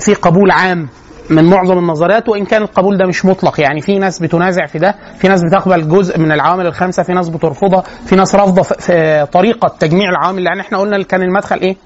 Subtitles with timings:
[0.00, 0.88] في قبول عام
[1.30, 3.60] من معظم النظريات وإن كان القبول ده مش مطلق.
[3.60, 7.28] يعني في ناس بتنازع في ده في ناس بتقبل جزء من العوامل الخمسة في ناس
[7.28, 10.46] بترفضها في ناس رافضة في- طريقة تجميع العوامل.
[10.46, 11.76] يعني إحنا قلنا كان المدخل إيه؟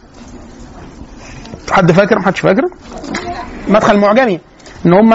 [1.71, 2.63] حد فاكر؟ محدش فاكر؟
[3.69, 4.41] مدخل معجمي.
[4.87, 5.15] إن هم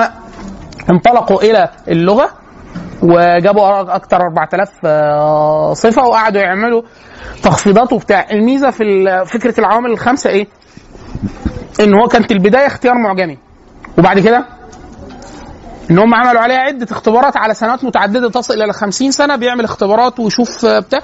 [0.90, 2.30] انطلقوا إلى اللغة
[3.04, 6.82] وجابوا أكتر 4000 آه، صفة وقعدوا يعملوا
[7.44, 8.26] تخفيضات وبتاع.
[8.32, 8.84] الميزة في
[9.26, 10.48] فكرة العوامل الخمسة إيه؟
[11.80, 13.38] إن هو كانت البداية اختيار معجمي.
[13.98, 14.46] وبعد كده
[15.92, 20.20] ان هم عملوا عليها عدة اختبارات على سنوات متعددة تصل إلى 50 سنة بيعمل اختبارات
[20.20, 21.00] ويشوف آه، بتاع.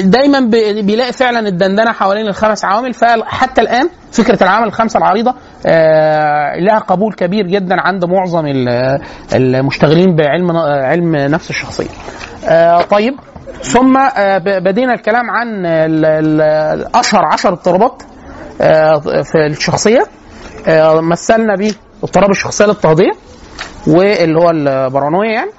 [0.00, 0.40] دايما
[0.82, 2.94] بيلاقي فعلا الدندنة حوالين الخمس عوامل.
[2.94, 5.34] فحتى الآن فكرة العوامل الخمسة العريضة
[5.66, 8.98] آه، لها قبول كبير جدا عند معظم ال-
[9.34, 11.88] المشتغلين بعلم علم نفس الشخصية.
[12.48, 13.14] آه، طيب
[13.62, 13.98] ثم
[14.44, 15.66] بدينا الكلام عن
[16.94, 18.02] اشهر عشر اضطرابات
[19.24, 20.04] في الشخصية.
[21.00, 23.10] مثلنا به اضطراب الشخصية الاضطهاديه
[23.86, 25.50] واللي هو البارانويا يعني.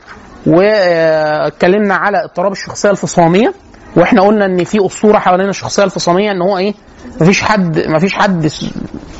[0.47, 3.53] واتكلمنا على اضطراب الشخصية الفصامية
[3.95, 6.73] وإحنا قلنا ان في اسطورة حوالين الشخصية الفصامية ان هو إيه
[7.21, 8.49] مفيش حد مفيش حد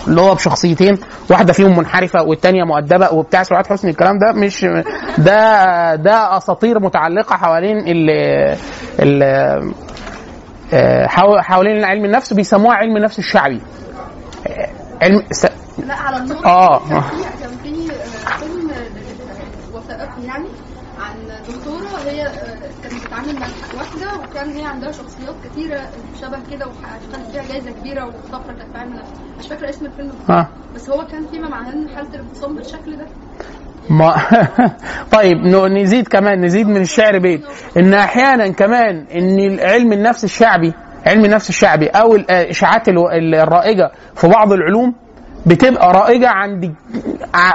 [0.07, 0.97] اللي هو بشخصيتين
[1.29, 4.65] واحدة فيهم منحرفة والتانية مؤدبة وبتاع سعاد حسني الكلام ده مش
[5.17, 8.09] ده ده اساطير متعلقة حوالين ال
[8.99, 9.23] ال
[10.73, 13.61] آه، حو- حوالين علم النفس بيسموها علم النفس الشعبي.
[14.47, 14.69] آه،
[15.03, 15.45] علم س-
[15.87, 16.79] لا على النقطة آه.
[16.89, 20.45] كان في كان في آه، فيلم آه، وثائقي يعني
[20.99, 21.15] عن
[21.47, 22.31] دكتورة هي آه،
[22.83, 23.47] كانت بتتعامل مع
[23.77, 25.81] واحدة وكان هي عندها شخصيات كتيرة
[26.21, 29.09] شبه كده وخدت فيها جايزة كبيرة وطفرة كانت النفس
[29.39, 30.11] مش فاكرة اسم الفيلم.
[30.29, 30.47] آه.
[30.75, 33.05] بس هو كان فيما معناه إن حالة الانفصام بالشكل ده.
[33.89, 34.15] ما
[35.17, 35.37] طيب
[35.67, 37.41] نزيد كمان نزيد من الشعر بيت.
[37.77, 40.73] إن أحيانا كمان إن علم النفس الشعبي
[41.05, 44.93] علم النفس الشعبي أو الاشاعات الرائجة في بعض العلوم
[45.45, 46.73] بتبقى رائجة عند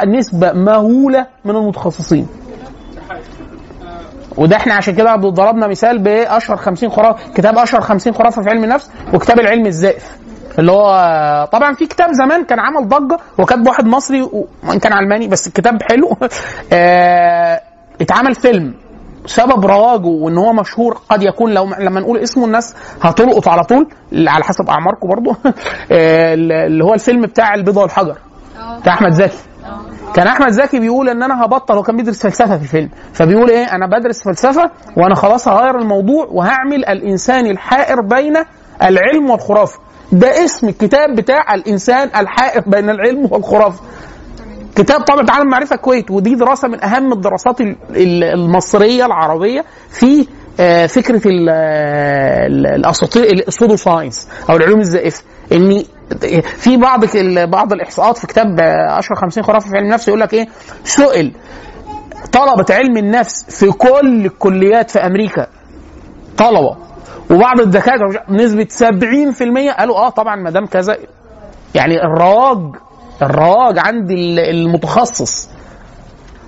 [0.06, 2.28] نسبة مهولة من المتخصصين.
[4.36, 8.64] وده إحنا عشان كده ضربنا مثال بأشهر 50 خرافه كتاب أشهر 50 خرافة في علم
[8.64, 10.18] النفس وكتاب العلم الزائف.
[10.58, 14.22] اللي هو طبعا في كتاب زمان كان عمل ضجة وكاتب واحد مصري
[14.62, 16.16] وان كان علماني بس الكتاب حلو.
[16.72, 17.60] آه،
[18.00, 18.74] اتعمل فيلم.
[19.26, 23.86] سبب رواجه وإن هو مشهور قد يكون لو لما نقول اسمه الناس هتلقط على طول
[24.28, 25.30] على حسب أعماركم برضو.
[25.92, 28.18] آه، اللي هو الفيلم بتاع البيضة والحجر.
[28.80, 29.38] بتاع أحمد زكي.
[30.14, 32.88] كان أحمد زكي بيقول إن أنا هبطل هو كان بيدرس فلسفة في الفيلم.
[33.12, 38.34] فبيقول إيه؟ أنا بدرس فلسفة وأنا خلاص هغير الموضوع وهعمل الإنسان الحائر بين
[38.82, 39.78] العلم والخرافة.
[40.12, 43.80] ده اسم الكتاب بتاع الإنسان الحائر بين العلم والخرافة.
[44.78, 50.26] كتاب طبعا تعالى معرفه الكويت ودي دراسة من أهم الدراسات ال- ال- المصرية العربية في
[50.60, 55.22] آه، فكرة ال- ال- الأساطير الاسودو ساينس أو العلوم الزائفة.
[55.52, 55.82] ان
[56.42, 57.04] في بعض
[57.48, 60.46] بعض الإحصاءات في كتاب آه، اشهر 50 خرافة في علم النفس يقول لك إيه؟
[60.84, 61.32] سئل
[62.32, 65.46] طلبة علم النفس في كل الكليات في أمريكا.
[66.38, 66.76] طلبة.
[67.30, 70.96] وبعض الدكاترة نسبة 70% قالوا آه طبعا ما دام كذا
[71.74, 72.58] يعني الرواج
[73.22, 75.48] الرواج عند ال- المتخصص.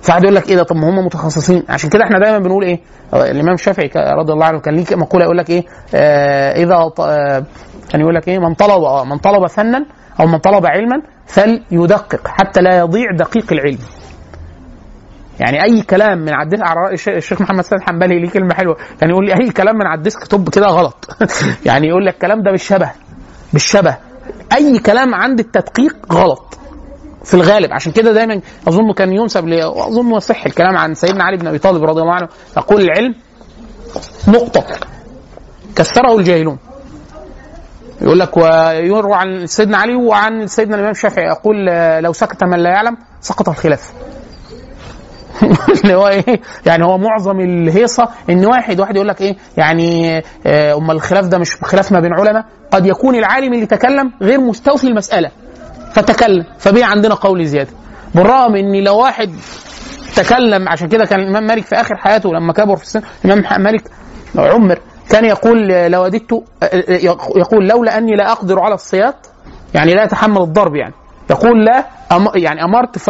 [0.03, 1.63] فقعد يقول لك إيه ده؟ طب ما هم متخصصين.
[1.69, 2.79] عشان كده إحنا دايما بنقول إيه؟
[3.13, 5.63] الإمام الشافعي رضي الله عنه كان ليه مقولة يقول لك إيه؟
[5.95, 7.43] آه إذا ط- آه
[7.91, 9.85] كان يقول لك إيه؟ من طلب آه من طلب فنا
[10.19, 13.77] أو من طلب علما فليدقق حتى لا يضيع دقيق العلم.
[15.39, 18.77] يعني أي كلام من على الش- الشيخ محمد سيد حنبلي ليه كلمة حلوة.
[18.99, 21.07] كان يقول لي أي كلام من على ال desktop كده غلط.
[21.65, 22.91] يعني يقول لك الكلام ده بالشبه
[23.53, 23.97] بالشبه.
[24.53, 26.57] أي كلام عند التدقيق غلط.
[27.23, 27.73] في الغالب.
[27.73, 31.57] عشان كده دايما أظن كان ينسب لي وأظن صح الكلام عن سيدنا علي بن أبي
[31.59, 32.27] طالب رضي الله عنه.
[32.57, 33.15] يقول العلم
[34.27, 34.63] نقطة.
[35.75, 36.57] كسره الجاهلون.
[38.01, 41.25] يقول لك ويروى عن سيدنا علي وعن سيدنا الإمام الشافعي.
[41.25, 43.93] يقول آه، لو سكت من لا يعلم سقط الخلاف.
[45.83, 50.77] اللي هو إيه؟ يعني هو معظم الهيصة إن واحد واحد يقول لك إيه؟ يعني آه،
[50.77, 52.45] أمال الخلاف ده مش خلاف ما بين علماء.
[52.71, 55.31] قد يكون العالم اللي تكلم غير مستوفي المسألة.
[55.93, 56.45] فتكلم.
[56.59, 57.71] فبقي عندنا قول زيادة.
[58.15, 59.31] بالرغم إن لو واحد
[60.15, 63.83] تكلم عشان كده كان الإمام مالك في آخر حياته لما كبر في السن الإمام مالك
[64.35, 64.79] عمر
[65.09, 66.69] كان يقول لو وددت آه،
[67.35, 69.15] يقول لولا أني لا أقدر على الصياط
[69.73, 70.93] يعني لا يتحمل الضرب يعني.
[71.29, 73.09] يقول لا أم يعني أمرت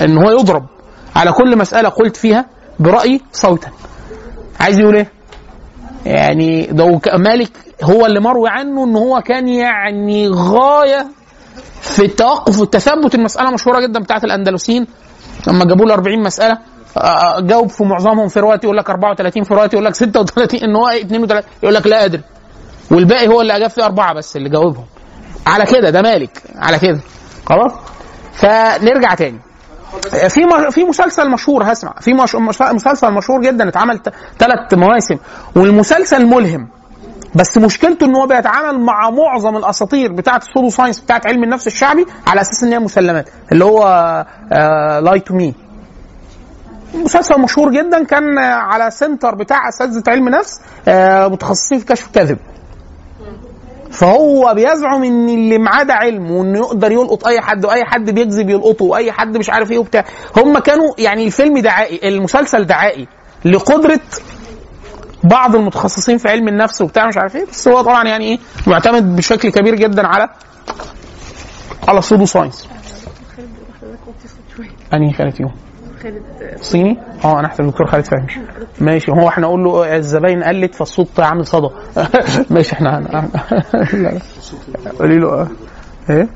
[0.00, 0.66] إن هو يضرب.
[1.16, 2.44] على كل مسألة قلت فيها
[2.78, 3.70] برأيي صوتا.
[4.60, 5.10] عايز يقول إيه؟
[6.06, 7.50] يعني ده مالك
[7.84, 11.06] هو اللي مروي عنه إن هو كان يعني غاية
[11.80, 14.86] في التوقف والتثبت المسألة مشهورة جدا بتاعت الاندلسيين
[15.46, 16.58] لما جابوا له 40 مسألة
[16.98, 20.76] آه، جاوب في معظمهم في رواية يقول لك 34 في رواية يقول لك 36 إن
[20.76, 22.22] هو 32 يقول لك لا أدري.
[22.90, 24.84] والباقي هو اللي اجاب فيه أربعة بس اللي جاوبهم.
[25.46, 26.42] على كده ده مالك.
[26.56, 27.00] على كده.
[27.46, 27.72] خلاص؟
[28.34, 29.40] فنرجع تاني.
[30.28, 31.94] في في مسلسل مشهور هسمع.
[32.00, 32.14] في
[32.72, 34.00] مسلسل مشهور جدا اتعمل
[34.38, 35.16] ثلاث مواسم.
[35.56, 36.68] والمسلسل ملهم.
[37.36, 41.66] بس مشكلته إن هو بيتعامل مع معظم الأساطير بتاعه ال pseudo science بتاعه علم النفس
[41.66, 43.82] الشعبي على أساس إن هي مسلمات اللي هو
[45.02, 45.54] Lie to Me
[46.94, 52.38] مسلسل مشهور جدا كان على center بتاع أساتذة علم نفس آه، متخصصين في كشف الكذب
[53.90, 58.50] فهو بيزعم إن اللي معاه ده علم وإنه يقدر يلقط أي حد وأي حد بيكذب
[58.50, 60.04] يلقطه وأي حد مش عارف إيه وبتاع.
[60.36, 63.08] هم كانوا يعني الفيلم دعائي المسلسل دعائي
[63.44, 64.00] لقدرة
[65.30, 69.16] بعض المتخصصين في علم النفس وبتاع مش عارف إيه بس هو طبعا يعني إيه معتمد
[69.16, 70.28] بشكل كبير جدا على
[71.88, 72.68] على السودو ساينس
[74.94, 75.52] أنهي خالد يوم
[76.60, 78.26] صيني؟ آه أنا احسب الدكتور خالد فهمي.
[78.80, 81.68] ماشي هو إحنا نقول له الزباين قلت فالصوت عامل صدى.
[82.54, 82.88] ماشي إحنا
[83.92, 84.18] لا
[85.00, 85.48] قولي له آه
[86.10, 86.28] إيه؟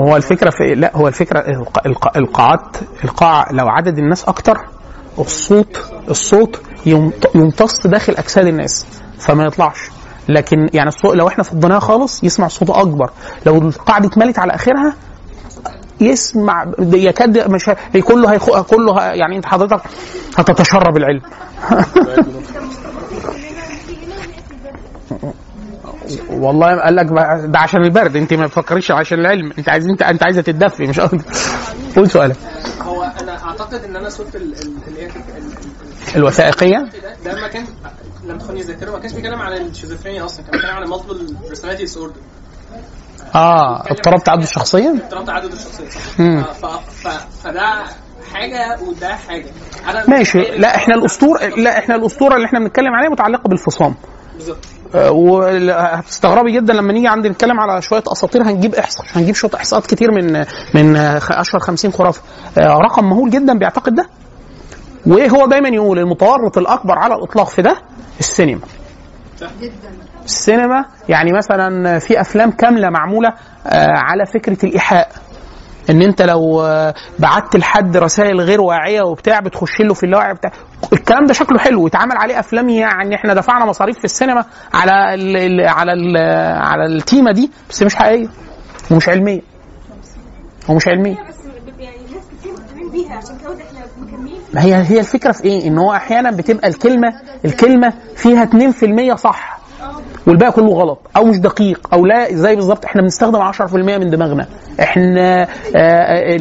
[0.00, 4.58] هو الفكرة في لا هو الفكرة الق- الق- القاعات القاعه لو عدد الناس أكتر
[5.18, 6.60] الصوت الصوت
[7.34, 8.86] يمتص داخل أجساد الناس
[9.18, 9.78] فما يطلعش.
[10.28, 13.10] لكن يعني الصوت لو إحنا فضيناها خالص يسمع صوت أكبر.
[13.46, 14.94] لو القاعه دي اتملت على آخرها
[16.00, 18.60] يسمع يكاد مش هي كله هيخ...
[18.60, 19.02] كله.
[19.02, 19.80] يعني أنت حضرتك
[20.38, 21.20] هتتشرب العلم.
[26.30, 27.06] والله قال لك
[27.50, 29.52] ده عشان البرد أنت ما تفكريش عشان العلم.
[29.58, 31.24] أنت عايز أنت أنت عايزة تتدفي مش قصدي
[31.96, 32.36] قول سؤالك.
[32.82, 35.52] هو أنا أعتقد إن أنا صوت ال- ال- اللي هي ال- ال-
[36.16, 36.78] الوثائقية؟
[37.24, 37.64] ده ما كان
[38.24, 42.14] لم تخوني الذاكره ما كانش بيتكلم عن الشيزوفرينيا أصلا كان بيتكلم عن multiple personality disorder
[43.34, 45.88] آه اضطراب تعدد الشخصية؟ اضطراب تعدد الشخصية
[46.62, 46.80] صح.
[47.44, 47.84] فده
[48.32, 49.46] حاجة وده حاجة.
[50.08, 50.38] ماشي.
[50.40, 53.94] لا إحنا الاسطوره لا إحنا الأسطورة اللي إحنا بنتكلم عليها متعلقة بالفصام.
[54.34, 54.58] بالظبط.
[54.94, 59.86] آه، وهتستغربي جدا لما نيجي عند نتكلم على شوية أساطير هنجيب احصاء هنجيب شوية إحصاءات
[59.86, 60.44] كتير من
[60.74, 60.96] من
[61.30, 62.22] أشهر 50 خرافة.
[62.58, 64.06] آه، رقم مهول جدا بيعتقد ده؟
[65.06, 67.76] وإيه هو دايما يقول المتورط الأكبر على الإطلاق في ده؟
[68.20, 68.60] السينما.
[70.24, 73.28] السينما يعني مثلا في أفلام كاملة معمولة
[73.66, 75.08] آه، على فكرة الإيحاء.
[75.90, 80.50] إن أنت لو آه، بعت لحد رسائل غير واعية وبتاع بتخش له في اللاوعي بتاع.
[80.92, 84.44] الكلام ده شكله حلو ويتعمل عليه أفلام يعني إحنا دفعنا مصاريف في السينما
[84.74, 86.16] على ال ال على ال
[86.66, 88.28] على التيمة دي بس مش حقيقية
[88.90, 89.40] ومش علمية.
[90.68, 91.36] ومش علمية بس
[91.78, 95.66] يعني ناس كتير مهتمين بيها عشان كده إحنا مكملين ما هي هي الفكرة في إيه؟
[95.68, 97.08] إن هو أحيانا بتبقى الكلمة
[97.44, 98.44] الكلمة فيها
[99.12, 99.58] 2% صح
[100.26, 104.46] والباقي كله غلط أو مش دقيق أو لا زي بالظبط إحنا بنستخدم 10% من دماغنا
[104.80, 105.42] إحنا
[105.76, 106.36] آه،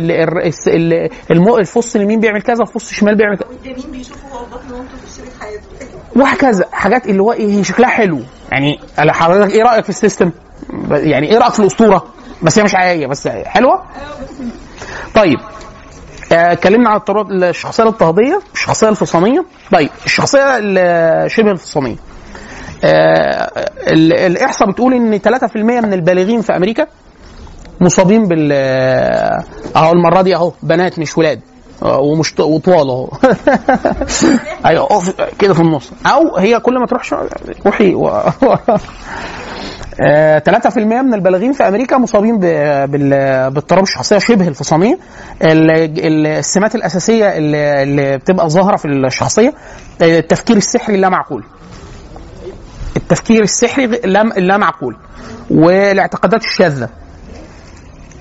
[1.31, 3.47] المو- الفص اليمين بيعمل كذا الفص الشمال بيعمل كذا
[3.91, 5.63] بيشوفوا هو بطن مامته في شريط حياته
[6.15, 8.19] وهكذا حاجات اللي هو إيه شكلها حلو
[8.51, 10.31] يعني حضرتك إيه رأيك في السيستم؟
[10.91, 12.05] يعني إيه رأيك في الأسطورة؟
[12.41, 13.83] بس هي مش حقيقيه بس حلوة؟
[15.15, 15.64] طيب آه،
[16.35, 21.95] اتكلمنا عن اضطراب الشخصية الاضطهادية الشخصية الفصاميه طيب الشخصية ال- شبه الفصاميه
[22.83, 23.51] آه،
[23.87, 26.87] ال- الإحصاء بتقول إن 3% من البالغين في أمريكا
[27.81, 28.51] مصابين بال
[29.75, 31.39] أهو المرة دي أهو بنات مش ولاد.
[31.83, 33.09] آه، ومش وطوال أهو.
[34.65, 35.03] أيوه
[35.39, 35.91] كده في النص.
[36.05, 37.15] أو هي كل ما تروح شو-
[37.65, 37.95] روحي.
[40.01, 44.99] آه، 3% من البالغين في أمريكا مصابين باضطراب الشخصيه شبه الفصامية.
[45.41, 49.53] ال- ال- السمات الأساسية اللي, بتبقى ظاهرة في الشخصية
[50.01, 51.43] آه، التفكير السحري اللا معقول.
[52.97, 54.95] التفكير السحري غ- لا لا معقول.
[55.51, 56.89] والاعتقادات الشاذة.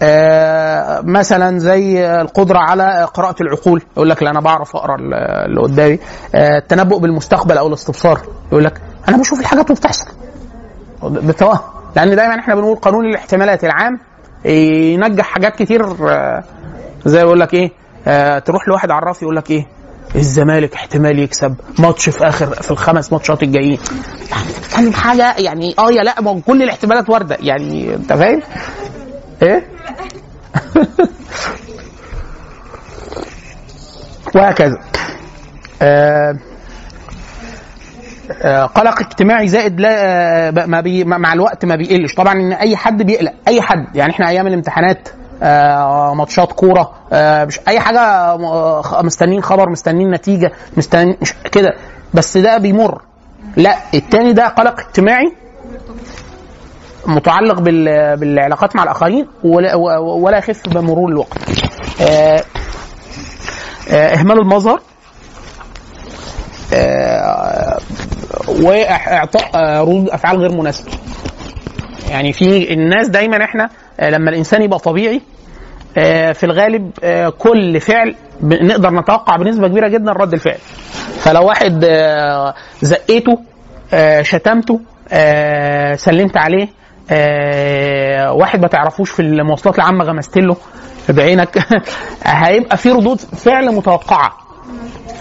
[0.02, 3.82] آه، مثلا زي القدرة على قراءة العقول.
[3.96, 5.98] يقول لك لا أنا بعرف ال- اللي قدامي.
[6.34, 8.20] آه، التنبؤ بالمستقبل أو الاستبصار.
[8.52, 10.06] يقول لك أنا بشوف الحاجات وبتحصل
[11.08, 11.58] بالتوهم
[11.96, 13.98] لأن دايما إحنا بنقول قانون الاحتمالات العام
[14.44, 16.44] ينجح حاجات كتير آه،
[17.04, 17.72] زي يقول لك إيه
[18.06, 19.66] آه، تروح لواحد عراف يقول لك إيه
[20.16, 23.78] الزمالك احتمال يكسب ماتش في آخر في الخمس ماتشات الجايين.
[24.30, 27.36] يعني بتتكلم حاجة يعني آه يا لأ ما كل الاحتمالات واردة.
[27.40, 28.42] يعني أنت فاهم؟
[29.42, 29.66] إيه؟
[34.34, 34.78] وهكذا.
[35.82, 36.36] آه،
[38.74, 42.14] قلق اجتماعي زائد لا آه، ما بي مع الوقت ما بيقلش.
[42.14, 45.08] طبعا إن أي حد بيقلق أي حد يعني إحنا أيام الامتحانات
[45.42, 51.16] آه، ماتشات كورة آه، مش أي حاجة آه، مستنيين خبر مستنيين نتيجة مستنيين
[51.52, 51.74] كده.
[52.14, 53.02] بس ده بيمر.
[53.56, 55.32] لا التاني ده قلق اجتماعي
[57.06, 61.38] متعلق بال- بالعلاقات مع الآخرين ولا, ولا يخف بمرور الوقت.
[62.00, 62.42] آه،
[63.90, 64.74] آه، إهمال المظهر.
[64.74, 64.80] آه،
[68.48, 70.90] وإعطاء آه، ردود أفعال غير مناسبة.
[72.10, 73.68] يعني في الناس دايما إحنا
[74.00, 75.20] آه، لما الإنسان يبقى طبيعي
[75.98, 80.58] آه، في الغالب آه، كل فعل نقدر نتوقع بنسبة كبيرة جدا رد الفعل.
[81.18, 83.38] فلو واحد آه، زقيته
[83.94, 84.80] آه، شتمته
[85.12, 86.68] آه، سلمت عليه
[87.10, 90.56] آه، واحد ما تعرفوش في المواصلات العامة غمست له
[91.08, 91.58] بعينك
[92.24, 94.43] هيبقى في ردود فعل متوقعة.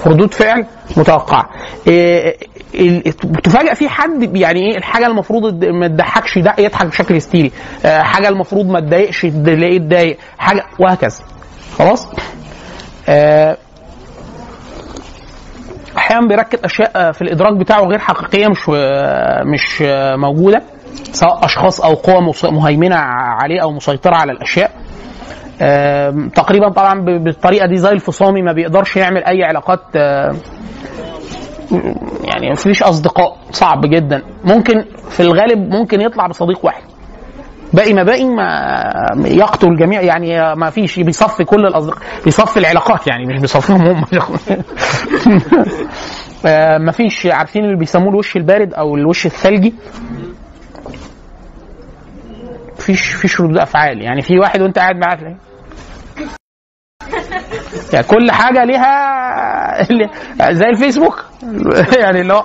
[0.05, 0.65] ردود فعل
[0.97, 1.49] متوقعة.
[1.87, 2.37] إيه
[2.75, 3.03] ال-
[3.43, 7.51] تفاجئ في حد يعني إيه الحاجة المفروض ما تضحكش ده يضحك بشكل هستيري.
[7.85, 11.17] آه، حاجة المفروض ما تضايقش تلاقيه يتضايق حاجة وهكذا.
[11.77, 12.07] خلاص؟
[13.09, 13.57] آه،
[15.97, 18.69] أحيانا بيركب أشياء آه، في الإدراك بتاعه غير حقيقية مش
[19.53, 19.81] مش
[20.15, 20.61] موجودة
[21.11, 24.71] سواء أشخاص أو قوى مهيمنة عليه أو مسيطرة على الأشياء.
[26.35, 29.95] تقريبا طبعا بالطريقة دي زي الفصامي ما بيقدرش يعمل أي علاقات
[32.23, 34.21] يعني مفيش أصدقاء صعب جدا.
[34.45, 36.83] ممكن في الغالب ممكن يطلع بصديق واحد.
[37.73, 43.25] باقي ما باقي ما يقتل الجميع يعني ما فيش بيصفي كل الاصدقاء بيصفي العلاقات يعني
[43.25, 44.05] مش بيصفيهم هم.
[46.85, 49.73] ما فيش عارفين اللي بيسموه الوش البارد أو الوش الثلجي؟
[52.85, 54.01] فيش فيش ردود أفعال.
[54.01, 55.37] يعني في واحد وأنت قاعد معاه تلاقيه
[57.93, 59.83] يعني كل حاجة ليها
[60.59, 61.25] زي الفيسبوك.
[62.03, 62.43] يعني هو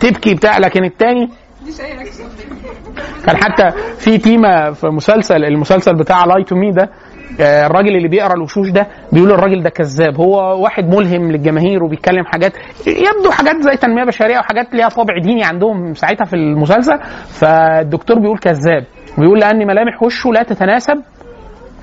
[0.00, 1.30] تبكي بتاع لكن التاني
[3.26, 6.90] كان حتى في تيمة في مسلسل المسلسل بتاع Lie to Me ده
[7.40, 10.16] الراجل اللي بيقرأ الوشوش ده بيقول الراجل ده كذاب.
[10.20, 12.52] هو واحد ملهم للجماهير وبيتكلم حاجات
[12.86, 16.98] يبدو حاجات زي تنمية بشرية وحاجات ليها طابع ديني عندهم ساعتها في المسلسل.
[17.28, 18.84] فالدكتور بيقول كذاب.
[19.18, 21.02] بيقول لأن ملامح وشه لا تتناسب.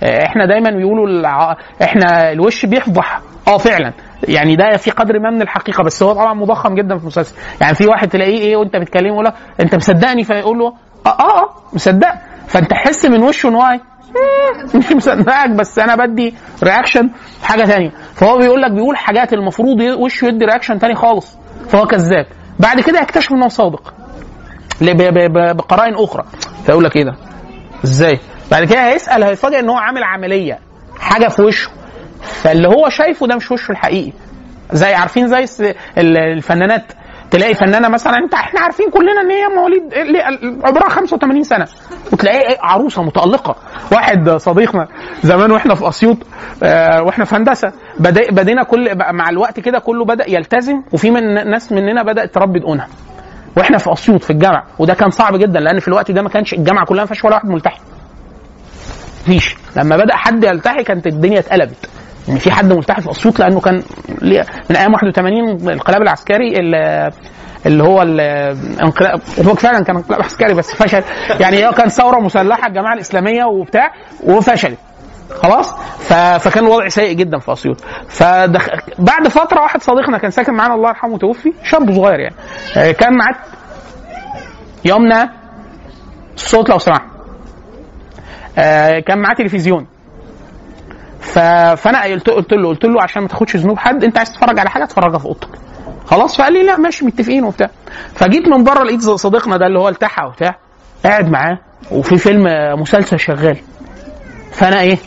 [0.04, 1.56] آه، إحنا دايما بيقولوا الع...
[1.84, 3.22] إحنا الوش بيفضح.
[3.48, 3.94] آه فعلا.
[4.28, 7.36] يعني ده في قدر ما من الحقيقة بس هو طبعا مضخم جدا في المسلسل.
[7.62, 10.74] يعني في واحد تلاقيه إيه وأنت بتكلمه يقول أنت مصدقني؟ فيقول له
[11.06, 12.12] آه آه, آه مصدق.
[12.48, 13.80] فأنت تحس من وشه إن هو
[14.76, 16.34] مش مصدقك بس أنا بدي
[16.64, 17.10] reaction
[17.44, 21.38] حاجة ثانية فهو بيقول لك بيقول حاجات المفروض وشه يدي reaction ثاني خالص.
[21.70, 22.26] فهو كذاب.
[22.60, 23.94] بعد كده يكتشف ان هو صادق
[24.82, 26.24] بقرائن أخرى.
[26.66, 27.16] فيقول لك إيه ده؟
[27.84, 28.20] إزاي؟
[28.52, 30.60] بعد كده هيسأل هيفاجئ إن هو عامل عملية.
[31.00, 31.70] حاجة في وشه.
[32.22, 34.12] فاللي هو شايفه ده مش وشه الحقيقي.
[34.72, 36.84] زي عارفين زي الفنانات.
[37.32, 39.84] تلاقي فنانة مثلا انت إحنا عارفين كلنا إن هي مواليد
[40.64, 41.68] عمرها 85 سنة.
[42.14, 43.56] وتلاقي عروسة متألقة.
[43.92, 44.88] واحد صديقنا
[45.24, 46.18] زمان وإحنا في أسيوط
[46.64, 47.72] آه، وإحنا في هندسة.
[48.32, 52.88] بدينا كل مع الوقت كده كله بدأ يلتزم وفي من ناس مننا بدأت تربي دقونها.
[53.58, 54.64] وإحنا في أسيوط في الجامعة.
[54.80, 57.36] وده كان صعب جدا لأن في الوقت ده ما كانش الجامعة كلها ما فيهاش ولا
[57.36, 57.80] واحد ملتحي.
[59.22, 59.56] مفيش.
[59.76, 61.90] لما بدأ حد يلتحي كانت الدنيا اتقلبت.
[62.30, 63.84] ان في حد ملتحي في اسيوط لأنه كان
[64.70, 66.60] من أيام 81 الانقلاب العسكري
[67.66, 71.04] اللي هو الانقلاب هو فعلا كان انقلاب عسكري بس فشل.
[71.40, 73.92] يعني هو كان ثورة مسلحة الجماعة الإسلامية وبتاع
[74.24, 74.78] وفشلت.
[75.30, 75.74] خلاص.
[76.40, 77.82] فكان الوضع سيء جدا في أسيوط.
[78.08, 78.68] فدخ...
[79.00, 82.36] بعد فترة واحد صديقنا كان ساكن معانا الله يرحمه توفي شاب صغير يعني.
[82.78, 83.36] آه، كان معاه
[84.86, 85.30] يومنا
[86.36, 87.02] الصوت لو سمحت.
[88.58, 89.88] آه، كان معاه تلفزيون.
[91.22, 94.70] فأنا قلت قلت له قلت له عشان ما تاخدش ذنوب حد أنت عايز تتفرج على
[94.70, 95.50] حاجة اتفرجها في أوضتك.
[96.06, 97.70] خلاص؟ فقال لي لا ماشي متفقين وبتاع.
[98.16, 100.56] فجيت من بره لقيت صديقنا ده اللي هو التحى وبتاع
[101.06, 101.58] قاعد معاه
[101.92, 103.58] وفي فيلم آه، مسلسل شغال.
[104.52, 104.98] فأنا إيه؟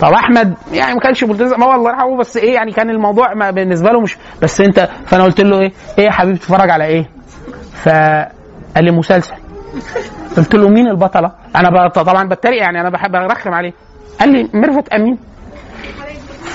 [0.00, 1.60] طب أحمد يعني ما كانش ملتزم.
[1.60, 5.24] ما الله يرحمه بس إيه يعني كان الموضوع ما بالنسبة له مش بس أنت فأنا
[5.24, 7.10] قلت له إيه؟ إيه يا حبيبي تتفرج على إيه؟
[7.84, 9.34] فقال لي مسلسل.
[10.36, 13.72] قلت له مين البطلة؟ أنا طبعا بتريق يعني أنا بحب ارخم عليه.
[14.22, 15.18] قال لي ميرفت أمين.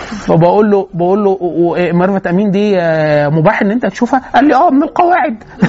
[0.07, 4.21] فبقول له بقول له و- ميرفت أمين دي آه، مباح إن أنت تشوفها.
[4.35, 5.43] قال لي آه من القواعد.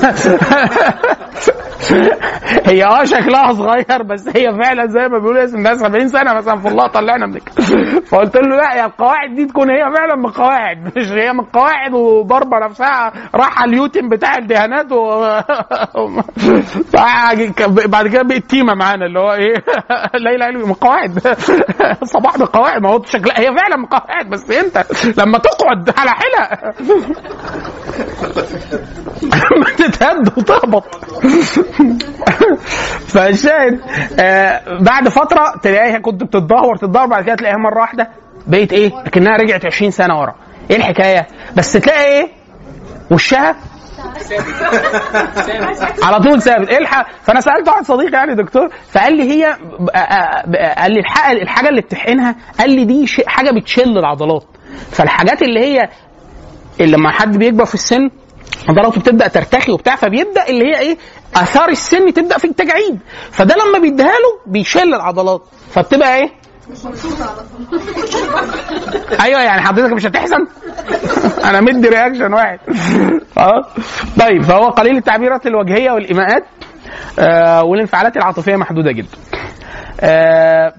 [2.64, 6.56] هي آه شكلها صغير بس هي فعلا زي ما بيقولوا اسم ده 70 سنة مثلا
[6.60, 7.48] في اللقطه اللي إحنا بنك
[8.06, 10.78] فقلت له لا يا القواعد دي تكون هي فعلا من القواعد.
[10.96, 15.20] مش هي من القواعد وضربه نفسها راح على اليوتيم بتاع الدهانات و
[17.88, 19.54] بعد كده بقت تيمة معانا اللي هو إيه
[20.14, 21.18] ليلى علوي من القواعد.
[22.04, 24.27] صباح من القواعد ما هو شكلها هي فعلا من القواعد.
[24.28, 24.86] بس انت
[25.18, 26.74] لما تقعد على حيلها
[29.60, 30.84] ما تتهد وتهبط
[33.12, 33.80] فالشاهد
[34.20, 38.08] آه بعد فترة تلاقيها كنت بتتدهور تتدهور بعد كده تلاقيها مرة واحدة
[38.46, 40.34] بقيت إيه؟ كانها رجعت 20 سنة ورا
[40.70, 42.28] إيه الحكاية؟ بس تلاقي إيه؟
[43.10, 43.56] وشها
[46.02, 47.06] على طول ثابت الحق.
[47.22, 51.68] فأنا سألت واحد صديقي يعني دكتور فقال لي هي آه، آه، قال لي الحق الحاجة
[51.68, 54.44] اللي بتحقنها قال لي دي حاجة بتشل العضلات.
[54.90, 55.88] فالحاجات اللي هي
[56.80, 58.10] اللي لما حد بيكبر في السن
[58.68, 60.98] عضلاته بتبدأ ترتخي وبتاع فبيبدأ اللي هي إيه
[61.36, 62.98] آثار السن تبدأ في التجاعيد
[63.30, 65.42] فده لما بيديها له بيشل العضلات.
[65.70, 66.37] فبتبقى إيه؟
[69.20, 70.46] أيوه يعني حضرتك مش هتحزن؟
[71.48, 72.58] أنا مدي reaction واحد.
[73.38, 73.66] أه؟
[74.20, 76.44] طيب فهو قليل التعبيرات الوجهيه والإيماءات
[77.18, 79.16] آه والانفعالات العاطفية محدودة جدا.
[80.00, 80.72] آه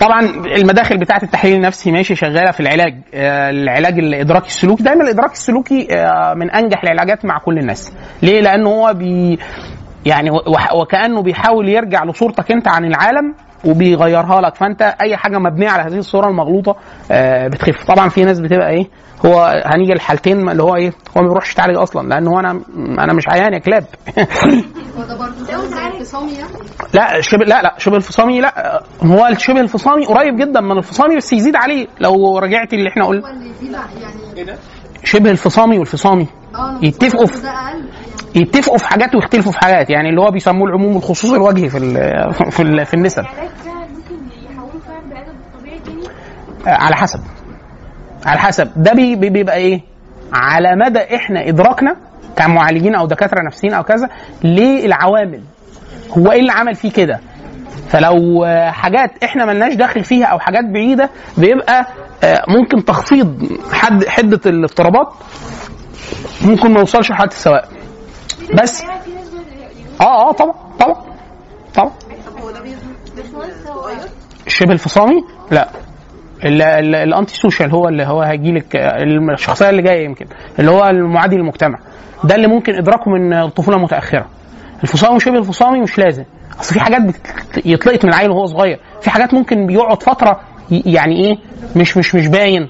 [0.00, 0.20] طبعا
[0.56, 4.82] المداخل بتاعة التحليل النفسي ماشي شغالة في العلاج آه، العلاج الإدراكي السلوكي.
[4.82, 7.92] دايما الادراك السلوكي آه، من أنجح العلاجات مع كل الناس.
[8.22, 9.38] ليه؟ لأنه هو بي
[10.06, 10.30] يعني
[10.74, 13.34] وكأنه بيحاول يرجع لصورتك أنت عن العالم
[13.66, 14.54] وبيغيرها لك.
[14.54, 16.76] فأنت أي حاجة مبنية على هذه الصورة المغلوطة
[17.10, 17.84] آه، بتخف.
[17.84, 18.88] طبعا في ناس بتبقى إيه
[19.26, 22.60] هو هنيجي الحالتين اللي هو إيه هو ما بيروحش يتعالج أصلا لأن هو أنا
[22.98, 23.84] أنا مش عيان يا كلاب.
[26.94, 31.32] لا شبه لا لا شبه الفصامي لا هو الشبه الفصامي قريب جدا من الفصامي بس
[31.32, 31.86] يزيد عليه.
[32.00, 33.22] لو رجعت اللي إحنا قلنا.
[34.00, 34.58] يعني؟
[35.04, 36.26] شبه الفصامي والفصامي.
[36.54, 37.34] أنا يتفقوا في-
[38.34, 41.94] يتفقوا في حاجات ويختلفوا في حاجات يعني اللي هو بيسموه العموم والخصوص الوجهي في ال
[42.52, 43.24] في, ال في النسب.
[46.66, 47.20] على حسب.
[48.26, 48.70] على حسب.
[48.76, 49.80] ده بي بي- بيبقى إيه؟
[50.32, 51.96] على مدى إحنا إدراكنا
[52.36, 54.08] كمعالجين أو دكاترة نفسيين أو كذا
[54.44, 55.40] للعوامل.
[56.18, 57.20] هو إيه اللي عمل فيه كده؟
[57.88, 61.86] فلو حاجات إحنا ملناش دخل فيها أو حاجات بعيدة بيبقى
[62.24, 65.08] آه، ممكن تخفيض حد حدة الاضطرابات
[66.44, 67.68] ممكن ما يوصلش لحد السواء
[68.62, 68.82] بس.
[70.00, 70.96] آه آه طبعا طبعا
[71.74, 71.90] طبعا.
[74.46, 75.68] الشبه الفصامي؟ لا.
[76.44, 78.76] ال- ال- ال antisocial هو اللي هو هيجي لك
[79.34, 80.26] الشخصية اللي جاية يمكن
[80.58, 81.78] اللي هو المعادي للمجتمع.
[82.24, 84.26] ده اللي ممكن إدراكه من الطفوله المتاخره
[84.82, 86.24] الفصامي وشبه الفصامي مش لازم.
[86.60, 87.00] أصل في حاجات
[87.64, 88.80] يتلقط من العيل وهو صغير.
[89.00, 91.36] في حاجات ممكن بيقعد فترة يعني إيه
[91.76, 92.68] مش مش مش باين.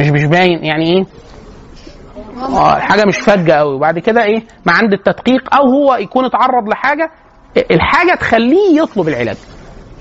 [0.00, 0.64] مش مش باين.
[0.64, 1.04] يعني إيه؟
[2.40, 6.68] آه حاجة مش فجه قوي وبعد كده إيه؟ مع عند التدقيق أو هو يكون اتعرض
[6.68, 7.10] لحاجة
[7.70, 9.36] الحاجة تخليه يطلب العلاج.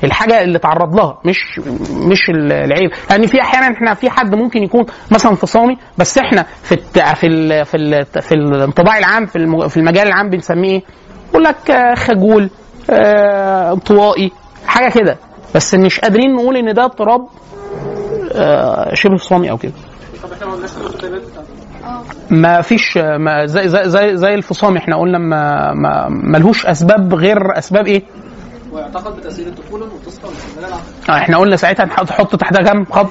[0.03, 1.59] الحاجة اللي تعرض لها مش
[1.93, 2.91] مش العيب.
[3.09, 6.99] لأن في أحيانا إحنا في حد ممكن يكون مثلا فصامي بس إحنا في الت...
[6.99, 7.65] في ال...
[7.65, 8.05] في ال...
[8.21, 9.67] في الانطباع العام في الم...
[9.67, 10.83] في المجال العام بنسميه إيه؟
[11.29, 12.49] يقول لك آه، خجول
[12.89, 14.31] آه، انطوائي
[14.67, 15.17] حاجة كده.
[15.55, 17.27] بس مش قادرين نقول إن ده اضطراب
[18.35, 19.73] آه، شبه فصامي أو كده.
[20.23, 20.71] طب إحنا ما قلناش
[22.29, 24.77] ما فيش ما زي زي زي, زي الفصام.
[24.77, 28.03] إحنا قلنا ما ما ملهوش أسباب غير أسباب إيه؟
[28.71, 30.31] ويعتقد بتأثير الطفولة المتصله
[31.09, 33.09] آه، إحنا قلنا ساعتها نحط تحط تحتها كام خط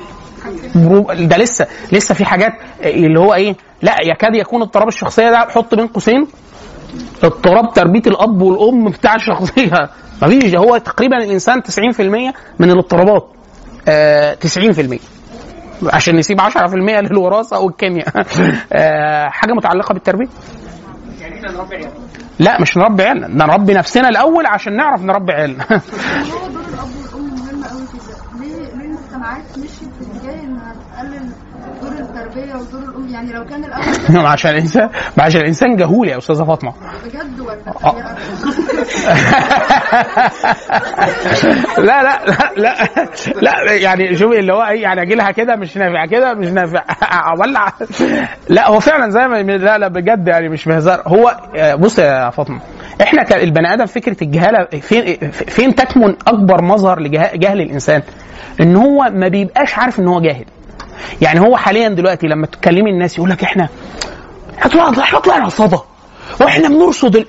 [1.14, 5.74] ده لسه لسه في حاجات اللي هو إيه؟ لا يكاد يكون اضطراب الشخصية ده حط
[5.74, 6.26] بين قوسين.
[7.24, 9.90] اضطراب تربية الأب والأم بتاع الشخصية.
[10.22, 12.00] مفيش هو تقريبا الإنسان 90%
[12.58, 13.28] من الاضطرابات.
[13.88, 14.98] آه 90%
[15.92, 18.08] عشان نسيب 10% للوراثة أو الكيمياء
[18.72, 20.26] آه حاجة متعلقة بالتربية؟
[22.38, 23.28] لا مش نربي عيالنا.
[23.46, 28.74] نربي نفسنا الأول عشان نعرف نربي عيالنا هو دور الاب والام مهم قوي كده ليه
[28.76, 31.32] ليه المجتمعات مشيت في اتجاه انها تقلل
[31.82, 31.92] دور
[32.38, 33.08] التربيه ودور الأم.
[33.08, 36.72] يعني لو كان الأول عشان الانسان عشان الإنسان جهول يا أستاذة فاطمة.
[37.04, 37.94] بجد ولا آه.
[41.78, 42.74] لا لا لا لا
[43.42, 46.84] لا يعني شوفي اللي هو إيه يعني أجي لها كده مش نافع كده مش نافع.
[47.38, 47.72] أولع.
[48.48, 51.02] لا هو فعلا زي ما لا لا بجد يعني مش بهزار.
[51.06, 52.60] هو آه، بص يا فاطمة
[53.02, 58.02] إحنا كالبني آدم فكرة الجهالة فين فين تكمن أكبر مظهر لجهل الإنسان؟
[58.60, 60.44] إن هو ما بيبقاش عارف إن هو جاهل.
[61.22, 63.68] يعني هو حاليا دلوقتي لما تكلمي الناس يقول لك إحنا
[64.66, 65.78] إحنا إحنا طلعنا صدى
[66.40, 67.26] وإحنا بنرصد ال...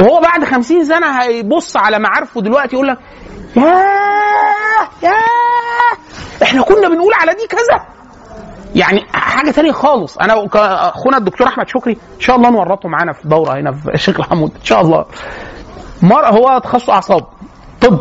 [0.00, 2.98] وهو بعد خمسين سنة هيبص على معارفه دلوقتي يقول لك
[3.56, 7.86] ياه ياه إحنا كنا بنقول على دي كذا.
[8.74, 10.18] يعني حاجة تانية خالص.
[10.18, 14.20] أنا أخونا الدكتور أحمد شكري إن شاء الله نورطه معانا في دورة هنا في الشيخ
[14.20, 15.04] الحمود إن شاء الله.
[16.02, 17.26] مر هو تخصص أعصاب
[17.80, 17.98] طب.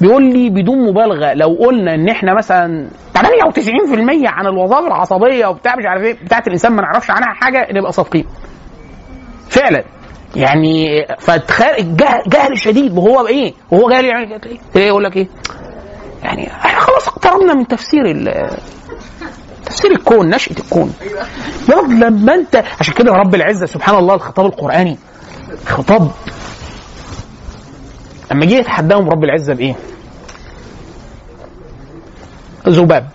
[0.00, 3.20] بيقول لي بدون مبالغة لو قلنا إن إحنا مثلا 98%
[4.26, 8.24] عن الوظائف العصبية وبتاع مش عارف إيه بتاعت الإنسان ما نعرفش عنها حاجة نبقى صادقين.
[9.48, 9.84] فعلا
[10.36, 15.28] يعني فتخيل جهل, جهل شديد وهو إيه؟ وهو جاهل يعني كده إيه؟ يقول لك إيه؟
[16.22, 18.32] يعني إحنا خلاص اقتربنا من تفسير
[19.64, 20.92] تفسير الكون نشأة الكون
[21.70, 24.98] يا رب لما أنت عشان كده رب العزة سبحان الله الخطاب القرآني
[25.66, 26.10] خطاب
[28.32, 29.74] لما جه يتحداهم رب العزة بإيه؟
[32.68, 33.06] ذباب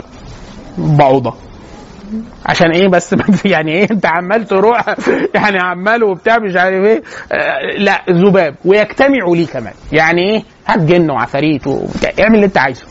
[0.77, 1.33] بعوضة.
[2.45, 4.85] عشان إيه بس؟ يعني إيه؟ أنت عمال تروح
[5.35, 7.03] يعني عمال وبتاع مش عارف إيه.
[7.31, 8.55] آه لا ذباب.
[8.65, 9.73] ويجتمعوا ليه كمان.
[9.91, 11.67] يعني إيه؟ هات جن وعفاريت
[12.19, 12.85] اعمل اللي أنت عايزه.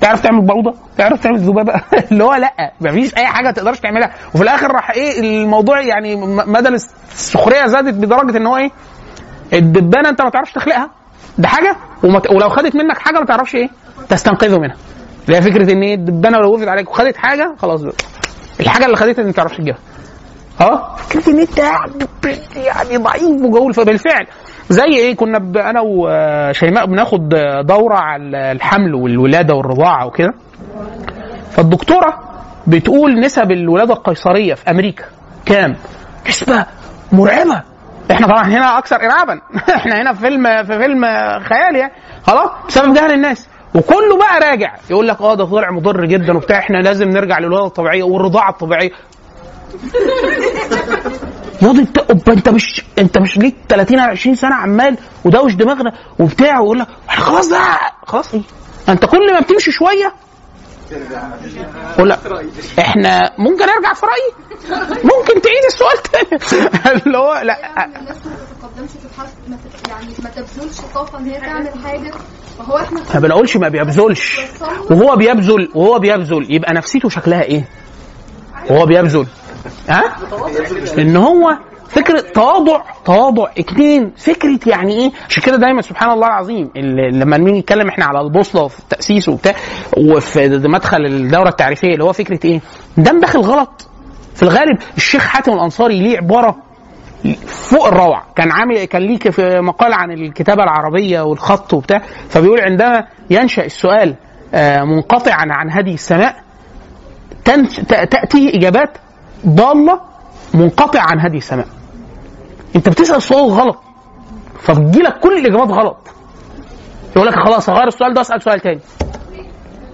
[0.00, 1.72] تعرف تعمل بعوضة؟ تعرف تعمل ذبابة؟
[2.12, 2.72] اللي هو لا.
[2.80, 4.10] مفيش أي حاجة تقدرش تعملها.
[4.34, 8.70] وفي الآخر راح إيه؟ الموضوع يعني مدى السخرية زادت بدرجة إن هو إيه؟
[9.52, 10.97] الدبانة أنت ما تعرفش تخلقها.
[11.38, 13.68] ده حاجة وما ت- ولو خدت منك حاجة ما تعرفش إيه؟
[14.08, 14.76] تستنقذه منها
[15.26, 17.94] اللي هي فكرة إن إيه الدبانة لو وقفت عليك وخدت حاجة خلاص بقى.
[18.60, 19.78] الحاجة اللي خدتها ما تعرفش تجيبها
[20.60, 21.58] أه فكرة إن أنت
[22.56, 24.26] يعني ضعيف وجول فبالفعل
[24.70, 25.56] زي إيه كنا ب...
[25.56, 27.28] أنا وشيماء بناخد
[27.66, 30.34] دورة على الحمل والولادة والرضاعة وكده
[31.50, 32.18] فالدكتورة
[32.66, 35.04] بتقول نسب الولادة القيصرية في أمريكا
[35.46, 35.76] كام؟
[36.28, 36.66] نسبة
[37.12, 37.62] مرعبة
[38.10, 39.40] إحنا طبعا هنا أكثر ارعابا.
[39.76, 41.04] إحنا هنا في فيلم في فيلم
[41.40, 41.78] خيالي.
[41.78, 41.92] يعني.
[42.22, 43.48] خلاص؟ بسبب جهل الناس.
[43.74, 44.74] وكله بقى راجع.
[44.90, 46.58] يقول لك آه ده طلع مضر جدا وبتاع.
[46.58, 48.90] إحنا لازم نرجع للولاده الطبيعيه والرضاعة الطبيعية.
[51.62, 56.60] ياض انت انت مش انت مش ليك 30 أو 20 سنة عمال ودوش دماغنا وبتاع.
[56.60, 57.58] ويقول لك خلاص ده
[58.06, 58.42] خلاص؟ إيه؟
[58.88, 60.12] انت كل ما بتمشي شوية
[61.98, 62.18] قول لا.
[62.78, 64.32] إحنا ممكن أرجع في رأيي؟
[65.04, 66.40] ممكن تعيد السؤال تاني.
[67.06, 67.58] اللي هو لا.
[69.88, 72.12] يعني ما تبذلش طاقه إن هي تعمل حاجة.
[72.82, 74.40] إحنا ما بنقولش ما بيبذلش.
[74.90, 75.70] وهو بيبذل.
[75.74, 77.68] وهو بيبذل يبقى نفسيته شكلها إيه؟
[78.70, 79.26] وهو بيبذل.
[79.88, 80.16] ها؟
[80.98, 83.46] إن هو فكرة تواضع تواضع.
[83.58, 86.70] اتنين فكرة يعني إيه؟ عشان كده دايما سبحان الله العظيم
[87.12, 89.54] لما نيجي نتكلم إحنا على البوصلة وفي التأسيس وبتاع
[89.96, 92.60] وفي مدخل الدورة التعريفية اللي هو فكرة إيه؟
[92.96, 93.88] ده داخل غلط.
[94.34, 96.56] في الغالب الشيخ حاتم الأنصاري ليه عبارة
[97.46, 98.22] فوق الروعة.
[98.36, 104.14] كان عامل كان ليك في مقال عن الكتابة العربية والخط وبتاع فبيقول عندما ينشأ السؤال
[104.54, 106.36] آه، منقطعا عن هدي السماء
[107.44, 108.50] تن- ت- تأتيه
[110.58, 111.66] منقطعة عن هدي السماء
[112.76, 113.78] أنت بتسأل سؤال غلط
[114.62, 115.96] فبتجيلك كل الإجابات غلط
[117.16, 118.80] يقول لك خلاص هغير السؤال ده وأسأل سؤال تاني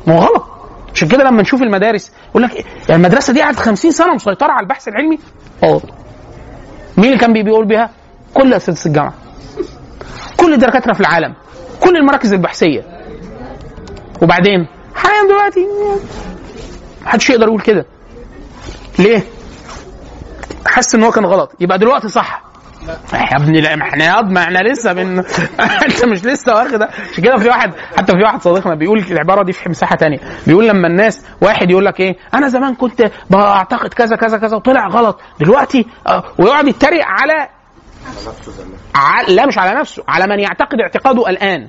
[0.06, 0.44] ما هو غلط
[0.94, 2.54] عشان كده لما نشوف المدارس يقول لك
[2.88, 5.18] يعني المدرسة دي قعدت 50 سنة مسيطرة على البحث العلمي
[5.64, 5.82] غلط
[6.96, 7.90] مين اللي كان بي- بيقول بيها؟
[8.34, 9.14] كل أساتذة الجامعة.
[10.36, 11.34] كل الدكاتره في العالم.
[11.80, 12.84] كل المراكز البحثية.
[14.22, 15.66] وبعدين حاليا دلوقتي
[17.04, 17.86] محدش يقدر يقول كده.
[18.98, 19.22] ليه؟
[20.66, 21.52] حس ان هو كان غلط.
[21.60, 22.42] يبقى دلوقتي صح.
[23.14, 25.18] يا ابني لا إحنا يا ما إحنا لسه من
[25.86, 29.52] أنت مش لسه واخد عشان كده في واحد حتى في واحد صديقنا بيقول العبارة دي
[29.52, 30.18] في مساحة تانية.
[30.46, 34.88] بيقول لما الناس واحد يقول لك إيه؟ أنا زمان كنت بعتقد كذا كذا كذا وطلع
[34.88, 35.20] غلط.
[35.40, 37.48] دلوقتي آه، ويقعد يتريق على
[38.94, 41.68] ع- لا مش على نفسه على من يعتقد اعتقاده الآن.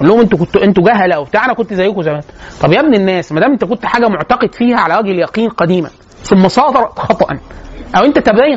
[0.00, 2.22] قول لهم أنتوا كنتوا أنتوا جهلة وبتاع أنا كنت زيكم زمان.
[2.60, 5.90] طب يا ابن الناس ما دام أنت كنت حاجة معتقد فيها على وجه اليقين قديما
[6.22, 7.38] ثم صادرت خطأ.
[7.96, 8.56] أو أنت تبين.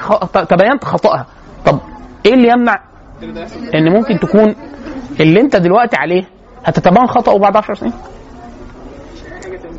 [0.50, 1.26] تبينت خطأها.
[1.66, 1.80] طب
[2.26, 2.80] إيه اللي يمنع؟
[3.76, 4.56] إن ممكن تكون
[5.20, 6.24] اللي أنت دلوقتي عليه
[6.66, 7.94] هتتبين خطأه بعد 10 سنين.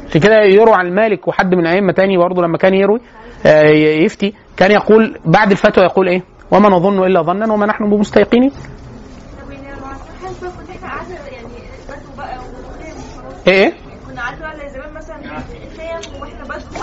[0.09, 3.01] عشان كده يروى عن مالك وحد من أئمة تاني برضه لما كان يروي
[3.47, 3.63] آه،
[4.05, 8.53] يفتي كان يقول بعد الفتوى يقول إيه؟ وما نظن إلا ظنا وما نحن بمستيقنين.
[10.83, 11.01] على
[13.47, 13.73] إيه إيه؟
[14.07, 15.17] كنا بقى زي زمان مثلا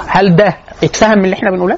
[0.07, 1.77] هل ده اتفهم من اللي إحنا بنقوله؟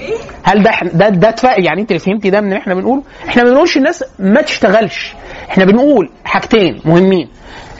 [0.00, 3.50] إيه؟ هل ده ده ده يعني انت فهمتي ده من اللي إحنا بنقوله؟ إحنا ما
[3.50, 5.14] بنقولش الناس ما تشتغلش.
[5.50, 7.28] إحنا بنقول حاجتين مهمين.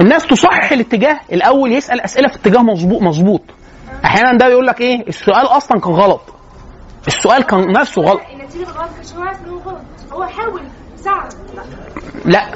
[0.00, 3.42] الناس تصحح الاتجاه الأول يسأل أسئلة في اتجاه مظبوط مظبوط.
[4.04, 6.20] أحيانا ده بيقول لك إيه؟ السؤال أصلا كان غلط.
[7.06, 8.20] السؤال كان نفسه غلط.
[8.32, 8.66] النتيجه
[9.16, 9.80] هو غلط.
[10.12, 10.62] هو حاول.
[12.24, 12.46] لا.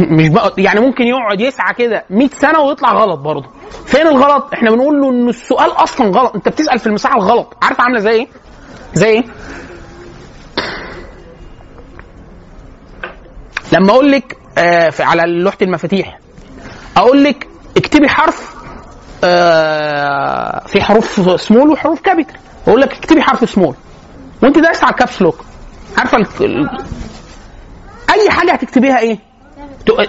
[0.00, 3.48] مش بقى يعني ممكن يقعد يسعى كده 100 سنة ويطلع غلط برضه.
[3.86, 6.34] فين الغلط؟ إحنا بنقول له إن السؤال أصلا غلط.
[6.34, 7.56] أنت بتسأل في المساحة الغلط.
[7.62, 8.28] عارف عاملة زي إيه؟
[8.94, 9.24] زي إيه؟
[13.72, 16.18] لما أقول لك آه على لوحة المفاتيح.
[16.96, 18.54] أقول لك اكتبي حرف
[19.24, 22.34] آه في حروف سمول وحروف capital
[22.68, 23.74] أقول لك اكتبي حرف سمول
[24.42, 25.44] وأنت دايس على ال caps lock.
[25.98, 26.18] عارفة
[28.10, 29.18] أي حاجة هتكتبيها إيه؟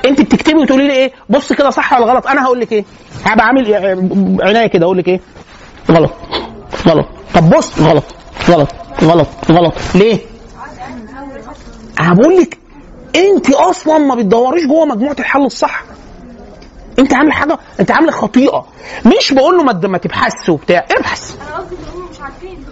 [0.05, 2.27] أنت بتكتبي وتقولي لي إيه؟ بص كده صح ولا غلط.
[2.27, 2.85] أنا هقول لك إيه؟
[3.25, 3.77] هبقى عامل إيه؟
[4.41, 4.85] عناية كده.
[4.85, 5.19] أقول لك إيه؟
[5.91, 6.11] غلط.
[6.87, 7.05] غلط.
[7.35, 7.79] طب بص.
[7.79, 8.03] غلط.
[8.49, 8.69] غلط.
[9.03, 9.27] غلط.
[9.51, 9.73] غلط.
[9.95, 10.19] ليه؟
[11.99, 12.57] بقول لك
[13.15, 15.83] أنت أصلا ما بتدوريش جوه مجموعة الحل الصح.
[16.99, 18.65] أنت عامل حاجة أنت عامل خطيئة.
[19.05, 20.85] مش بقول له ما تبحثش وبتاع.
[20.97, 22.65] ابحث أنا قصدي ان هم مش عارفين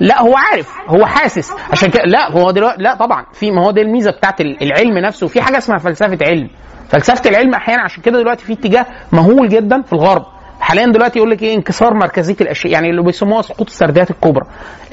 [0.00, 1.50] لا هو عارف هو حاسس.
[1.72, 4.98] عشان كده لا هو دلوقتي لا طبعا في ما هو دي الميزة بتاعت ال- العلم
[4.98, 5.26] نفسه.
[5.26, 6.48] في حاجة اسمها فلسفة علم.
[6.88, 10.22] فلسفة العلم أحيانا عشان كده دلوقتي في اتجاه مهول جدا في الغرب.
[10.60, 14.44] حاليا دلوقتي يقول لك إيه انكسار مركزيه الأشياء يعني اللي بيسموها سقوط السرديات الكبرى.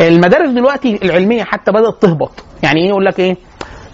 [0.01, 2.31] المدارس دلوقتي العلمية حتى بدأت تهبط.
[2.63, 3.37] يعني إيه يقول لك إيه؟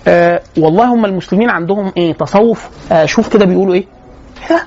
[0.08, 2.70] آه والله هم المسلمين عندهم إيه تصوف.
[2.92, 3.86] آه شوف كده بيقولوا إيه؟
[4.50, 4.66] ها؟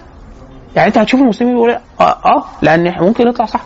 [0.76, 3.60] يعني أنت هتشوف المسلمين بيقولوا إيه؟ آه, آه لأن ممكن يطلع صح.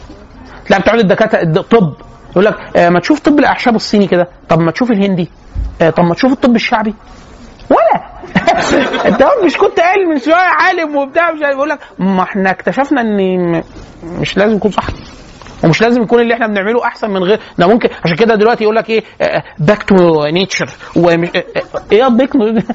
[0.71, 1.93] لا بتوع الدكاترة الد- طب
[2.37, 5.29] يقول لك آه ما تشوف طب الأعشاب الصيني كده؟ طب ما تشوف الهندي؟
[5.83, 6.95] آه طب ما تشوف الطب الشعبي؟
[7.71, 8.07] ولا.
[9.09, 13.01] انت مش كنت قايل من شوية عالم وبتاع مش عارف يقول لك ما إحنا اكتشفنا
[13.01, 13.63] إن
[14.03, 14.87] مش لازم يكون صح
[15.65, 18.77] ومش لازم يكون اللي إحنا بنعمله أحسن من غير ده ممكن عشان كده دلوقتي يقول
[18.77, 19.05] لك إيه
[19.59, 20.71] back to nature
[21.93, 22.31] إيه باك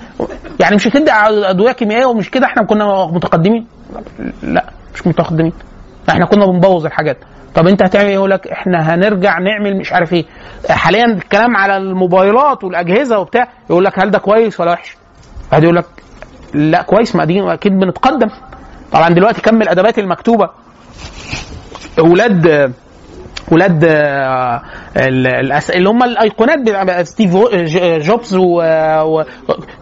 [0.61, 3.67] يعني مش هتدي أدوية كيميائية ومش كده إحنا كنا متقدمين؟
[4.43, 5.53] لا مش متقدمين.
[6.09, 7.17] إحنا كنا بنبوظ الحاجات.
[7.55, 10.25] طب انت هتعمل إيه؟ يقول لك إحنا هنرجع نعمل مش عارف إيه.
[10.69, 14.97] حاليا الكلام على الموبايلات والأجهزة وبتاع يقول لك هل ده كويس ولا وحش؟
[15.51, 15.85] بعد يقول لك
[16.53, 18.29] لا كويس ما دي أكيد بنتقدم.
[18.91, 20.49] طبعا دلوقتي كم الادبات المكتوبة؟
[21.99, 22.73] أولاد
[23.51, 24.61] ولاد آه،
[25.75, 26.59] اللي هم الأيقونات
[27.07, 27.35] ستيف
[28.07, 28.61] جوبز و...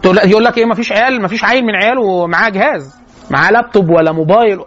[0.04, 2.94] يقول لك إيه؟ ما فيش عيال ما فيش عيل من عياله معاه جهاز
[3.30, 4.58] معاه لابتوب ولا موبايل.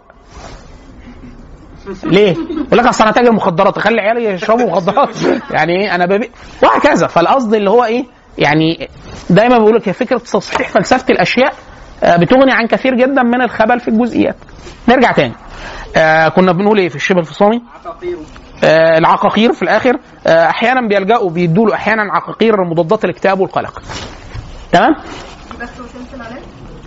[2.04, 5.16] ليه؟ يقول لك أصل أنا تاجر مخدرات اخلي عيالي يشربوا مخدرات
[5.50, 6.28] يعني إيه أنا ببيع
[6.62, 8.04] وهكذا فالقصد اللي هو إيه؟
[8.38, 8.88] يعني
[9.30, 11.52] دايما بقول لك هي فكرة تصحيح فلسفة الأشياء
[12.04, 14.36] آه، بتغني عن كثير جدا من الخبل في الجزئيات.
[14.88, 15.34] نرجع تاني.
[15.96, 17.62] آه كنا بنقول إيه في الشبه الفصامي؟
[18.64, 23.82] آه العقاقير في الآخر آه أحيانا بيلجأوا بيدوا له أحيانا عقاقير مضادات الاكتئاب والقلق.
[24.72, 24.94] تمام؟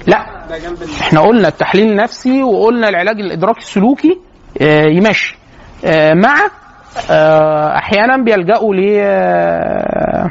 [0.08, 0.26] لا
[1.02, 4.20] إحنا قلنا التحليل النفسي وقلنا العلاج الإدراكي السلوكي
[4.62, 5.38] يمشي
[5.86, 6.36] آه، مع
[7.12, 10.30] آه، أحيانا بيلجأوا ل آه،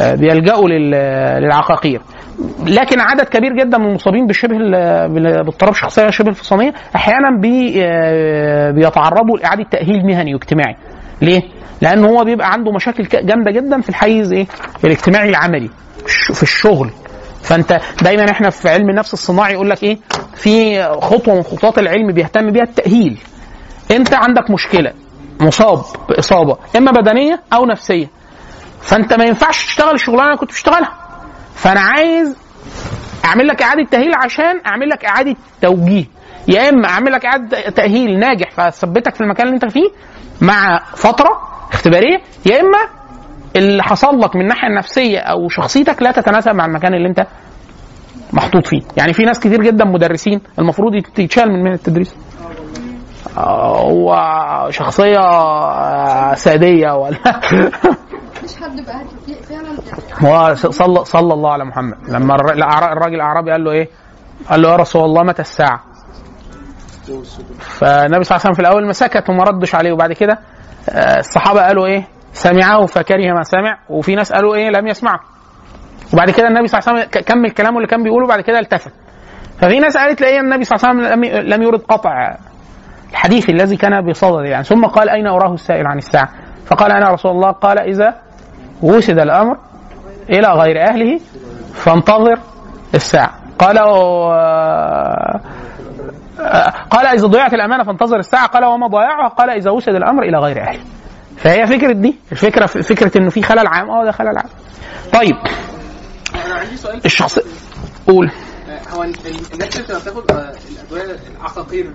[0.00, 2.00] آه، بيلجأوا لل- للعقاقير
[2.66, 9.38] لكن عدد كبير جدا من المصابين بال- باضطراب شخصية شبه الفصامية أحيانا بي آه، بيتعرضوا
[9.38, 10.76] لإعادة تأهيل مهني واجتماعي
[11.22, 11.42] ليه؟
[11.80, 14.46] لأن هو بيبقى عنده مشاكل جامدة جدا في الحيز إيه؟
[14.84, 15.70] الاجتماعي العملي
[16.34, 16.90] في الشغل
[17.42, 19.98] فأنت دايما إحنا في علم النفس الصناعي يقول لك إيه؟
[20.34, 23.18] في خطوة من خطوات العلم بيهتم بيها التأهيل.
[23.92, 24.92] انت عندك مشكلة
[25.40, 28.06] مصاب بإصابة إما بدنية أو نفسية.
[28.82, 30.92] فأنت ما ينفعش تشتغل الشغلانة اللي كنت بتشتغلها.
[31.54, 32.36] فأنا عايز
[33.24, 36.04] أعمل لك إعادة تأهيل عشان أعمل لك إعادة توجيه
[36.48, 39.88] يا إما أعمل لك إعادة تأهيل ناجح فاثبتك في المكان اللي أنت فيه
[40.40, 41.28] مع فترة
[41.72, 42.78] اختبارية يا إما
[43.56, 47.26] اللي حصل لك من الناحيه النفسيه أو شخصيتك لا تتناسب مع المكان اللي أنت
[48.32, 52.14] محطوط فيه يعني في ناس كتير جدا مدرسين المفروض يت- يتشال من مهنة التدريس
[53.36, 54.16] هو
[54.70, 57.18] شخصية آه، سادية ولا
[58.36, 59.04] مفيش حد بقى
[59.48, 59.76] فعلا
[60.50, 63.88] هو صلى صلى الله على محمد لما الراجل الاعرابي قال له إيه؟
[64.50, 65.80] قال له يا رسول الله متى الساعة؟
[67.60, 70.38] فالنبي صلى الله عليه وسلم في الأول ما سكت وما ردش عليه وبعد كده
[70.90, 75.20] آه، الصحابة قالوا إيه؟ سمعه فكره ما سمع وفي ناس قالوا إيه؟ لم يسمعه.
[76.12, 78.92] وبعد كده النبي صلى الله عليه وسلم كمل كلامه اللي كان بيقوله بعد كده التفت.
[79.58, 82.36] ففي ناس قالت لا النبي صلى الله عليه وسلم لم- لم يرد قطع
[83.12, 84.64] الحديث الذي كان بصدده يعني.
[84.64, 86.28] ثم قال أين أراه السائل عن الساعة؟
[86.66, 88.14] فقال أنا رسول الله قال إذا
[88.82, 89.56] وسد الأمر
[90.30, 91.20] إلى غير أهله
[91.74, 92.38] فانتظر
[92.94, 93.30] الساعة.
[93.58, 95.40] قال آه،
[96.90, 98.46] قال إذا ضيعت الأمانة فانتظر الساعة.
[98.46, 100.80] قال وما ضياعها قال إذا وسد الأمر إلى غير أهله.
[101.36, 103.90] فهي فكرة دي الفكرة فكرة إنه في خلل عام.
[103.90, 104.48] آه ده خلل عام.
[105.12, 105.36] طيب
[106.46, 107.00] أنا عندي سؤال.
[107.04, 107.38] الشخص
[108.06, 108.30] قول.
[108.90, 111.92] هو ال- ال- الناس اللي بتاخد آه، الأدوية العقاقير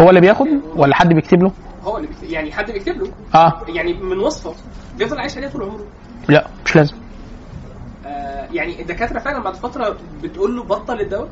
[0.00, 1.52] هو اللي بياخد ولا حد بيكتب له؟
[1.84, 3.08] هو اللي بيكتب يعني حد بيكتب له.
[3.34, 3.62] آه.
[3.68, 4.54] يعني من وصفه
[4.98, 5.84] بيفضل عايش عليها طول عمره.
[6.28, 6.94] لا مش لازم.
[8.06, 11.28] آه، يعني الدكاترة فعلا بعد فترة بتقول له بطل الدواء؟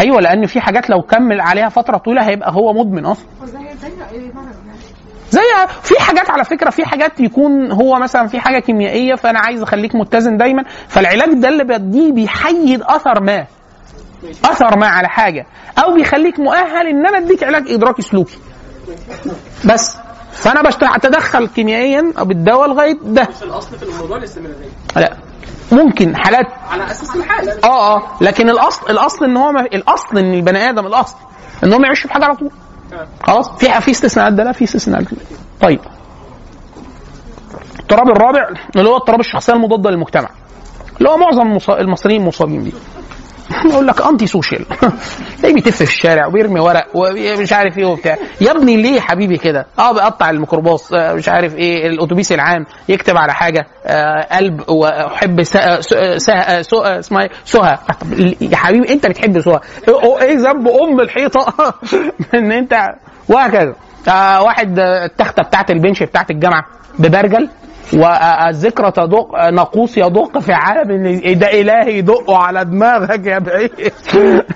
[0.00, 3.26] أيوه لأن في حاجات لو كمل عليها فترة طويلة هيبقى هو مدمن أصلا.
[5.30, 5.40] زي
[5.82, 9.94] في حاجات على فكرة في حاجات يكون هو مثلا في حاجة كيميائية فأنا عايز أخليك
[9.94, 13.46] متزن دايما فالعلاج ده اللي بديه بيحيد أثر ما.
[14.44, 15.46] أثر ما على حاجة.
[15.78, 18.38] أو بيخليك مؤهل إن أنا أديك علاج إدراكي سلوكي.
[19.64, 19.96] بس.
[20.32, 20.62] فأنا
[20.96, 23.22] بتدخل كيميائيا بالدواء لغايه ده.
[23.36, 24.68] مش الأصل في الموضوع الاستمرارية.
[24.96, 25.16] لا.
[25.72, 27.52] ممكن حالات على أساس الحالة.
[27.64, 28.02] آه آه.
[28.20, 31.16] لكن الاصل الأصل إن هو ما الأصل إن البني آدم الأصل
[31.64, 32.50] إن هو ما يعيش بحاجة على طول.
[33.22, 33.50] خلاص.
[33.50, 35.04] في في استثناءات ده؟ لا في استثناءات.
[35.60, 35.80] طيب.
[37.80, 40.28] التراب الرابع اللي هو اضطراب الشخصية المضادة للمجتمع
[40.98, 42.72] اللي هو معظم المص- المصريين مصابين بيه.
[43.70, 44.64] يقول لك انتي سوشيال
[45.38, 48.16] تلاقيه بيتف في الشارع وبيرمي ورق ومش عارف إيه وبتاع.
[48.40, 53.16] يا ابني ليه حبيبي كده؟ آه بيقطع الميكروباص آه، مش عارف إيه الأتوبيس العام يكتب
[53.16, 55.42] على حاجة آه قلب وأحب.
[55.42, 55.78] سه...
[56.98, 57.78] اسمها إيه؟ سهى
[58.40, 59.60] يا حبيبي انت بتحب سهى
[60.22, 61.54] إيه ذنب أم الحيطة؟
[62.34, 62.74] إن انت
[63.28, 63.74] وهكذا.
[64.08, 66.64] آه واحد آه، التختة بتاعت البنش بتاعت الجامعة
[66.98, 67.48] ببرجل.
[67.92, 73.70] والذكرى تدق ناقوس يدق في عالم ده اله يدقه على دماغك يا بعيد.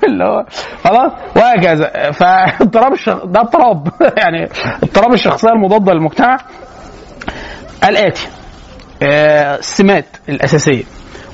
[0.07, 0.45] اللي هو
[0.85, 2.11] خلاص؟ وهكذا.
[2.11, 2.95] فاضطراب.
[3.25, 3.89] ده اضطراب.
[4.23, 4.49] يعني
[4.83, 6.37] اضطراب الشخصية المضادة للمجتمع.
[7.89, 8.29] الآتي.
[9.03, 10.85] آه، السمات الأساسية.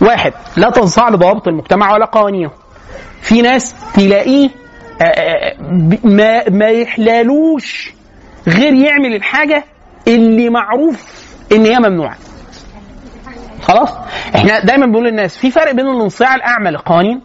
[0.02, 2.50] واحد لا تنصاع لضوابط المجتمع ولا قوانينه.
[3.20, 4.50] في ناس تلاقيه
[5.00, 5.54] آه، آه،
[6.04, 7.92] ما ما يحلالوش
[8.48, 9.64] غير يعمل الحاجة
[10.08, 12.16] اللي معروف إن هي ممنوعة.
[13.62, 13.90] خلاص؟
[14.34, 17.20] إحنا دايما بنقول للناس في فرق بين الانصياع الأعمى للقوانين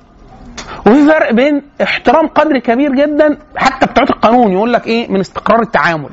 [0.86, 5.62] وفي فرق بين احترام قدر كبير جدا حتى بتوع القانون يقول لك إيه؟ من استقرار
[5.62, 6.10] التعامل.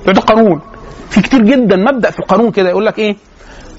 [0.00, 0.60] بتوع القانون.
[1.10, 3.16] في كتير جدا مبدأ في القانون كده يقول لك إيه؟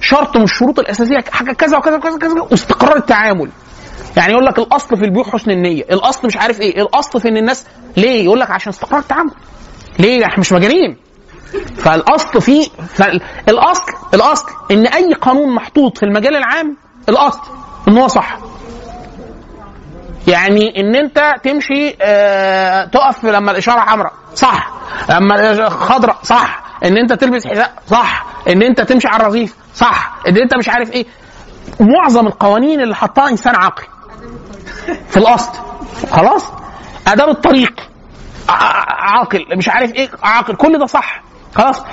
[0.01, 3.49] شرط من الشروط الأساسية حاجة كذا وكذا وكذا وكذا واستقرار التعامل.
[4.17, 5.83] يعني يقول لك الأصل في البيوع حسن النية.
[5.83, 6.81] الأصل مش عارف إيه.
[6.81, 7.65] الأصل في إن الناس
[7.97, 9.31] ليه؟ يقول لك عشان استقرار التعامل.
[9.99, 10.97] ليه؟ إحنا مش مجانين.
[11.77, 16.77] فالأصل فيه فالاصل الأصل إن أي قانون محطوط في المجال العام
[17.09, 17.39] الأصل
[17.87, 18.37] إن هو صح.
[20.27, 24.69] يعني إن أنت تمشي آه تقف لما الإشارة حمراء صح.
[25.09, 26.63] لما خضراء صح.
[26.83, 28.25] إن أنت تلبس حذاء صح.
[28.47, 30.11] إن أنت تمشي على الرصيف صح.
[30.27, 31.05] إن أنت مش عارف إيه.
[31.79, 33.83] معظم القوانين اللي حطها إنسان عاقل.
[35.09, 35.51] في الأصل.
[36.11, 36.45] خلاص؟
[37.07, 37.73] أداب الطريق.
[38.89, 40.55] عاقل مش عارف إيه عاقل.
[40.55, 41.21] كل ده صح.
[41.55, 41.83] خلاص.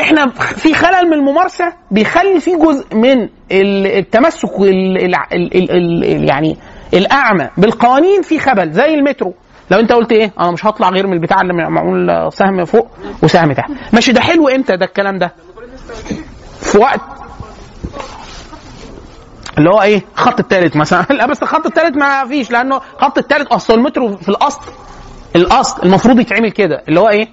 [0.00, 6.04] إحنا في خلل من الممارسة بيخلي في جزء من ال- التمسك ال ال ال ال
[6.04, 6.56] ال يعني
[6.94, 9.34] الأعمى بالقوانين في خبل زي المترو.
[9.70, 12.88] لو أنت قلت إيه؟ أنا مش هطلع غير من البتاع اللي معمول سهم فوق
[13.22, 13.70] وسهم تحت.
[13.92, 15.32] ماشي ده حلو إمتى ده الكلام ده؟
[16.60, 17.00] في وقت
[19.58, 21.06] اللي هو إيه؟ الخط الثالث مثلا.
[21.18, 24.60] لا بس الخط الثالث ما فيش لأنه الخط الثالث أصل المترو في الأصل
[25.36, 26.82] الأصل المفروض يتعمل كده.
[26.88, 27.28] اللي هو إيه؟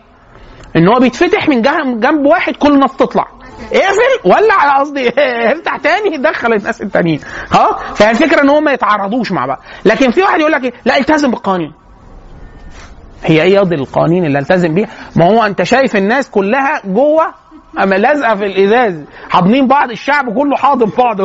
[0.76, 1.62] إن هو بيتفتح من
[2.00, 3.28] جنب واحد كل الناس تطلع.
[3.74, 5.10] اقفل ولا على قصدي
[5.54, 7.20] افتح تاني دخل الناس التانيين.
[7.52, 9.60] ها؟ فهي الفكرة إن هم ما يتعارضوش مع بعض.
[9.86, 11.74] لكن في واحد يقول لك إيه؟ لا التزم بالقوانين.
[13.24, 17.43] هي إيه قصدي القوانين اللي ألتزم بيها؟ ما هو أنت شايف الناس كلها جوه
[17.80, 19.04] أما لازقة في الإزاز.
[19.30, 21.22] حاضنين بعض الشعب كله حاضن بعض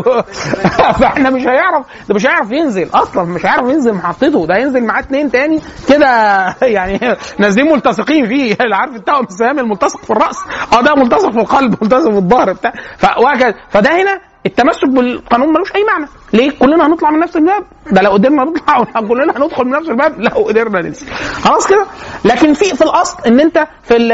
[1.01, 4.47] فإحنا مش هيعرف ده مش هيعرف ينزل أصلا مش هيعرف ينزل محطته.
[4.47, 6.07] ده هينزل معاه اتنين تاني كده
[6.63, 7.01] يعني
[7.39, 8.57] نازلين ملتصقين فيه.
[8.73, 10.39] عارف التوأم السهام الملتصق في الرأس.
[10.73, 12.73] آه ده ملتصق في القلب ملتصق في الظهر بتاع.
[13.71, 16.07] فده هنا التمسك بالقانون ملوش أي معنى.
[16.33, 17.65] ليه؟ كلنا هنطلع من نفس الباب.
[17.91, 21.07] ده لو قدرنا نطلع كلنا هندخل من نفس الباب لو قدرنا ننزل
[21.45, 21.87] خلاص كده؟
[22.25, 24.09] لكن في في الأصل إن أنت في ال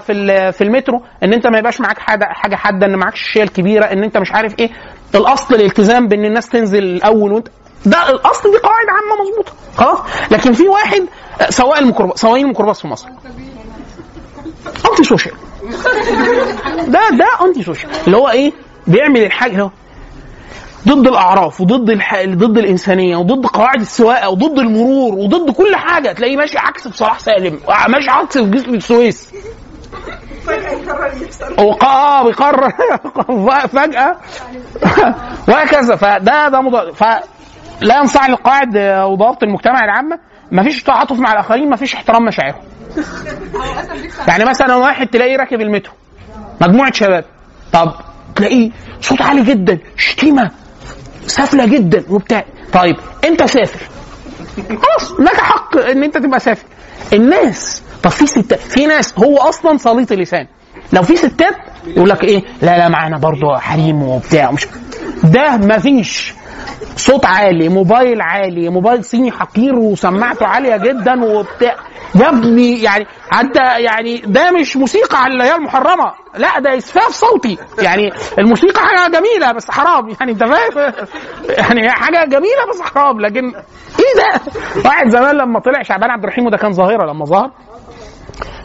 [0.00, 3.44] في ال في المترو إن أنت ما يبقاش معاك حاجة حاجة حادة إن معاك الشيله
[3.44, 4.70] الكبيره إن أنت مش عارف إيه.
[5.14, 7.48] الأصل الالتزام بإن الناس تنزل الأول وأنت
[7.86, 9.52] ده الأصل دي قواعد عامة مظبوطة.
[9.76, 9.98] خلاص؟
[10.30, 11.06] لكن في واحد
[11.50, 13.08] سواق الميكروباص سواقين الميكروباص في مصر.
[14.90, 15.34] antisocial
[16.86, 18.52] ده ده antisocial اللي هو إيه؟
[18.88, 19.70] بيعمل الحاجة هو
[20.88, 22.24] ضد الأعراف وضد الح...
[22.24, 26.12] ضد الإنسانية وضد قواعد السواقة وضد المرور وضد كل حاجة.
[26.12, 29.32] تلاقيه ماشي عكس في صلاح سالم ماشي عكس في جسر السويس.
[31.58, 32.72] هو آه بيقرر.
[33.68, 34.16] فجأة.
[35.48, 35.96] وهكذا.
[35.96, 37.04] فده ده مضاد ف
[37.80, 38.76] لا ينصاع للقواعد
[39.10, 40.18] وضوابط المجتمع العامة.
[40.52, 42.62] مفيش تعاطف مع الآخرين مفيش احترام مشاعرهم.
[44.28, 45.92] يعني مثلا واحد تلاقيه راكب المترو
[46.60, 47.24] مجموعة شباب.
[47.72, 47.92] طب
[48.38, 48.70] تلاقيه
[49.00, 50.50] صوت عالي جدا شتيمة
[51.26, 52.44] سافلة جدا وبتاع.
[52.72, 53.80] طيب أنت سافر.
[54.56, 56.64] خلاص لك حق إن أنت تبقى سافر.
[57.12, 60.46] الناس طب في ستات في ناس هو أصلا سليط اللسان.
[60.92, 61.54] لو في ستات
[61.86, 64.66] يقول لك إيه؟ لا لا معانا برضه حريم وبتاع مش
[65.24, 66.34] ده مفيش
[66.96, 71.74] صوت عالي موبايل عالي موبايل صيني حقير وسماعته عالية جدا وبتاع.
[72.14, 77.08] يا ابني يعني حتى يعني ده مش موسيقى على اللي هي المحرمة لا ده إسفاف
[77.08, 77.58] صوتي.
[77.78, 80.92] يعني الموسيقى حاجة جميلة بس حرام يعني أنت فاهم؟
[81.48, 83.44] يعني حاجة جميلة بس حرام لكن
[83.98, 84.40] إيه ده؟
[84.84, 87.50] واحد زمان لما طلع شعبان عبد الرحيم وده كان ظاهرة لما ظهر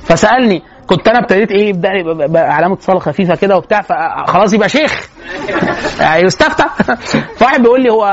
[0.03, 5.09] فسألني كنت أنا ابتديت إيه يبدأ علامة اتصال خفيفة كده وبتاع فخلاص يبقى شيخ.
[6.01, 6.63] يعني يستفتى
[7.37, 8.03] فواحد بيقول لي هو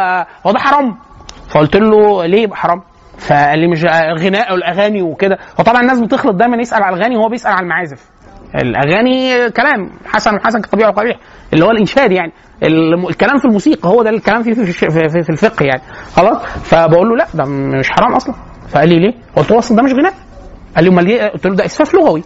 [0.47, 0.97] هو ده حرام.
[1.49, 2.83] فقلت له ليه يبقى حرام؟
[3.19, 3.85] فقال لي مش
[4.21, 5.39] غناء والاغاني وكده.
[5.59, 8.11] وطبعا الناس بتخلط دايما يسأل على الاغاني وهو بيسأل على المعازف.
[8.55, 11.17] الأغاني كلام حسن وحسن كطبيعي وقبيح.
[11.53, 12.33] اللي هو الإنشاد يعني.
[12.63, 15.83] الكلام في الموسيقى هو ده الكلام في, في, في, في الفقه يعني.
[16.17, 18.35] خلاص؟ فبقول له لا ده مش حرام أصلا.
[18.69, 20.13] فقال لي ليه؟ قلت له أصلا ده مش غناء.
[20.77, 22.23] قال لي أمال إيه؟ قلت له ده إسفاف لغوي.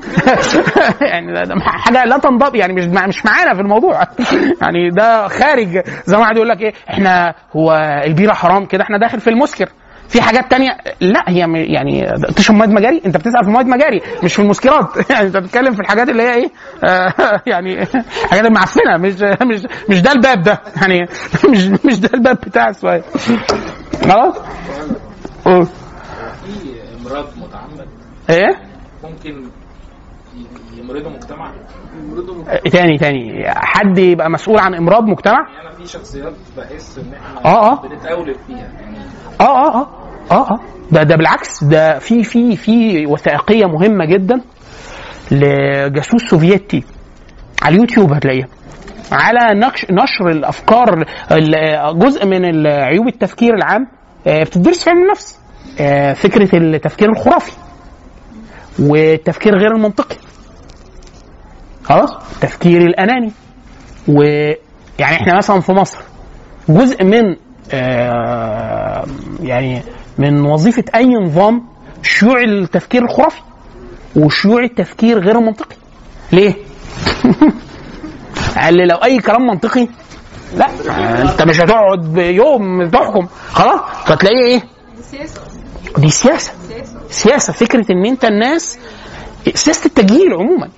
[1.12, 4.00] يعني ده, حاجة لا تنضبط يعني مش مش معانا في الموضوع.
[4.62, 7.72] يعني ده خارج زي ما واحد يقول لك إيه إحنا هو
[8.04, 9.68] البيرة حرام كده إحنا داخل في المسكر.
[10.08, 14.34] في حاجات تانية لا هي يعني تشرب مواد مجاري أنت بتسال في مواد مجاري مش
[14.34, 14.88] في المسكرات.
[15.10, 16.50] يعني أنت بتتكلم في الحاجات اللي هي إيه
[16.84, 17.12] آه
[17.46, 17.86] يعني
[18.30, 20.60] حاجات المعفنه مش مش مش ده الباب ده.
[20.82, 21.06] يعني
[21.50, 23.02] مش مش ده الباب بتاع السؤال.
[24.08, 24.34] خلاص.
[25.44, 25.60] في
[27.06, 27.26] امراض
[28.30, 28.50] إيه؟
[29.04, 29.44] ممكن
[30.36, 31.52] ي- يمرضوا مجتمع.
[32.48, 33.44] آه، تاني تاني.
[33.48, 37.82] حد يبقى مسؤول عن إمراض مجتمع؟ يعني أنا في شخصيات بحس إن إحنا آه، آه.
[37.88, 38.56] بنتقولب فيها.
[38.58, 38.96] يعني
[39.40, 39.88] آه آه آه.
[40.30, 40.60] آه آه.
[40.92, 41.64] ده ده بالعكس.
[41.64, 44.40] ده في في في وثائقية مهمة جدا
[45.30, 46.84] لجاسوس سوفيتي
[47.62, 48.48] على اليوتيوب هتلاقيها.
[49.12, 53.86] على نقش نشر الأفكار ال- جزء من عيوب التفكير العام.
[54.26, 55.38] آه، بتدرس في علم النفس.
[55.80, 57.52] آه، فكرة التفكير الخرافي.
[58.78, 60.16] والتفكير غير المنطقي.
[61.84, 63.32] خلاص؟ التفكير الأناني.
[64.08, 64.56] ويعني
[65.00, 65.98] إحنا مثلا في مصر
[66.68, 67.36] جزء من
[67.72, 69.04] آه،
[69.42, 69.82] يعني
[70.18, 71.62] من وظيفة أي نظام
[72.02, 73.40] شيوع التفكير الخرافي
[74.16, 75.76] وشيوع التفكير غير المنطقي.
[76.32, 76.54] ليه؟
[78.56, 79.88] قال لي لو أي كلام منطقي
[80.56, 80.66] لا
[81.22, 83.26] أنت مش هتقعد يوم تحكم.
[83.48, 84.62] خلاص؟ فتلاقيه إيه؟
[85.98, 86.52] دي سياسة.
[87.10, 87.52] سياسة.
[87.52, 88.78] فكرة إن أنت الناس
[89.54, 90.68] سياسة التجهيل عموما.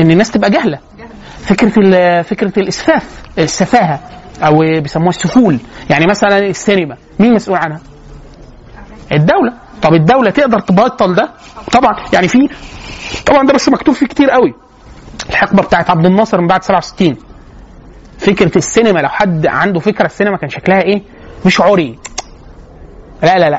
[0.00, 0.78] إن الناس تبقى جهلة.
[1.42, 4.00] فكرة ال- فكرة الإسفاف السفاهة
[4.42, 5.58] أو بيسموها السفول.
[5.90, 7.80] يعني مثلا السينما مين مسؤول عنها؟
[9.12, 9.52] الدولة.
[9.82, 11.30] طب الدولة تقدر تبطل ده؟
[11.72, 11.96] طبعا.
[12.12, 12.48] يعني في
[13.26, 14.54] طبعا ده بس مكتوب فيه كتير قوي.
[15.30, 17.16] الحقبة بتاعت عبد الناصر من بعد 67
[18.18, 21.02] فكرة السينما لو حد عنده فكرة السينما كان شكلها إيه؟
[21.46, 21.98] مش عري.
[23.22, 23.58] لا لا لا.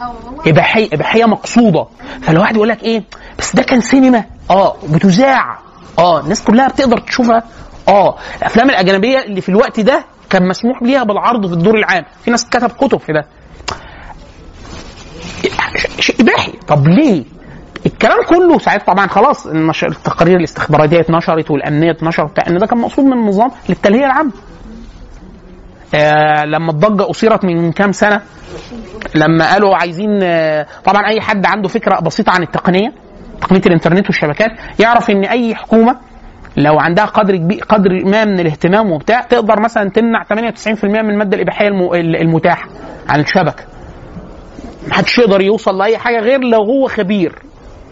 [0.00, 0.88] آه هو إباحية.
[0.92, 1.86] إباحية مقصودة.
[2.22, 3.02] فالواحد يقول لك إيه
[3.38, 4.24] بس ده كان سينما.
[4.50, 5.58] آه بتذاع.
[5.98, 7.42] آه الناس كلها بتقدر تشوفها.
[7.88, 12.04] آه الأفلام الأجنبية اللي في الوقت ده كان مسموح ليها بالعرض في الدور العام.
[12.24, 13.24] في ناس كتب كتب في ده.
[15.98, 17.24] شيء اباحي طب ليه؟
[17.86, 23.12] الكلام كله ساعات طبعا خلاص التقارير الاستخباراتية اتنشرت والأمنية اتنشرت ان ده كان مقصود من
[23.12, 24.32] النظام للتلهية العامة.
[25.94, 28.20] آه لما الضجة اثيرت من كام سنة
[29.14, 32.92] لما قالوا عايزين آه، طبعا أي حد عنده فكرة بسيطة عن التقنية
[33.40, 35.96] تقنية الإنترنت والشبكات يعرف إن أي حكومة
[36.56, 41.36] لو عندها قدر كبير قدر ما من الاهتمام وبتاع تقدر مثلا تمنع 98% من الماده
[41.36, 42.68] الإباحية الم- المتاحة
[43.08, 43.64] عن الشبكة.
[44.88, 47.38] محدش يقدر يوصل لأي حاجة غير لو هو خبير.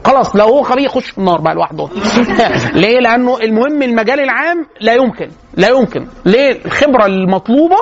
[0.05, 1.89] خلاص لو هو خبير يخش النار بقى لوحده.
[2.81, 6.07] ليه؟ لأنه المهم المجال العام لا يمكن لا يمكن.
[6.25, 7.77] ليه؟ الخبرة المطلوبة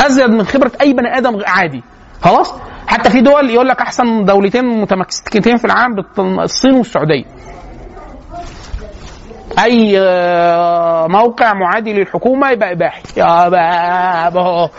[0.00, 1.82] أزيد من خبرة أي بني آدم عادي.
[2.22, 2.54] خلاص؟
[2.86, 6.04] حتى في دول يقول لك أحسن دولتين متمكنتين في العالم
[6.40, 7.24] الصين والسعودية.
[9.58, 13.02] أي آه، موقع معادي للحكومة يبقى إباحي.
[13.16, 14.70] يا بابا.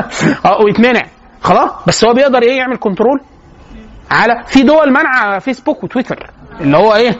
[0.64, 1.02] ويتمنع
[1.42, 3.20] خلاص؟ بس هو بيقدر إيه؟ يعمل كنترول
[4.10, 6.30] على في دول منع فيسبوك وتويتر.
[6.60, 7.16] اللي هو إيه؟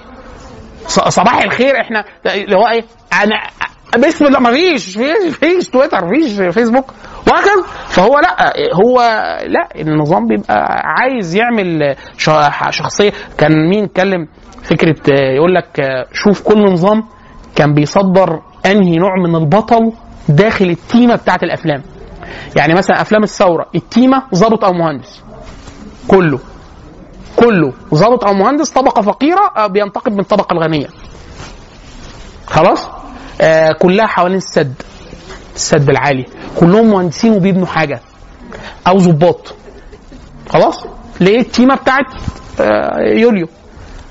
[0.87, 2.85] صباح الخير إحنا اللي هو إيه؟
[3.22, 4.99] أنا بسم الله ما فيش
[5.32, 6.85] فيش تويتر فيش فيسبوك.
[7.32, 7.62] وهكذا.
[7.87, 9.01] فهو لأ هو
[9.47, 11.97] لأ النظام بيبقى عايز يعمل
[12.70, 13.12] شخصية.
[13.39, 14.28] كان مين اتكلم؟
[14.62, 14.97] فكرة
[15.37, 15.80] يقول لك
[16.12, 17.05] شوف كل نظام
[17.57, 19.93] كان بيصدر أنهي نوع من البطل
[20.28, 21.82] داخل التيمة بتاعت الأفلام.
[22.57, 25.22] يعني مثلا أفلام الثورة التيمة ضابط أو مهندس.
[26.09, 26.39] كله.
[27.37, 27.72] كله.
[27.95, 30.87] ضابط أو مهندس طبقة فقيرة آه، بينتقم من الطبقه الغنية.
[32.47, 32.89] خلاص؟
[33.41, 34.74] آه كلها حوالين السد
[35.55, 36.24] السد العالي.
[36.57, 38.01] كلهم مهندسين وبيبنوا حاجة.
[38.87, 39.55] أو ضباط
[40.51, 40.85] خلاص؟
[41.20, 42.07] ليه التيمة بتاعت
[42.61, 43.49] آه يوليو.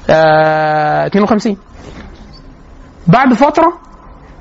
[0.10, 1.58] آه 52
[3.08, 3.74] بعد فترة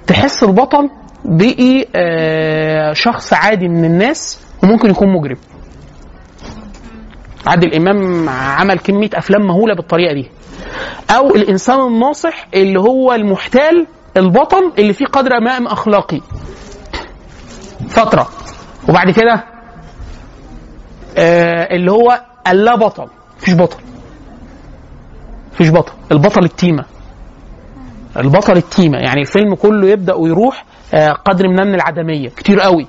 [0.07, 0.91] تحس البطل
[1.25, 5.37] بقي آه شخص عادي من الناس وممكن يكون مجرم.
[7.47, 10.31] عادل إمام عمل كمية أفلام مهولة بالطريقة دي.
[11.11, 13.87] أو الإنسان الناصح اللي هو المحتال
[14.17, 16.21] البطل اللي فيه قدر ما أخلاقي.
[17.89, 18.29] فترة.
[18.89, 19.45] وبعد كده
[21.17, 23.07] آه اللي هو اللا بطل.
[23.39, 23.79] مفيش بطل.
[25.53, 25.93] مفيش بطل.
[26.13, 26.85] البطل التيمة.
[28.17, 28.99] البطل التيمة.
[28.99, 30.65] يعني الفيلم كله يبدأ ويروح
[30.95, 32.29] آه قدر من العدمية.
[32.29, 32.87] كتير قوي.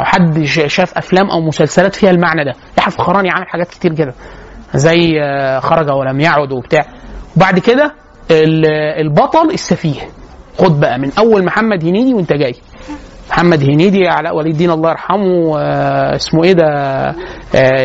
[0.00, 2.52] أو حد شاف أفلام أو مسلسلات فيها المعنى ده.
[2.78, 4.14] يحيى الفخراني عامل حاجات كتير كده.
[4.74, 6.86] زي آه، خرج ولم يعد وبتاع.
[7.36, 7.94] وبعد كده
[8.30, 8.66] ال-
[9.06, 10.00] البطل السفيه.
[10.58, 12.54] خد بقى من أول محمد هنيدي وأنت جاي.
[13.30, 17.14] محمد هنيدي علاء ولي الدين الله يرحمه آه، اسمه إيه ده؟ آه،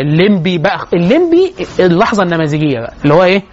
[0.01, 0.79] الليمبي بقى.
[0.93, 2.93] الليمبي اللحظة النماذجية بقى.
[3.03, 3.43] اللي هو إيه؟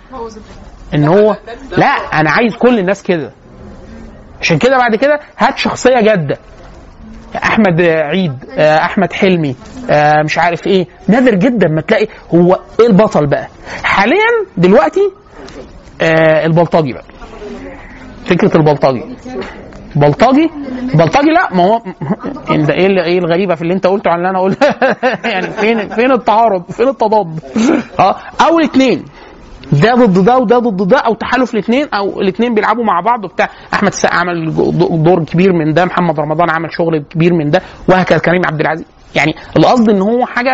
[0.95, 1.37] إن هو
[1.77, 3.31] لا أنا عايز كل الناس كده.
[4.41, 6.39] عشان كده بعد كده هات شخصية جادة.
[7.35, 9.57] أحمد عيد آه، أحمد حلمي
[9.91, 10.87] آه، مش عارف إيه.
[11.09, 13.49] نادر جدا ما تلاقي هو إيه البطل بقى.
[13.83, 15.11] حاليا دلوقتي
[16.03, 17.05] آه، البلطجي بقى.
[18.27, 19.03] فكرة البلطجي.
[19.97, 20.51] بلطجي؟
[20.95, 21.81] بلطجي لا ما هو
[22.55, 24.67] انت إيه إيه الغريبة في اللي أنت قلته عن اللي أنا قلته؟
[25.33, 27.41] يعني فين فين التعارض؟ فين التضاد؟
[28.01, 28.17] آه
[28.47, 29.05] أو الاثنين
[29.73, 33.49] ده ضد ده وده ضد ده أو تحالف الاثنين أو الاثنين بيلعبوا مع بعض وبتاع.
[33.75, 34.55] أحمد السقا عمل
[35.03, 38.87] دور كبير من ده محمد رمضان عمل شغل كبير من ده وهكذا كريم عبد العزيز.
[39.15, 40.53] يعني القصد إن هو حاجة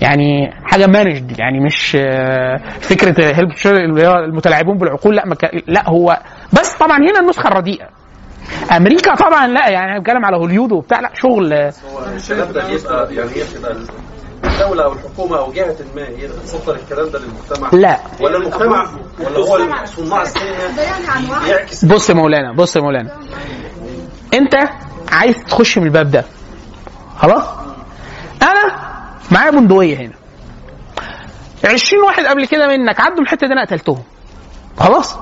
[0.00, 5.88] يعني حاجة مانجد يعني مش آه، فكرة هيلب اللي هو المتلاعبون بالعقول لا كان- لا
[5.88, 6.18] هو
[6.52, 7.88] بس طبعا هنا النسخة الرديئة.
[8.76, 12.78] أمريكا طبعا لا يعني أنا بتكلم على هوليود وبتاع لا شغل الكلام ده يعني
[14.44, 18.00] الدولة أو الحكومة أو جهة ما هي اللي بتصدر الكلام ده للمجتمع؟ لا.
[18.20, 23.10] ولا المجتمع ولا هو صناع السينما بيعكس بص يا مولانا بص يا مولانا.
[24.34, 24.54] أنت
[25.12, 26.24] عايز تخش من الباب ده.
[27.18, 27.44] خلاص؟
[28.42, 28.76] أنا
[29.30, 30.12] معايا بندقية هنا.
[31.64, 34.02] 20 واحد قبل كده منك عدوا من الحتة دي أنا قتلتهم.
[34.78, 35.16] خلاص؟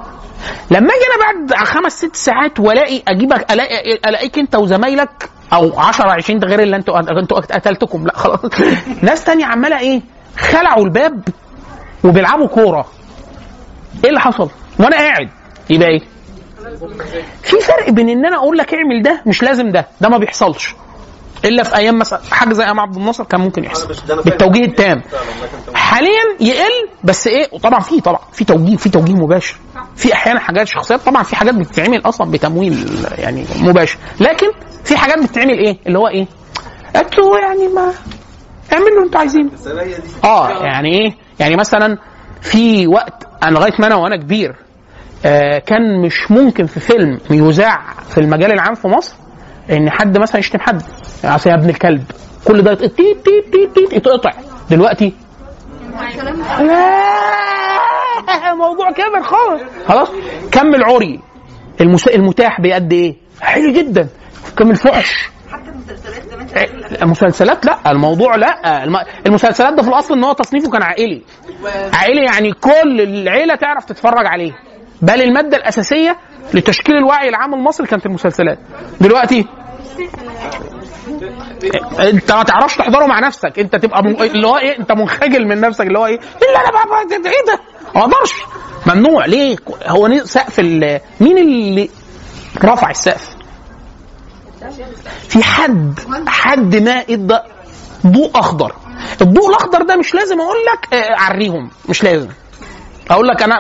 [0.71, 6.11] لما أجي أنا بعد خمس ست ساعات وألاقي اجيبك الاقي ألاقيك أنت وزمايلك أو 10
[6.11, 8.07] 20 ده غير اللي أنتوا أنتوا قتلتكم.
[8.07, 8.41] لا خلاص.
[9.03, 10.03] ناس تانية عمالة إيه؟
[10.37, 11.29] خلعوا الباب
[12.05, 12.87] وبيلعبوا كورة.
[14.05, 15.29] إيه اللي حصل؟ وأنا قاعد.
[15.71, 16.01] يبقى إيه؟
[17.43, 19.87] في فرق بين إن أنا أقول لك اعمل ده مش لازم ده.
[20.01, 20.75] ده ما بيحصلش.
[21.45, 23.95] إلا في أيام مثلا حاجة زي أيام عبد الناصر كان ممكن يحصل.
[24.25, 25.03] بالتوجيه التام.
[25.75, 29.57] حاليا يقل بس إيه وطبعا في طبعا في توجيه في توجيه مباشر.
[29.97, 32.87] في أحيانا حاجات شخصيات طبعا في حاجات بتتعمل أصلا بتمويل
[33.19, 33.99] يعني مباشر.
[34.21, 34.47] لكن
[34.85, 36.27] في حاجات بتتعمل إيه اللي هو إيه
[36.97, 37.93] أنتوا يعني ما
[38.73, 39.51] اعملوا اللي أنتوا عايزينه.
[40.25, 41.99] آه يعني إيه يعني مثلا
[42.41, 44.55] في وقت أنا لغاية ما أنا وأنا كبير
[45.25, 47.81] آه كان مش ممكن في فيلم يذاع
[48.11, 49.15] في المجال العام في مصر
[49.71, 50.83] إن حد مثلا يشتم حد.
[51.25, 52.05] يعني يا ابن الكلب.
[52.45, 54.31] كل ده يتقطع تيت تيت تيت يتقطع.
[54.71, 55.13] دلوقتي.
[56.61, 59.63] لا موضوع كبر خالص.
[59.87, 60.09] خلاص؟
[60.53, 61.21] كم العري.
[62.15, 64.09] المتاح بقد إيه؟ حلو جدا.
[64.59, 65.29] كم الفحش.
[65.53, 68.85] المسلسلات المسلسلات لا الموضوع لا.
[68.85, 68.97] الم...
[69.27, 71.23] المسلسلات ده في الأصل إن هو تصنيفه كان عائلي.
[71.93, 74.53] عائلي يعني كل العيلة تعرف تتفرج عليه.
[75.03, 76.17] بل المادة الأساسية
[76.55, 78.59] لتشكيل الوعي العام المصري كانت المسلسلات.
[79.01, 79.47] دلوقتي
[82.01, 83.59] انت ما تعرفش تحضره مع نفسك.
[83.59, 84.23] انت تبقى من...
[84.23, 85.87] اللي هو إيه انت منخجل من نفسك.
[85.87, 87.61] اللي هو إيه الا أنا بقى ده؟ إيه ده؟
[87.95, 88.35] ما أقدرش.
[88.87, 89.27] ممنوع.
[89.27, 91.01] ليه؟ هو سقف ال...
[91.21, 91.91] مين اللي
[92.65, 93.29] رفع السقف؟
[95.29, 96.01] في حد.
[96.27, 97.39] حد ما إدى
[98.07, 98.73] ضوء اخضر
[99.21, 101.71] الضوء الأخضر ده مش لازم أقول لك آه، عريهم.
[101.89, 102.29] مش لازم.
[103.11, 103.59] أقول لك أنا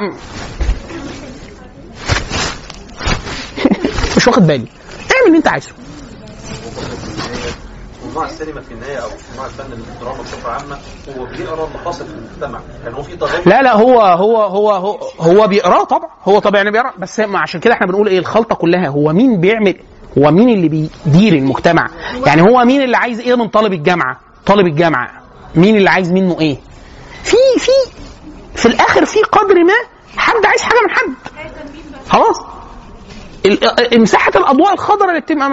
[4.22, 4.66] مش واخد بالي.
[5.12, 5.68] اعمل اللي انت عايزه.
[8.14, 10.78] صناع السينما في النهاية أو صناع الفن الدراما بصفة عامة
[11.18, 12.60] هو بيقرأ اللي حاصل في المجتمع.
[12.84, 13.48] يعني هو في تغير.
[13.48, 16.08] لا لا هو هو هو هو, هو بيقراه طبعا.
[16.24, 16.92] هو طبعا يعني بيقرأ.
[16.98, 18.88] بس عشان كده إحنا بنقول إيه؟ الخلطة كلها.
[18.88, 19.76] هو مين بيعمل؟
[20.18, 21.88] هو مين اللي بيدير المجتمع؟
[22.26, 25.10] يعني هو مين اللي عايز إيه من طالب الجامعة؟ طالب الجامعة.
[25.54, 26.56] مين اللي عايز منه إيه؟
[27.24, 27.70] في في
[28.54, 29.74] في الآخر في قدر ما
[30.16, 31.14] حد عايز حاجة من حد.
[32.08, 32.61] خلاص.
[33.92, 35.50] مساحة الأضواء الخضراء اللي بتبقى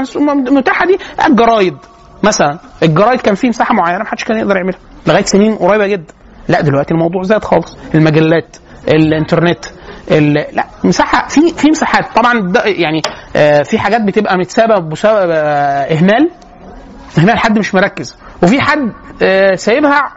[0.53, 1.77] متاحه دي الجرايد
[2.23, 2.59] مثلا.
[2.83, 6.13] الجرايد كان فيه مساحة معينة ما حدش كان يقدر يعملها لغاية سنين قريبة جدا.
[6.47, 7.77] لا دلوقتي الموضوع زاد خالص.
[7.95, 9.65] المجلات الإنترنت
[10.11, 10.33] ال...
[10.33, 12.05] لا مساحة في في مساحات.
[12.15, 13.01] طبعا يعني
[13.35, 16.29] آه في حاجات بتبقى متسابة بسبب آه إهمال.
[17.17, 18.15] إهمال حد مش مركز.
[18.43, 20.09] وفي حد آه سايبها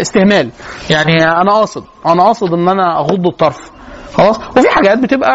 [0.00, 0.50] استهمال.
[0.90, 3.70] يعني أنا قاصد أنا قاصد إن أنا أغض الطرف.
[4.18, 4.38] خلاص.
[4.56, 5.32] وفي حاجات بتبقى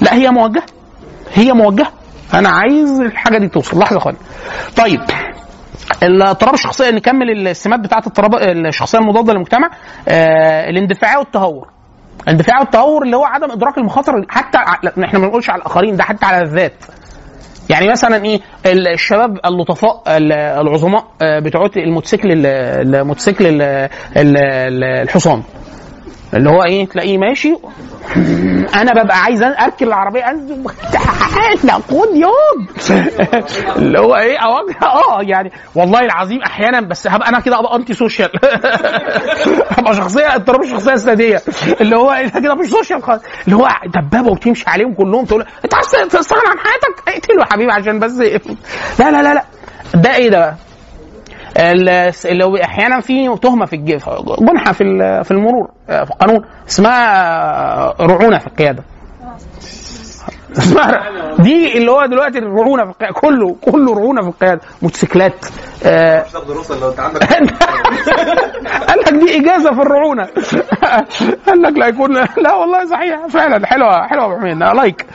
[0.00, 0.62] لا هي موجهه
[1.34, 1.92] هي موجهه
[2.34, 3.78] أنا عايز الحاجة دي توصل.
[3.78, 4.18] لحظة اخوانا
[4.76, 5.00] طيب
[6.02, 9.70] الاضطراب الشخصية نكمل السمات بتاعة الاضطراب الشخصية المضادة للمجتمع.
[10.08, 10.68] آه
[11.18, 11.68] والتهور.
[12.28, 14.58] الاندفاع والتهور اللي هو عدم إدراك المخاطر حتى
[15.04, 16.84] إحنا ما بنقولش على الآخرين ده حتى على الذات.
[17.70, 22.46] يعني مثلا إيه الشباب اللطفاء ال- العظماء آه، بتوع الموتوسيكل ال-
[22.96, 23.62] الموتوسيكل ال-
[24.16, 25.42] ال- ال- الحصان.
[26.34, 27.54] اللي هو إيه تلاقيه ماشي.
[28.74, 32.66] أنا ببقى عايز أركب العربية انزل تعالى خد يوم
[33.76, 38.30] اللي هو إيه أواجه آه يعني والله العظيم أحيانا بس هبقى أنا كده أبقى antisocial
[39.70, 41.42] هبقى شخصية اضطراب الشخصية السادية.
[41.80, 43.22] اللي هو إيه كده مش social خالص.
[43.44, 47.72] اللي هو دبابة وتمشي عليهم كلهم تقول أنت عايز تستغنى عن حياتك؟ اقتله يا حبيبي
[47.72, 48.12] عشان بس
[48.98, 49.44] لا لا لا لا.
[49.94, 50.54] ده إيه ده بقى؟
[52.44, 53.76] هو أحيانا في تهمة في
[54.40, 58.82] جنحة في ال- في المرور آه، في القانون اسمها رعونة في القيادة.
[60.52, 61.02] اسمها
[61.38, 63.14] دي اللي هو دلوقتي الرعونه في القيادة.
[63.14, 64.60] كله كله رعونه في القيادة.
[64.82, 65.46] موتوسيكلات
[65.86, 66.24] آه،
[68.88, 70.28] قال لك دي إجازة في الرعونة.
[71.46, 73.26] قال لك لا يكون لا والله صحيح.
[73.26, 74.58] فعلا حلوة حلوة يا أبو حميد.
[74.58, 75.06] لايك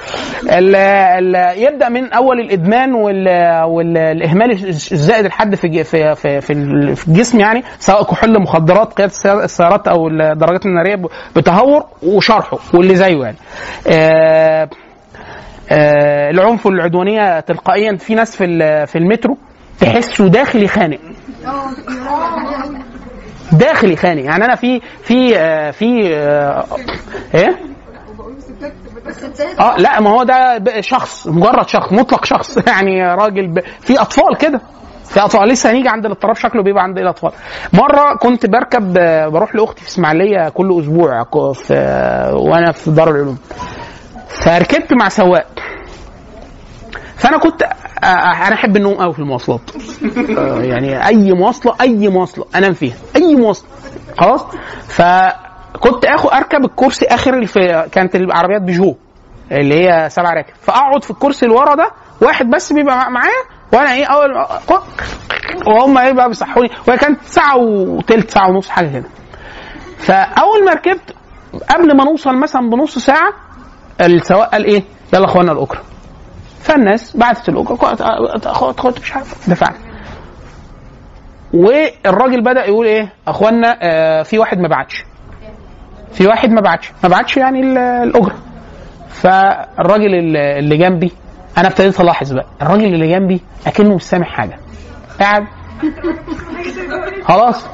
[1.57, 3.27] يبدأ من أول الإدمان وال
[3.63, 9.11] والاهمال الزائد الحد في في في في ال- في الجسم يعني سواء كحول مخدرات قيادة
[9.11, 11.01] السيار- السيارات أو الدراجات النارية
[11.35, 13.37] بتهور وشرحه واللي زيه يعني.
[13.87, 14.69] آه
[15.71, 18.45] العنف والعدوانيه تلقائيا في ناس في
[18.87, 19.37] في المترو
[19.79, 20.99] تحسه داخل يخانق
[23.51, 26.65] داخل يخانق يعني أنا في في آه، في آه،
[27.35, 27.59] إيه؟
[29.59, 32.57] آه لا ما هو ده شخص مجرد شخص مطلق شخص.
[32.67, 33.59] يعني راجل ب...
[33.79, 34.61] في أطفال كده.
[35.05, 35.47] في أطفال.
[35.47, 37.31] لسه هنيجي عند الاضطراب شكله بيبقى عند الأطفال.
[37.73, 43.09] مرة كنت بركب آه، بروح لأختي في إسماعيلية كل أسبوع في آه، وأنا في دار
[43.09, 43.37] العلوم.
[44.41, 45.47] فركبت مع سواق.
[47.17, 47.63] فأنا كنت
[48.03, 49.61] أنا أحب النوم قوي في المواصلات.
[50.37, 53.69] آه، يعني أي مواصلة أي مواصلة أنام فيها أي مواصلة.
[54.17, 54.45] خلاص؟
[54.87, 57.57] فكنت اخد أركب الكرسي آخر الف...
[57.91, 58.95] كانت العربيات بيجو
[59.51, 63.43] اللي هي سبع راكب فأقعد في الكرسي اللي ورا ده واحد بس بيبقى مع- معايا
[63.73, 64.29] وأنا إيه أول
[65.67, 66.69] وهم إيه بقى بيصحوني.
[66.87, 69.09] وهي كانت ساعة وتلت ساعة ونص حاجة كده.
[69.97, 71.15] فأول ما ركبت
[71.69, 73.33] قبل ما نوصل مثلا بنص ساعة
[74.01, 74.83] السواق قال إيه؟
[75.13, 75.81] يلا اخوانا الأجرة.
[76.61, 77.75] فالناس بعتت الأجرة.
[78.77, 79.49] خد مش عارف.
[79.49, 79.75] دفعت
[81.53, 85.03] والراجل بدأ يقول إيه؟ اخوانا آه في واحد ما بعتش.
[86.13, 86.91] في واحد ما بعتش.
[87.03, 88.35] ما بعتش يعني ال- الأجرة.
[89.09, 91.11] فالراجل اللي جنبي
[91.57, 92.45] أنا ابتديت ألاحظ بقى.
[92.61, 94.57] الراجل اللي جنبي أكنه مش سامع حاجة.
[95.19, 95.45] قاعد.
[97.23, 97.67] خلاص.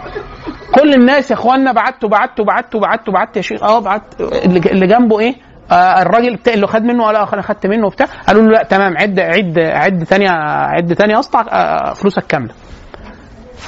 [0.76, 3.64] كل الناس يا اخوانا بعتوا بعتوا بعتوا بعتوا بعت يا شيخ.
[3.64, 4.02] آه بعت.
[4.46, 5.36] اللي جنبه إيه؟
[5.72, 8.08] آه الراجل اللي خد منه قال آه أنا خدت منه وبتاع.
[8.28, 12.54] قالوا له لا تمام عد عد عد ثانية عد ثانية اسطع آه فلوسك كاملة.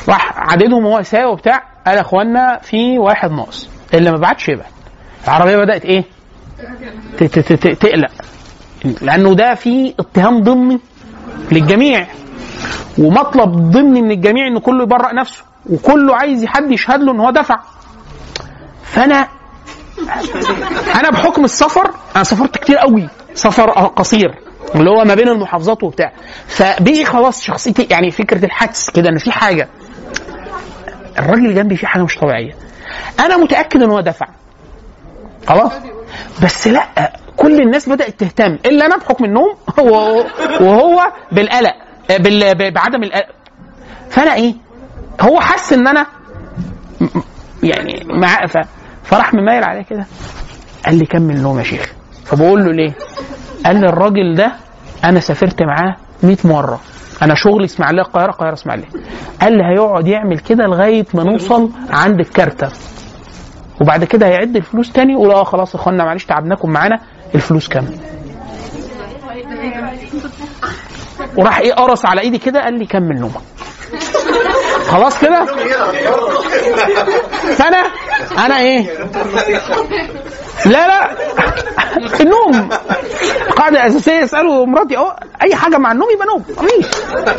[0.09, 3.69] راح عددهم هو يساوي وبتاع قال يا أخوانا في واحد ناقص.
[3.93, 4.65] اللي ما بعتش يبعت.
[5.25, 6.03] العربية بدأت إيه؟
[7.79, 8.11] تقلق.
[9.01, 10.79] لأنه ده في اتهام ضمني
[11.51, 12.07] للجميع.
[12.99, 17.29] ومطلب ضمني من الجميع إن كله يبرأ نفسه وكله عايز حد يشهد له إن هو
[17.31, 17.59] دفع.
[18.83, 19.27] فأنا
[20.95, 24.35] أنا بحكم السفر أنا سافرت كتير قوي سفر قصير
[24.75, 26.11] اللي هو ما بين المحافظات وبتاع.
[26.47, 29.67] فبقي خلاص شخصيتي يعني فكرة الحدس كده إن في حاجة
[31.19, 32.53] الراجل اللي جنبي فيه حاجة مش طبيعية.
[33.19, 34.27] أنا متأكد إن هو دفع.
[35.47, 35.71] خلاص؟
[36.43, 38.57] بس لأ كل الناس بدأت تهتم.
[38.65, 41.73] إلا أنا بحكم النوم وهو- بالقلق
[42.09, 43.25] بال- ب- بعدم القلق.
[44.09, 44.53] فأنا إيه؟
[45.21, 46.05] هو حس إن أنا
[47.63, 48.57] يعني مع ف...
[49.03, 50.05] فراح ممايل عليه كده.
[50.85, 51.93] قال لي كمل نوم يا شيخ.
[52.25, 52.93] فبقول له ليه؟
[53.65, 54.51] قال لي الراجل ده
[55.03, 56.79] أنا سافرت معاه 100 مرة.
[57.21, 58.87] أنا شغلي إسماعيلية القاهرة القاهرة إسماعيلية.
[59.41, 62.69] قال لي هيقعد يعمل كده لغاية ما نوصل عند الكارتة.
[63.81, 66.99] وبعد كده هيعد الفلوس تاني يقول آه خلاص يا إخوانا معلش تعبناكم معانا
[67.35, 67.85] الفلوس كام
[71.37, 73.41] وراح إيه قرص على إيدي كده قال لي كمل نومك.
[74.89, 75.45] خلاص كده؟
[77.55, 77.83] فانا
[78.45, 78.85] أنا إيه؟
[80.65, 81.11] لا لا.
[82.21, 82.69] النوم.
[83.55, 84.97] قاعدة أساسية اسألوا مراتي.
[84.97, 86.43] أهو أي حاجة مع النوم يبقى نوم.
[86.49, 86.85] مفيش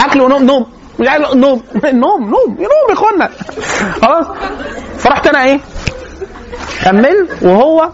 [0.00, 0.66] أكل ونوم نوم.
[1.00, 1.62] نوم.
[1.84, 2.56] نوم نوم.
[2.58, 3.30] نوم يا إخوانا.
[4.02, 4.26] خلاص.
[4.98, 5.60] فرحت أنا إيه؟
[6.84, 7.90] كملت وهو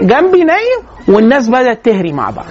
[0.00, 2.46] جنبي نايم والناس بدأت تهري مع بعض.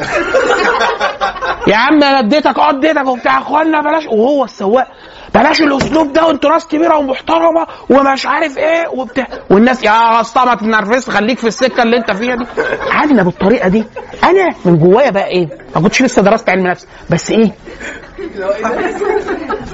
[1.67, 3.37] يا عم أنا اديتك أه اديتك وبتاع.
[3.37, 4.05] إخوانا بلاش.
[4.05, 4.87] وهو السواق
[5.35, 9.27] بلاش الأسلوب ده وانتوا ناس كبيرة ومحترمة ومش عارف إيه وبتاع.
[9.49, 12.45] والناس يا اسطى ما تنرفزش خليك في السكة اللي انت فيها دي.
[12.91, 13.83] قعدنا بالطريقة دي.
[14.23, 16.87] أنا من جوايا بقى إيه؟ ما كنتش لسه درست علم نفس.
[17.09, 17.51] بس إيه؟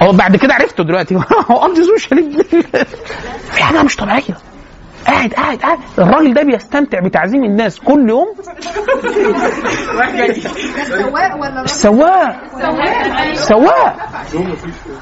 [0.02, 1.14] هو بعد كده عرفته دلوقتي.
[1.50, 2.44] هو قصدي سوشيال
[3.52, 4.36] في حاجة مش طبيعية.
[5.06, 5.78] قاعد قاعد قاعد.
[5.98, 8.26] الراجل ده بيستمتع بتعزيم الناس كل يوم.
[10.86, 12.36] سواق ولا راجل؟ السواق
[13.34, 13.96] سواق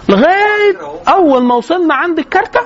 [0.09, 0.77] لغاية
[1.09, 2.61] أول ما وصلنا عند الكارتة.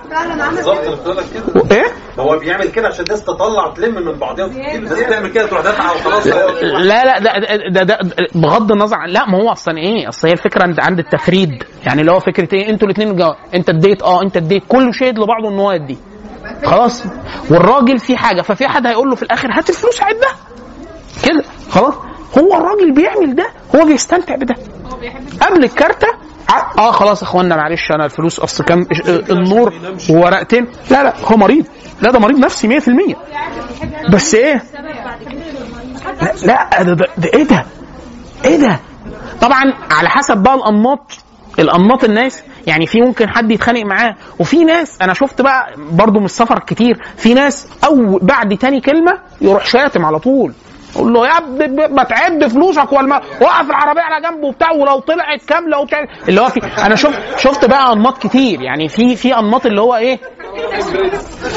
[0.51, 1.84] بالظبط إيه؟
[2.18, 4.47] هو بيعمل كده عشان الناس تطلع تلم من بعضها.
[4.47, 6.26] الناس بتعمل كده تروح دافعه وخلاص.
[6.62, 7.99] لا لا ده, ده, ده, ده
[8.34, 11.64] بغض النظر عن لا ما هو أصلا إيه؟ أصل هي الفكرة عند عند التفريد.
[11.86, 15.49] يعني اللي هو فكرة إيه؟ أنتوا الاثنين انت اديت آه انت اديت كله شهد لبعضه
[15.49, 15.99] إن هو يدي
[16.64, 17.02] خلاص.
[17.50, 20.36] والراجل في حاجة ففي حد هيقول له في الآخر هات الفلوس عدها
[21.24, 21.94] كده خلاص.
[22.38, 24.54] هو الراجل بيعمل ده هو بيستمتع بده.
[25.40, 26.09] قبل الكارتة
[26.78, 28.86] آه خلاص يا أخوانا معلش أنا الفلوس أصل كام
[29.30, 29.72] النور
[30.11, 30.66] وورقتين.
[30.90, 31.66] لا لا هو مريض.
[32.02, 33.16] لا ده مريض نفسي 100%
[34.12, 34.62] بس إيه؟
[36.44, 37.64] لا, لا ده, ده, ده إيه ده؟
[38.44, 38.78] إيه ده؟
[39.40, 41.12] طبعا على حسب بقى الأنماط
[41.59, 44.14] الأنماط الناس يعني في ممكن حد يتخانق معاه.
[44.38, 49.18] وفي ناس أنا شفت بقى برضو من السفر كتير في ناس أو بعد تاني كلمة
[49.40, 50.52] يروح شاتم على طول.
[50.95, 55.43] قول له يا ابني ما تعد فلوسك ولا وقف العربية على جنب وبتاع ولو طلعت
[55.49, 59.66] كاملة وبتاع اللي هو في أنا شفت شفت بقى أنماط كتير يعني في في أنماط
[59.66, 60.18] اللي هو إيه؟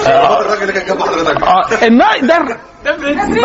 [0.08, 1.42] الراجل اللي كان جنب حضرتك
[2.22, 2.38] ده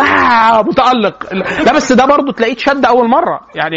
[0.02, 1.34] آه متألق.
[1.64, 3.40] لا بس ده برضه تلاقيه اتشد أول مرة.
[3.54, 3.76] يعني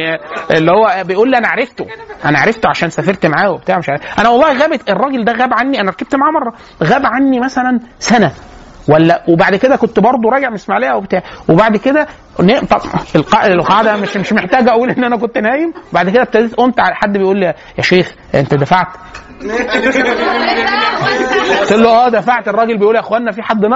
[0.51, 1.85] اللي هو بيقول لي أنا عرفته.
[2.25, 4.19] أنا عرفته عشان سافرت معاه وبتاع مش عارف.
[4.19, 6.53] أنا والله غابت الراجل ده غاب عني أنا ركبت معاه مرة.
[6.83, 8.31] غاب عني مثلا سنة.
[8.89, 11.23] ولا وبعد كده كنت برضه راجع من اسماعيليه وبتاع.
[11.49, 12.07] وبعد كده
[12.69, 12.79] طب
[13.15, 15.73] القا- القاعدة مش مش محتاج أقول إن أنا كنت نايم.
[15.93, 18.87] بعد كده ابتديت قمت على حد بيقول لي يا شيخ أنت دفعت.
[21.61, 22.47] قلت له آه دفعت.
[22.47, 23.65] الراجل بيقول يا إخوانا في حد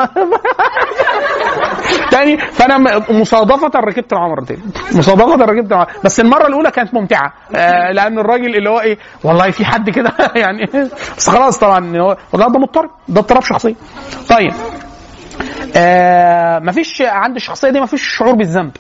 [2.12, 4.62] تاني فأنا مصادفة ركبت معاه مرتين.
[4.92, 7.34] مصادفة ركبت معاه بس المرة الأولى كانت ممتعة.
[7.56, 10.66] آه لأن الراجل اللي هو إيه والله في حد كده يعني
[11.18, 12.90] بس خلاص طبعا هو ده مضطرب.
[13.08, 13.76] ده اضطراب شخصيه
[14.30, 14.54] طيب.
[15.76, 18.72] آه مفيش عند الشخصية دي مفيش شعور بالذنب.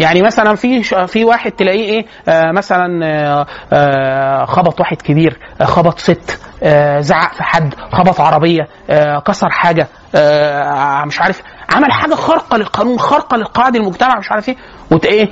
[0.00, 5.64] يعني مثلا في في واحد تلاقيه إيه آه مثلا آه آه خبط واحد كبير آه
[5.64, 11.92] خبط ست آه زعق في حد خبط عربية آه كسر حاجة آه مش عارف عمل
[11.92, 14.56] حاجة خارقة للقانون خارقة للقواعد المجتمع مش عارف إيه.
[14.90, 15.28] وت إيه؟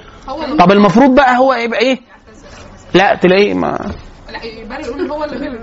[0.59, 1.99] طب المفروض بقى هو يبقى إيه؟
[2.95, 3.79] لا تلاقيه ما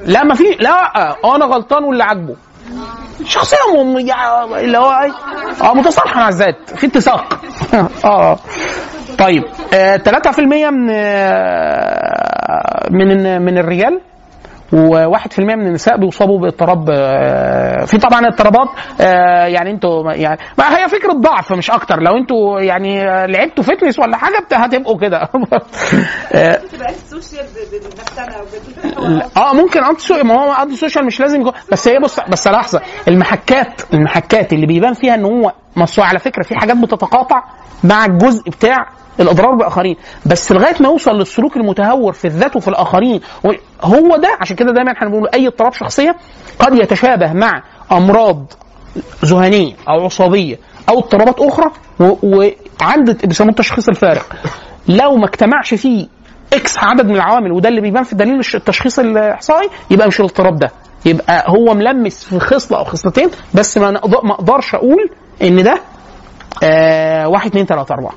[0.06, 0.72] لا ما في لا
[1.36, 2.36] أنا غلطان واللي عاجبه.
[3.26, 5.12] شخصية م- يعني اللي هو إيه؟
[5.68, 7.40] آه متصالحة مع الذات في اتساق.
[8.06, 8.40] آه.
[9.20, 9.44] طيب
[9.74, 14.02] آه 3% من آه من من الرجال
[14.74, 18.68] و1% من النساء بيصابوا باضطراب آه، في طبعا اضطرابات
[19.02, 22.00] آه، يعني أنتوا يعني ما هي فكرة ضعف مش أكتر.
[22.00, 25.30] لو أنتوا يعني آه، لعبتوا fitness ولا حاجة هتبقوا كده.
[29.38, 32.82] آه ممكن antisocial ما هو antisocial مش لازم يكون بس هي بص بس لحظة.
[33.08, 37.44] المحكات المحكات اللي بيبان فيها إن هو مصنوع على فكرة في حاجات بتتقاطع
[37.84, 38.88] مع الجزء بتاع
[39.20, 39.96] الإضرار بالآخرين.
[40.26, 43.22] بس لغاية ما يوصل للسلوك المتهور في الذات وفي الآخرين
[43.84, 46.16] هو ده عشان كده دايما إحنا بنقول أي اضطراب شخصية
[46.60, 48.46] قد يتشابه مع أمراض
[49.26, 50.60] ذهنية أو عصابيه
[50.90, 54.26] أو اضطرابات أخرى وعند بيسموه التشخيص الفارق.
[54.88, 56.08] لو ما اجتمعش فيه
[56.54, 60.60] إكس عدد من العوامل وده اللي بيبان في دليل الش- التشخيص الإحصائي يبقى مش الاضطراب
[60.60, 60.72] ده.
[61.06, 63.98] يبقى هو ملمس في خصلة أو خصلتين بس ما
[64.32, 65.10] أقدرش أقول
[65.42, 65.82] إن ده
[66.64, 68.14] آه واحد اتنين تلاتة أربعة.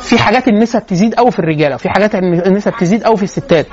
[0.00, 3.66] في حاجات النسب تزيد قوي في الرجالة وفي حاجات النسب تزيد قوي في الستات.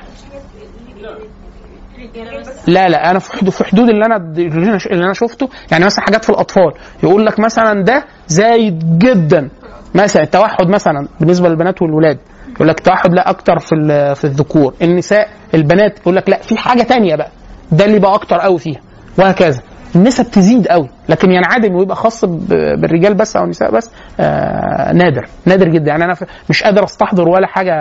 [2.68, 6.24] لا لا أنا في حدود في حدود اللي أنا اللي أنا شفته يعني مثلا حاجات
[6.24, 6.72] في الأطفال
[7.04, 9.50] يقول لك مثلا ده زايد جدا.
[9.96, 12.18] مثلا التوحد مثلا بالنسبة للبنات والولاد
[12.56, 13.76] يقول لك التوحد لا أكتر في
[14.16, 14.74] في الذكور.
[14.82, 17.30] النساء البنات يقول لك لا في حاجة تانية بقى
[17.72, 18.82] ده اللي بقى أكتر قوي فيها
[19.18, 19.62] وهكذا.
[19.96, 25.68] النسب تزيد قوي لكن ينعدم ويبقى خاص بالرجال بس أو النساء بس آه نادر نادر
[25.70, 25.88] جدا.
[25.88, 26.16] يعني أنا
[26.50, 27.74] مش قادر أستحضر ولا حاجة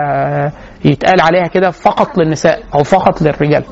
[0.84, 3.64] يتقال عليها كده فقط للنساء أو فقط للرجال.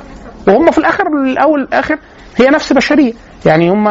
[0.48, 1.98] وهم في الآخر الأول الآخر
[2.36, 3.12] هي نفس بشرية.
[3.46, 3.84] يعني هم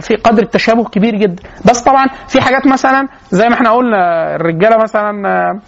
[0.00, 1.42] في قدر التشابه كبير جدا.
[1.64, 5.60] بس طبعا في حاجات مثلا زي ما إحنا قلنا الرجالة مثلا آه،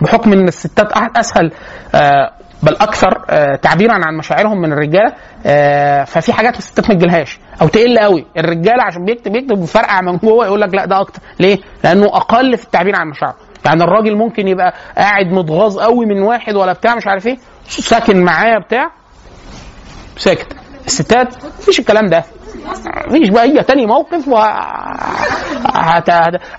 [0.00, 1.52] بحكم إن الستات أسهل
[1.94, 2.30] آه،
[2.62, 5.12] بل أكثر آه، تعبيرا عن مشاعرهم من الرجالة
[5.46, 7.38] آه، ففي حاجات الستات ما تجيلهاش.
[7.62, 8.26] أو تقل قوي.
[8.36, 11.20] الرجالة عشان بيكتب يكتب بفرقع من جوه يقول لك لا ده أكتر.
[11.40, 13.36] ليه؟ لأنه أقل في التعبير عن مشاعره.
[13.64, 17.36] يعني الراجل ممكن يبقى قاعد متغاظ قوي من واحد ولا بتاع مش عارف إيه
[17.68, 18.90] ساكن معاه بتاع
[20.16, 20.56] ساكت.
[20.86, 22.24] الستات مفيش الكلام ده.
[23.06, 24.36] مفيش بقى هي تاني موقف و
[25.74, 26.10] هت...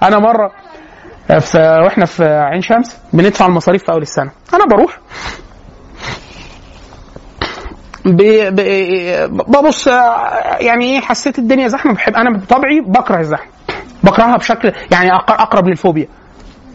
[0.04, 0.52] أنا مرة
[1.40, 4.32] في وإحنا في عين شمس بندفع المصاريف في أول السنة.
[4.54, 5.00] أنا بروح.
[8.06, 9.88] ببص
[10.60, 11.94] يعني إيه حسيت الدنيا زحمة.
[11.94, 13.52] بحب أنا بطبعي بكره الزحمة.
[14.04, 16.08] بكرهها بشكل يعني أقرب للفوبيا.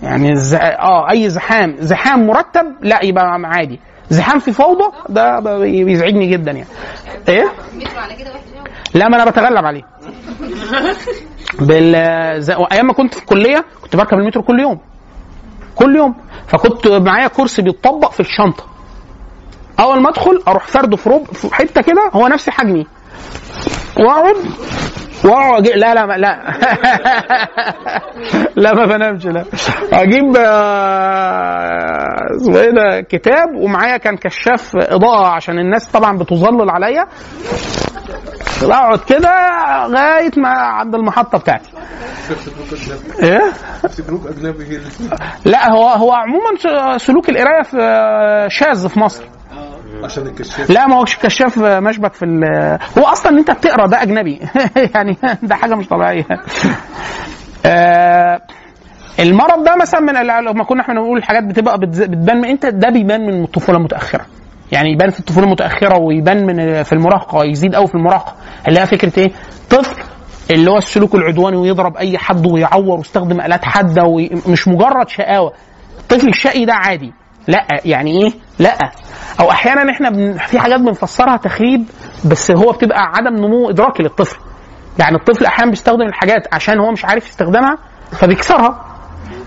[0.02, 0.32] يعني.
[0.78, 3.80] آه أي زحام زحام مرتب لا يبقى عادي.
[4.10, 6.68] زحام في فوضى ده بيزعجني جدا يعني.
[7.28, 7.52] إيه؟
[8.94, 9.82] لا ما أنا بتغلب عليه.
[11.60, 11.94] بال
[12.72, 14.78] أيام ما كنت في الكلية كنت بركب المترو كل يوم.
[15.74, 16.14] كل يوم.
[16.46, 18.64] فكنت معايا كرسي بيتطبق في الشنطة.
[19.80, 22.86] أول ما أدخل أروح فرده في رب في حتة كده هو نفس حجمي.
[23.96, 24.34] واقعد
[25.24, 26.36] وأقعد أجي- لا لا ما- لا.
[28.62, 29.44] لا ما بنامش لا.
[29.92, 37.06] أجيب آه، اسمه إيه ده كتاب ومعايا كان كشاف إضاءة عشان الناس طبعا بتظلل عليا.
[38.62, 39.30] أقعد كده
[39.88, 41.70] لغاية ما عند المحطة بتاعتي.
[43.22, 43.52] إيه؟
[43.88, 44.80] سلوك أجنبي
[45.44, 47.76] لا هو هو عموما سلوك القراية في
[48.50, 49.24] شاذ في مصر.
[50.04, 50.70] عشان الكشاف.
[50.70, 54.40] لا ما هوش كشاف مشبك في ال- هو أصلا إن أنت بتقرأ ده أجنبي.
[54.94, 56.24] يعني ده حاجة مش طبيعية.
[57.66, 58.40] آه،
[59.20, 62.66] المرض ده مثلا من ال- لما كنا إحنا بنقول الحاجات بتبقى بتز- بتبان من انت
[62.66, 64.26] ده بيبان من الطفولة المتأخرة.
[64.72, 68.34] يعني يبان في الطفولة المتأخرة ويبان من في المراهقة يزيد قوي في المراهقة.
[68.68, 69.30] اللي هي فكرة إيه؟
[69.70, 70.02] طفل
[70.50, 75.52] اللي هو السلوك العدواني ويضرب أي حد ويعور ويستخدم آلات حادة ومش مجرد شقاوة.
[76.00, 77.12] الطفل الشقي ده عادي.
[77.48, 78.92] لا يعني إيه؟ لا.
[79.40, 80.38] أو أحيانا إحنا بن...
[80.38, 81.84] في حاجات بنفسرها تخريب
[82.24, 84.38] بس هو بتبقى عدم نمو إدراكي للطفل.
[84.98, 87.78] يعني الطفل أحيانا بيستخدم الحاجات عشان هو مش عارف يستخدمها
[88.12, 88.84] فبيكسرها.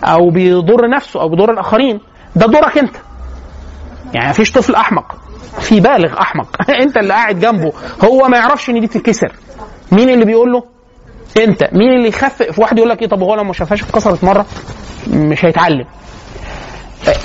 [0.04, 2.00] أو بيضر نفسه أو بيضر الآخرين.
[2.36, 2.96] ده دورك أنت.
[4.14, 5.16] يعني مفيش طفل أحمق.
[5.60, 6.48] في بالغ أحمق.
[6.82, 7.74] أنت اللي قاعد جنبه.
[8.04, 9.32] هو ما يعرفش إن دي تتكسر.
[9.92, 10.64] مين اللي بيقول له؟
[11.44, 11.64] أنت.
[11.74, 14.46] مين اللي يخفف واحد يقول لك إيه؟ طب هو لو ما شافهاش اتكسرت مرة؟
[15.08, 15.86] مش هيتعلم.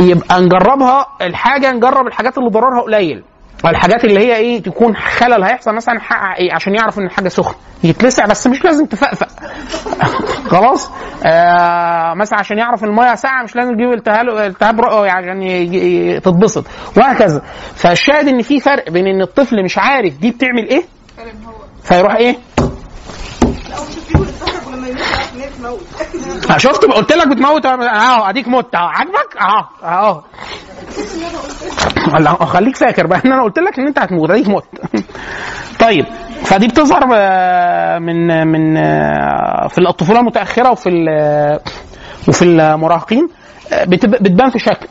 [0.01, 3.25] يبقى نجربها الحاجة نجرب الحاجات اللي ضررها قليل.
[3.65, 7.55] الحاجات اللي هي إيه تكون خلل هيحصل مثلا حق إيه عشان يعرف إن الحاجة سخنة.
[7.85, 9.29] يتلسع بس مش لازم تفقفق.
[10.53, 10.91] خلاص؟
[11.25, 15.41] آه مثلا عشان يعرف المية ساقعة مش لازم تجيب التهاب التهاب رئوي عشان
[16.21, 16.65] تتبسط.
[16.97, 17.43] وهكذا.
[17.75, 20.83] فالشاهد إن في فرق بين إن الطفل مش عارف دي بتعمل إيه؟
[21.83, 22.37] فيروح إيه؟
[26.51, 30.21] آه، شفت قلت لك بتموت اهو اديك مت اهو عاجبك اهو اهو
[32.47, 34.65] خليك فاكر بقى ان أنا قلت لك ان انت هتموت اديك مت
[35.81, 36.05] طيب
[36.45, 41.61] فدي بتظهر آه، من من آه، في الطفوله المتأخرة وفي ال-
[42.29, 43.29] وفي المراهقين.
[43.73, 44.87] آه، بتب- بتبان في شكل.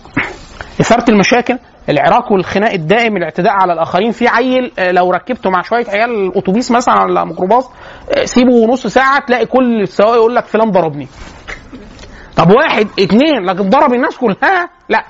[0.81, 1.57] إثارة المشاكل
[1.89, 4.11] العراك والخناق الدائم الاعتداء على الآخرين.
[4.11, 7.69] في عيل آه، لو ركبته مع شوية عيال الأتوبيس مثلا ولا ميكروباص
[8.17, 11.07] آه، سيبه نص ساعة تلاقي كل السواق يقول لك فلان ضربني.
[12.37, 15.03] طب واحد اتنين لكن ضرب الناس كلها؟ لا.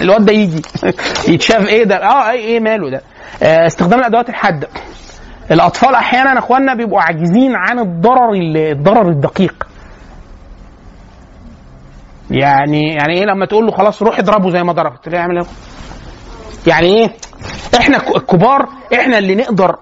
[0.00, 0.62] الواد ده يجي.
[1.32, 1.68] يتشاف.
[1.68, 3.02] إيه ده؟ آه إيه إيه ماله ده؟
[3.42, 4.68] آه استخدام الأدوات الحاده
[5.50, 9.66] الأطفال أحيانا أخواننا بيبقوا عاجزين عن الضرر ال- الضرر الدقيق.
[12.30, 15.46] يعني يعني إيه لما تقول له خلاص روح اضربه زي ما ضربت؟ تلاقيه يعمل إيه؟
[16.66, 17.10] يعني إيه؟
[17.78, 19.76] إحنا الكبار إحنا اللي نقدر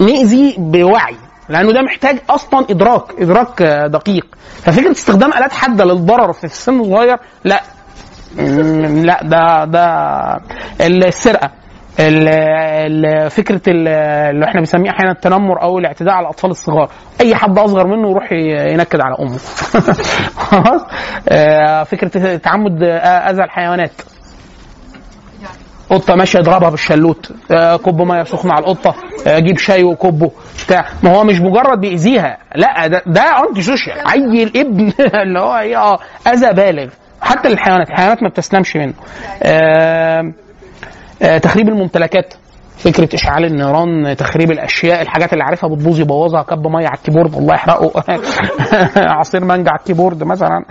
[0.00, 1.16] نأذي بوعي.
[1.48, 4.26] لأنه ده محتاج أصلا إدراك إدراك آه، دقيق.
[4.62, 7.60] ففكرة استخدام آلات حادة للضرر في السن الصغير لا.
[9.02, 9.86] لا ده ده
[10.86, 11.50] السرقة.
[12.00, 13.88] ال- ال- فكرة ال-
[14.30, 16.90] اللي إحنا بنسميه أحيانا التنمر أو الاعتداء على الأطفال الصغار.
[17.20, 18.32] أي حد أصغر منه يروح
[18.72, 19.38] ينكد على أمه.
[20.48, 20.82] خلاص؟
[21.28, 23.92] آه، فكرة تعمد أذى الحيوانات.
[25.90, 28.94] قطة ماشية يضربها بالشلوت آه، كب مية سخنة على القطة.
[29.26, 30.30] آه، جيب شاي وكبه
[30.66, 30.84] بتاع.
[31.02, 32.38] ما هو مش مجرد بيأذيها.
[32.56, 34.08] لا ده ده انتي سوشيال.
[34.08, 36.88] عيل ابن اللي هو إيه آه أذى بالغ.
[37.20, 37.90] حتى للحيوانات.
[37.90, 38.94] الحيوانات ما بتسلمش منه.
[39.42, 40.32] آه
[41.42, 42.34] تخريب الممتلكات.
[42.78, 46.42] فكرة إشعال النيران تخريب الأشياء الحاجات اللي عارفها بتبوظ يبوظها.
[46.42, 47.34] كب مية على ال keyboard.
[47.34, 48.04] الله يحرقه.
[49.18, 50.64] عصير مانجا على ال keyboard مثلا.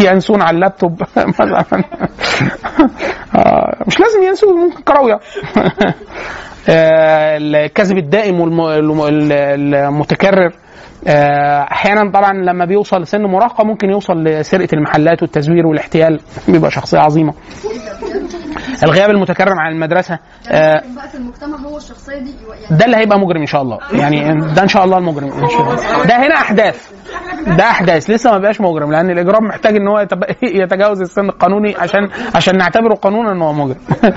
[0.00, 1.02] ينسون على اللابتوب
[1.40, 1.64] مثلا.
[3.34, 5.20] آه، مش لازم ينسون ممكن كراوية.
[6.68, 8.40] آه، الكذب الدائم
[9.00, 10.52] والمتكرر
[11.72, 17.34] أحيانا طبعا لما بيوصل لسن مراهقة ممكن يوصل لسرقة المحلات والتزوير والاحتيال بيبقى شخصية عظيمة.
[18.82, 20.18] الغياب المتكرر عن المدرسة
[20.50, 23.78] آه، بقى في المجتمع هو الشخصية دي يعني ده اللي هيبقى مجرم إن شاء الله.
[23.92, 26.04] يعني ده إن شاء الله المجرم إن شاء الله.
[26.04, 26.90] ده هنا أحداث.
[27.46, 28.10] ده أحداث.
[28.10, 29.98] لسه ما بقاش مجرم لأن الإجرام محتاج إن هو
[30.42, 33.80] يتجاوز السن القانوني عشان عشان نعتبره قانونا إن هو مجرم.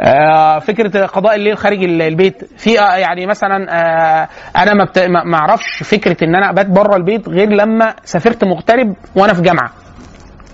[0.00, 2.50] آه، فكرة قضاء الليل خارج ال- البيت.
[2.58, 6.66] في آه، يعني مثلا آه، أنا ما بت- ما ما أعرفش فكرة إن أنا أبات
[6.66, 9.70] بره البيت غير لما سافرت مغترب وأنا في جامعة.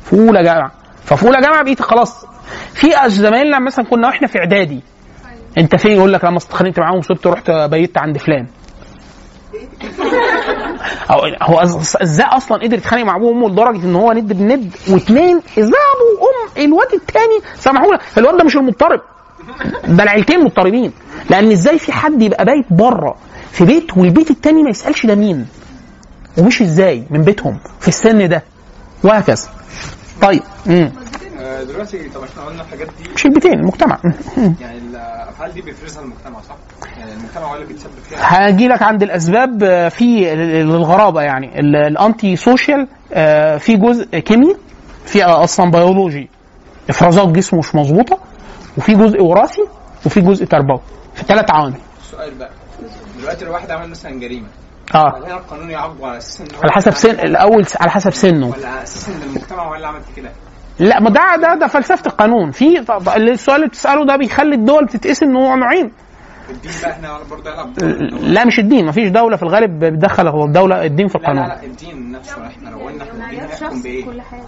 [0.05, 0.71] في أولى جامعة.
[1.05, 2.27] ففي أولى جامعة بقيت خلاص.
[2.75, 4.81] في زمايلنا مثلا كنا وإحنا في إعدادي
[5.59, 8.47] أنت فين؟ يقول لك لما اتخانقت معاهم سبت رحت بيت عند فلان.
[11.11, 14.75] أو هو أز- إزاي أصلا قدر يتخانق مع أبوه وأمه لدرجة إن هو ند بند
[14.91, 19.01] واثنين إزاي أبو وأم الواد الثاني سامحوا الواد ده مش المضطرب.
[19.89, 20.93] ده العيلتين مضطربين.
[21.31, 23.17] لأن إزاي في حد يبقى بايت بره؟
[23.53, 25.47] في بيت والبيت الثاني ما يسألش ده مين.
[26.39, 28.43] ومش إزاي من بيتهم في السن ده.
[29.05, 29.49] وهكذا.
[30.23, 30.93] طيب امم
[31.69, 33.99] دلوقتي طب إحنا قلنا الحاجات دي مش البيتين المجتمع.
[34.61, 36.57] يعني الافعال دي بيفرزها المجتمع صح؟
[36.99, 38.19] يعني المجتمع هو اللي بيتسبب فيها؟
[38.49, 41.61] هاجي لك عند الأسباب آه، في ال- للغرابة يعني.
[41.61, 44.57] ال- ال anti social آه، في جزء كيمياء
[45.05, 46.29] في أصلا بيولوجي
[46.91, 48.19] إفرازات جسمه مش مظبوطة
[48.79, 49.63] وفي جزء وراثي
[50.07, 50.81] وفي جزء تربوي.
[51.15, 51.75] في ثلاث عوامل.
[52.03, 52.51] السؤال بقى.
[53.19, 54.47] دلوقتي لو واحد عمل مثلا جريمة
[54.95, 55.17] آه.
[55.27, 58.47] القانون يعاقبه على أساس على حسب سن الأول على حسب سنه.
[58.49, 60.31] ولا أساس ان المجتمع هو اللي عمل كده؟
[60.81, 62.51] لا ما ده ده ده فلسفة القانون.
[62.51, 62.79] في
[63.17, 65.93] السؤال اللي بتسأله ده بيخلي الدول بتتقسم نوع نوعين
[66.51, 68.85] الدين بقى هو- لا مش الدين.
[68.87, 71.49] ما فيش دولة في الغالب بتدخل هو الدولة الدين في لا لا القانون.
[71.49, 72.47] لا الدين نفسه.
[72.47, 74.41] إحنا لو قلنا إحنا الدين معيار هيحكم شخصي بإيه؟ كل حاجة.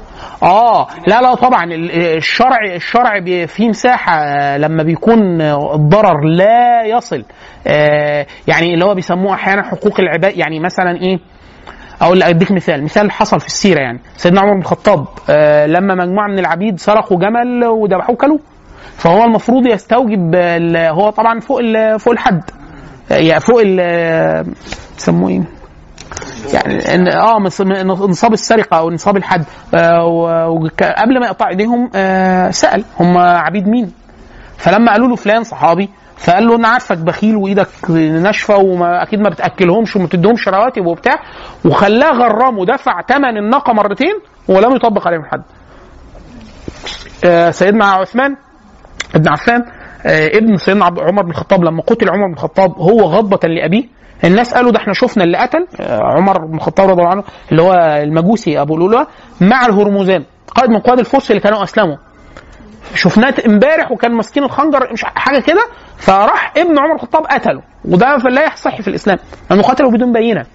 [0.43, 1.65] آه لا لا طبعا.
[1.65, 7.25] ال- الشرع الشرع فيه مساحة آه، لما بيكون آه، الضرر لا يصل.
[7.67, 10.37] آه، يعني اللي هو بيسموه أحيانا حقوق العباد.
[10.37, 11.19] يعني مثلا إيه؟
[12.01, 12.85] أقول أديك مثال.
[12.85, 14.01] مثال حصل في السيرة يعني.
[14.17, 18.39] سيدنا عمر بن الخطاب آه، لما مجموعة من العبيد سرقوا جمل وذبحوه كلوه
[18.97, 20.35] فهو المفروض يستوجب
[20.75, 21.61] هو طبعا فوق
[21.97, 22.43] فوق الحد.
[23.13, 23.63] آه، يعني فوق
[24.97, 25.43] بيسموه إيه؟
[26.55, 27.39] يعني ان آه
[28.07, 29.45] نصاب السرقة أو نصاب الحد.
[29.75, 32.85] آه، و- وك- قبل ما يقطع إيديهم آه، سأل.
[33.01, 33.93] هم عبيد مين؟
[34.59, 37.69] فلما قالوا له فلان صحابي فقال له أنا عارفك بخيل وإيدك
[38.23, 41.15] ناشفة وما أكيد ما بتأكلهمش وما بتديهمش رواتب وبتاع
[41.65, 44.15] وخلاه غرام ودفع ثمن الناقة مرتين
[44.49, 45.43] ولم يطبق عليهم الحد.
[47.25, 48.37] آه، سيدنا عثمان
[49.15, 49.65] ابن عفان
[50.07, 53.85] آه، ابن سيدنا عمر بن الخطاب لما قتل عمر بن الخطاب هو غضبة لأبيه
[54.25, 57.63] الناس قالوا ده إحنا شفنا اللي قتل آه، عمر بن الخطاب رضي الله عنه اللي
[57.63, 59.07] هو المجوسي أبو لؤلؤة
[59.41, 61.97] مع الهرمزان قائد من قواد الفرس اللي كانوا أسلموا
[62.95, 65.63] شفناه امبارح وكان ماسكين الخنجر مش حاجة كده
[65.97, 67.63] فراح ابن عمر الخطاب قتله.
[67.85, 69.19] وده لا يصح في الإسلام.
[69.51, 70.47] لأنه قتله بدون بينة.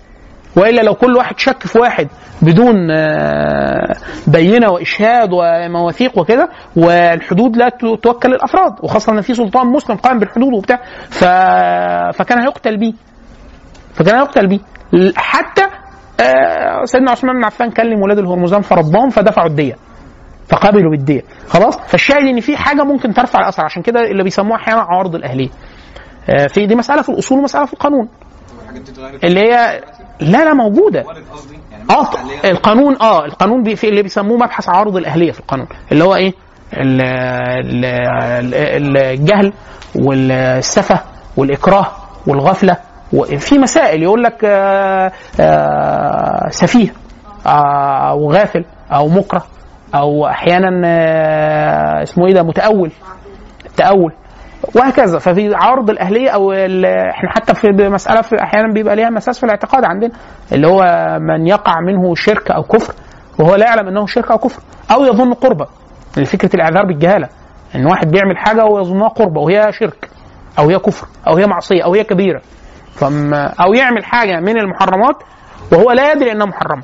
[0.56, 2.08] وإلا لو كل واحد شك في واحد
[2.42, 3.96] بدون آه،
[4.28, 7.70] بينة وإشهاد ومواثيق وكده والحدود لا
[8.02, 8.74] توكل للأفراد.
[8.84, 10.80] وخاصة إن في سلطان مسلم قائم بالحدود وبتاع.
[12.12, 12.94] فكان هيقتل بيه.
[13.94, 14.60] فكان هيقتل بيه.
[15.16, 15.64] حتى
[16.20, 19.76] آه، سيدنا عثمان بن عفان كلم ولاد الهرمزان فرباهم فدفعوا الدية.
[20.48, 23.64] فقبلوا بالديه خلاص؟ فالشاهد إن في حاجة ممكن ترفع الأثر.
[23.66, 25.50] عشان كده اللي بيسموها أحيانا عوارض الأهلية.
[26.30, 28.10] آه، في دي مسألة في الأصول ومسألة في القانون.
[29.24, 29.82] اللي هي
[30.20, 31.04] لا لا موجودة.
[31.90, 32.08] آه
[32.46, 35.68] القانون آه القانون بي في اللي بيسموه مبحث عوارض الأهلية في القانون.
[35.92, 36.34] اللي هو إيه؟
[36.74, 39.54] ال- ال- ال- الجهل
[39.96, 41.00] والسفة
[41.38, 41.88] والإكراه
[42.28, 42.78] والغفلة
[43.14, 44.04] وفي مسائل.
[44.04, 46.94] يقول لك آه، آه، سفيه
[47.46, 49.44] أو غافل أو مكره.
[49.96, 52.92] أو أحيانا آه، اسمه إيه ده متأول.
[53.78, 54.14] تأول.
[54.76, 55.20] وهكذا.
[55.20, 59.84] ففي عرض الأهلية أو إحنا حتى في مسألة في أحيانا بيبقى ليها مساس في الاعتقاد
[59.84, 60.12] عندنا
[60.52, 60.84] اللي هو
[61.22, 62.94] من يقع منه شرك أو كفر
[63.40, 65.68] وهو لا يعلم أنه شرك أو كفر أو يظن قربة.
[66.26, 67.30] فكرة الإعذار بالجهالة.
[67.76, 70.10] إن واحد بيعمل حاجة ويظنها قربة وهي شرك
[70.60, 72.42] أو هي كفر أو هي معصية أو هي كبيرة.
[72.96, 75.16] فما أو يعمل حاجة من المحرمات
[75.72, 76.84] وهو لا يدري إنها محرمة.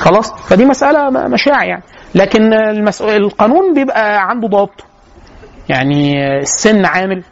[0.00, 1.82] خلاص؟ فدي مسألة مشاع يعني.
[2.14, 4.84] لكن المسؤول القانون بيبقى عنده ضوابطه.
[5.68, 7.22] يعني السن عامل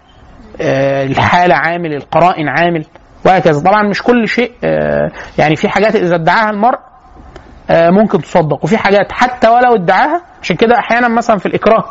[0.61, 2.85] آه، الحالة عامل القرائن عامل
[3.27, 3.61] وهكذا.
[3.61, 6.79] طبعا مش كل شيء آه، يعني في حاجات إذا ادعاها المرء
[7.71, 11.85] آه، ممكن تصدق وفي حاجات حتى ولو ادعاها عشان كده أحيانا مثلا في الإكراه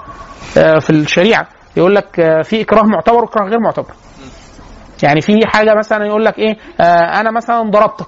[0.79, 3.93] في الشريعة يقول لك في إكراه معتبر وإكراه غير معتبر.
[5.03, 6.57] يعني في حاجة مثلا يقول لك إيه
[7.19, 8.07] أنا مثلا ضربتك.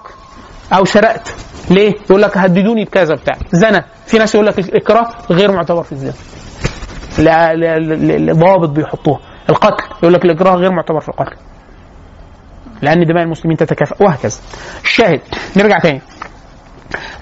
[0.74, 1.36] أو سرقت
[1.70, 3.38] ليه؟ يقول لك هددوني بكذا بتاع.
[3.52, 6.14] زنى في ناس يقول لك الاكراه غير معتبر في الزنا.
[8.18, 9.20] لضوابط بيحطوها.
[9.50, 9.84] القتل.
[10.00, 11.36] يقول لك الاكراه غير معتبر في القتل.
[12.82, 14.38] لأن دماء المسلمين تتكافئ وهكذا.
[14.84, 15.22] الشاهد
[15.58, 16.02] نرجع تاني.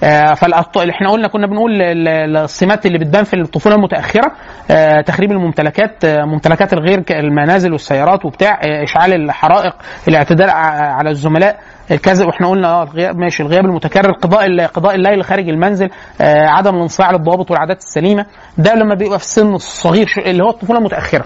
[0.04, 4.32] آه، فالأط- اللي إحنا قلنا كنا بنقول ال- ال- السمات اللي بتبان في الطفولة المتأخرة
[4.70, 9.74] آه، تخريب الممتلكات آه، ممتلكات الغير المنازل والسيارات وبتاع إشعال الحرائق
[10.08, 11.58] الاعتداء على الزملاء
[11.90, 16.74] الكذب وإحنا قلنا آه الغياب ماشي الغياب المتكرر قضاء قضاء الليل خارج المنزل آه، عدم
[16.76, 18.26] الانصياع للضوابط والعادات السليمة
[18.58, 21.24] ده لما بيبقى في السن الصغير اللي هو الطفولة المتأخرة.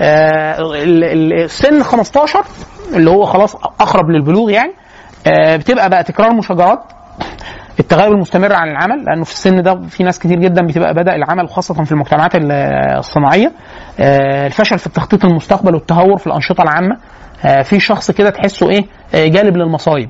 [0.00, 0.56] آه،
[1.44, 2.44] السن 15
[2.94, 4.72] اللي هو خلاص أقرب للبلوغ يعني
[5.26, 6.80] آه، بتبقى بقى تكرار مشاجرات.
[7.80, 11.48] التغير المستمر عن العمل لأنه في السن ده في ناس كتير جدا بتبقى بدأ العمل
[11.48, 12.52] خاصة في المجتمعات ال-
[12.98, 13.52] الصناعية.
[14.00, 16.96] آه، الفشل في التخطيط المستقبل والتهور في الأنشطة العامة.
[17.44, 20.08] آه، في شخص كده تحسه إيه؟ آه، جالب للمصايب.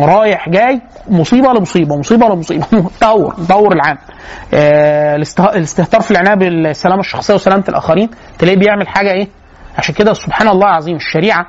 [0.00, 2.66] رايح جاي مصيبة لمصيبة مصيبة لمصيبة.
[3.00, 3.98] تطور تطور العام.
[5.16, 8.10] الاسته- الاستهتار في العناية بالسلامة الشخصية وسلامة الآخرين.
[8.38, 9.28] تلاقيه بيعمل حاجة إيه؟
[9.78, 11.46] عشان كده سبحان الله العظيم الشريعة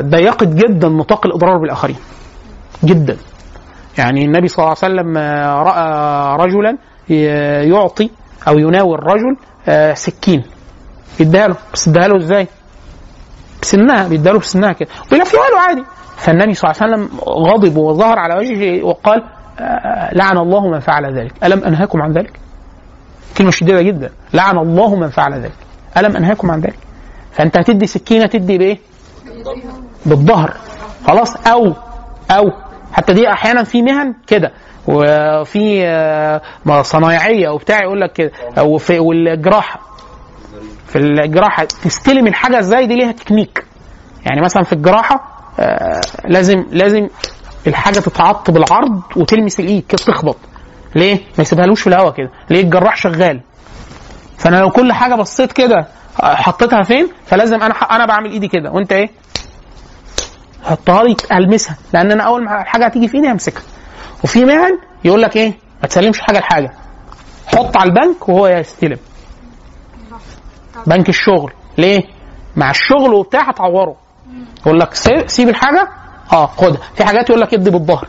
[0.00, 1.96] ضيقت جدا نطاق الإضرار بالآخرين.
[2.84, 3.16] جدا.
[3.98, 6.78] يعني النبي صلى الله عليه وسلم آه، رأى رجلا
[7.68, 8.10] يعطي
[8.48, 9.36] أو يناول الرجل
[9.68, 10.42] آه، سكين.
[11.20, 12.48] يديها له بس اداها له إزاي؟
[13.62, 14.88] بسنها بيديها له بسنها كده.
[15.12, 15.84] ويلفيها له عادي.
[16.16, 19.22] فالنبي صلى الله عليه وسلم غضب وظهر على وجهه وقال
[19.60, 21.32] آه، لعن الله من فعل ذلك.
[21.44, 22.40] ألم أنهاكم عن ذلك؟
[23.38, 24.10] كلمة شديدة جدا.
[24.34, 25.52] لعن الله من فعل ذلك.
[25.96, 26.78] ألم أنهاكم عن ذلك؟
[27.32, 28.78] فأنت هتدي سكينة تدي بإيه؟
[30.06, 30.54] بالظهر.
[31.06, 31.36] خلاص.
[31.46, 31.72] أو
[32.30, 32.50] أو
[32.96, 34.52] حتى دي أحيانا في مهن كده
[34.88, 39.80] وفي آه، ما صنايعية وبتاع يقول لك كده أو في الجراحة.
[41.64, 43.64] تستلم الحاجة إزاي؟ دي ليها تكنيك.
[44.26, 47.08] يعني مثلا في الجراحة آه لازم لازم
[47.66, 50.36] الحاجة تتعط بالعرض وتلمس الإيد كده تخبط
[50.94, 52.30] ليه؟ ما يسيبهالوش في الهواء كده.
[52.50, 53.40] ليه؟ الجراح شغال.
[54.38, 55.86] فأنا لو كل حاجة بصيت كده
[56.22, 58.70] آه، حطيتها فين؟ فلازم أنا أنا بعمل إيدي كده.
[58.70, 59.10] وأنت إيه؟
[60.66, 63.62] حطها لي ألمسها لأن أنا أول ما الحاجة هتيجي في إيدي همسكها.
[64.24, 65.52] وفي مهن يقول لك إيه
[65.82, 66.72] ما تسلمش حاجة لحاجة.
[67.46, 68.98] حط على البنك وهو يستلم.
[70.86, 71.52] بنك الشغل.
[71.78, 72.02] ليه؟
[72.56, 73.96] مع الشغل وبتاع هتعوره.
[74.60, 74.94] يقول لك
[75.26, 75.88] سيب, الحاجة؟
[76.32, 76.80] آه خدها.
[76.94, 78.08] في حاجات يقول لك ادي بالظهر.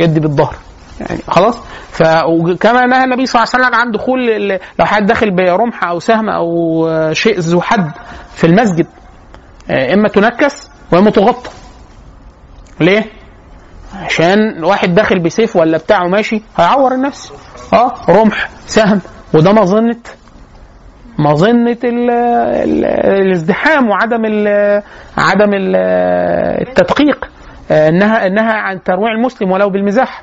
[0.00, 0.56] ادي بالظهر.
[1.00, 1.58] يعني خلاص؟
[1.90, 4.48] ف وكما نهى النبي صلى الله عليه وسلم عن دخول
[4.78, 7.90] لو حد داخل برمح أو سهم أو شيء ذو حد
[8.34, 8.86] في المسجد
[9.70, 11.50] آه، إما تنكس واما تغطى
[12.80, 13.04] ليه؟
[13.94, 17.32] عشان واحد داخل بسيف ولا بتاعه ماشي هيعور النفس.
[17.72, 19.00] آه رمح سهم
[19.34, 19.96] وده مظنة
[21.18, 22.84] مظنة ال- ال-
[23.20, 24.48] الازدحام وعدم ال
[25.18, 25.76] عدم ال
[26.68, 27.30] التدقيق
[27.70, 30.22] آه، إنها إنها عن ترويع المسلم ولو بالمزاح.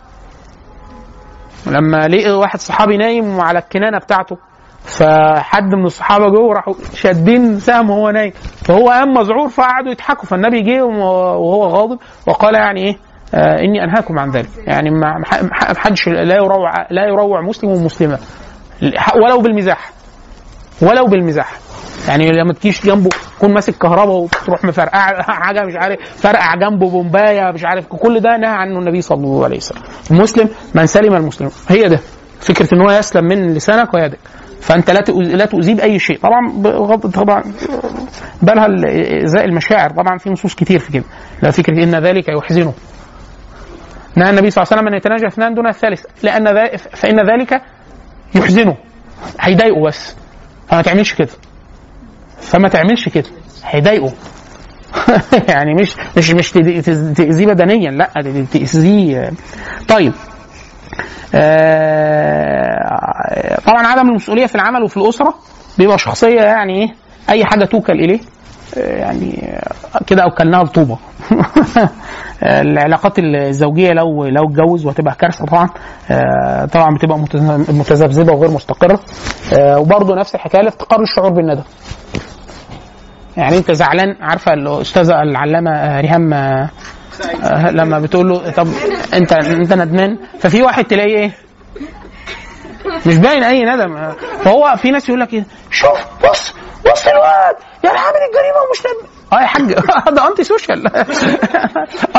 [1.68, 4.38] لما لقي واحد صحابي نايم على الكنانة بتاعته
[4.88, 8.32] فحد من الصحابة جوه راحوا شادين سهم وهو نايم.
[8.64, 10.26] فهو قام مذعور فقعدوا يضحكوا.
[10.26, 12.98] فالنبي جه وهو غاضب وقال يعني إيه؟
[13.34, 14.50] آه إني أنهاكم عن ذلك.
[14.68, 15.22] يعني ما
[15.78, 18.20] حدش لا يروع لا يروع مسلم ومسلمة.
[19.16, 19.92] ولو بالمزاح.
[20.82, 21.52] ولو بالمزاح.
[22.08, 27.52] يعني لما تجيش جنبه تكون ماسك كهرباء وتروح مفرقع حاجة مش عارف فرقع جنبه بومباية
[27.52, 29.82] مش عارف كل ده نهى عنه النبي صلى الله عليه وسلم.
[30.12, 32.00] المسلم من سلم المسلم هي ده.
[32.40, 34.20] فكرة إن هو يسلم من لسانك ويدك.
[34.62, 36.20] فأنت لا لا تؤذيه بأي شيء.
[36.20, 37.44] طبعا بغض طبعا
[38.42, 38.68] بالها
[39.24, 39.90] ازاء المشاعر.
[39.90, 41.04] طبعا في نصوص كتير في كده.
[41.44, 42.74] لا فكره إن ذلك يحزنه.
[44.16, 46.06] نهى النبي صلى الله عليه وسلم ان يتناجى اثنان دون الثالث.
[46.24, 47.62] لأن فإن ذلك
[48.36, 48.78] يحزنه.
[49.40, 50.16] هيضايقه بس.
[50.68, 51.30] فما تعملش كده.
[52.42, 53.30] فما تعملش كده.
[53.66, 54.14] هيضايقه.
[55.54, 57.92] يعني مش مش مش تأذيه بدنيا.
[57.92, 58.10] لا
[58.52, 59.32] تأذيه.
[59.88, 60.14] طيب.
[63.66, 65.34] طبعا عدم المسؤولية في العمل وفي الأسرة
[65.78, 66.96] بيبقى شخصية يعني إيه
[67.30, 68.20] أي حاجة توكل إليه
[68.78, 69.50] آه، يعني
[69.96, 70.98] آه، كده أوكلناها لطوبه
[72.44, 75.70] العلاقات الزوجية لو لو اتجوز وهتبقى كارثة طبعا
[76.12, 77.20] آه، طبعا بتبقى
[77.70, 79.00] متذبذبة وغير مستقرة.
[79.54, 81.64] آه، وبرضه نفس الحكاية الافتقار للشعور بالندم.
[83.38, 86.70] يعني أنت زعلان عارفة الأستاذة العلامة آه، ريهام آه، آه،
[87.72, 88.68] لما بتقول له طب
[89.14, 91.32] انت انت ندمان؟ ففي واحد تلاقيه إيه؟
[93.06, 93.96] مش باين أي ندم.
[93.98, 96.00] آه، فهو في ناس يقول لك إيه؟ شوف
[96.30, 96.54] بص
[96.92, 99.74] بص الواد يعني عامل الجريمة ومش ندم آه يا حاج
[100.16, 100.88] ده anti social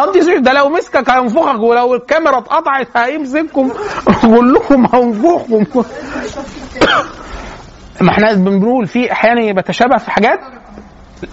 [0.06, 3.72] anti social ده لو مسكك هينفخك ولو الكاميرا اتقطعت هيمسككم
[4.22, 5.84] كلكم هينفخكم.
[8.00, 10.40] ما إحنا بنقول في أحيانا بتشابه في حاجات.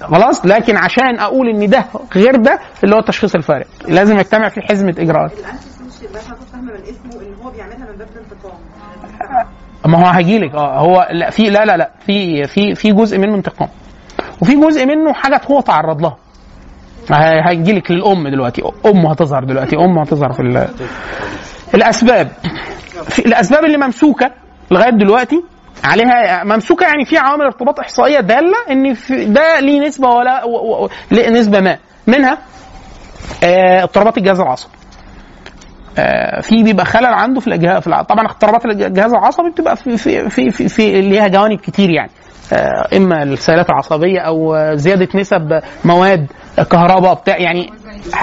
[0.01, 1.85] خلاص؟ لكن عشان أقول إن ده
[2.15, 5.31] غير ده اللي هو التشخيص الفارق لازم يجتمع في حزمة إجراءات.
[9.85, 11.91] ما هو هجيلك آه هو لا في لا لا لا.
[12.05, 13.67] في في في جزء منه انتقام.
[14.41, 16.17] وفي جزء منه حاجات هو تعرض لها.
[17.11, 18.61] ه- هيجيلك للأم دلوقتي.
[18.85, 19.75] أم هتظهر دلوقتي.
[19.75, 20.67] أم هتظهر في ال-
[21.73, 22.31] الأسباب.
[23.09, 24.31] في الأسباب اللي ممسوكة
[24.71, 25.43] لغاية دلوقتي
[25.85, 28.95] عليها ممسوكة يعني في عوامل ارتباط إحصائية دالة إن
[29.33, 31.77] ده ليه نسبة ولا و- و- نسبة ما.
[32.07, 32.37] منها
[33.43, 34.71] آه، اضطرابات الجهاز العصبي.
[35.97, 40.29] آه، في بيبقى خلل عنده في الجهاز في طبعا اضطرابات الجهاز العصبي بتبقى في في
[40.29, 42.11] في في, في ليها جوانب كتير يعني.
[42.53, 46.27] آه، إما السيالات العصبية أو زيادة نسب مواد
[46.71, 47.69] كهرباء بتاع يعني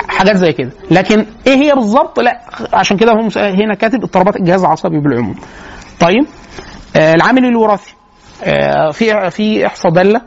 [0.08, 0.70] حاجات زي كده.
[0.90, 2.40] لكن إيه هي بالظبط؟ لا
[2.72, 5.34] عشان كده هم هنا كاتب اضطرابات الجهاز العصبي بالعموم.
[6.00, 6.26] طيب
[6.96, 7.94] العامل الوراثي.
[8.44, 10.20] آه، في في إحصاء دالة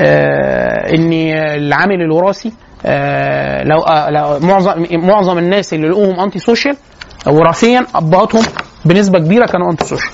[0.00, 1.12] آه، ان
[1.56, 2.52] العامل الوراثي
[2.86, 6.76] آه، لو آه، معظم معظم الناس اللي لقوهم anti social
[7.26, 8.42] وراثيا أبهاتهم
[8.84, 10.12] بنسبة كبيرة كانوا anti social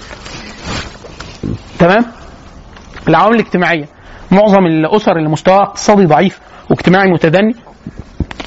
[1.79, 2.05] تمام؟
[3.09, 3.89] العوامل الاجتماعية.
[4.31, 7.55] معظم الأسر اللي مستواها اقتصادي ضعيف واجتماعي متدني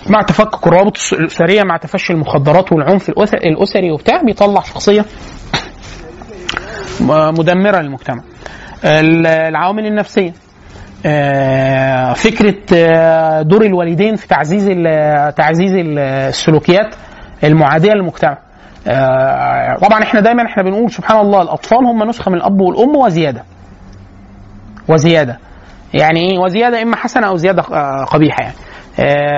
[0.08, 5.06] مع تفكك الروابط الأسرية مع تفشي المخدرات والعنف الأسري وبتاع بيطلع شخصية
[7.02, 8.22] مدمرة للمجتمع.
[8.86, 10.34] ال- العوامل النفسية.
[11.06, 14.66] آه، فكرة آه، دور الوالدين في تعزيز
[15.36, 16.96] تعزيز ال- السلوكيات
[17.44, 18.38] المعادية للمجتمع.
[18.88, 23.44] آه، طبعا إحنا دايما إحنا بنقول سبحان الله الأطفال هم نسخة من الأب والأم وزيادة.
[24.88, 25.38] وزيادة.
[25.94, 27.62] يعني إيه؟ وزيادة إما حسنة أو زيادة
[28.04, 28.56] قبيحة يعني.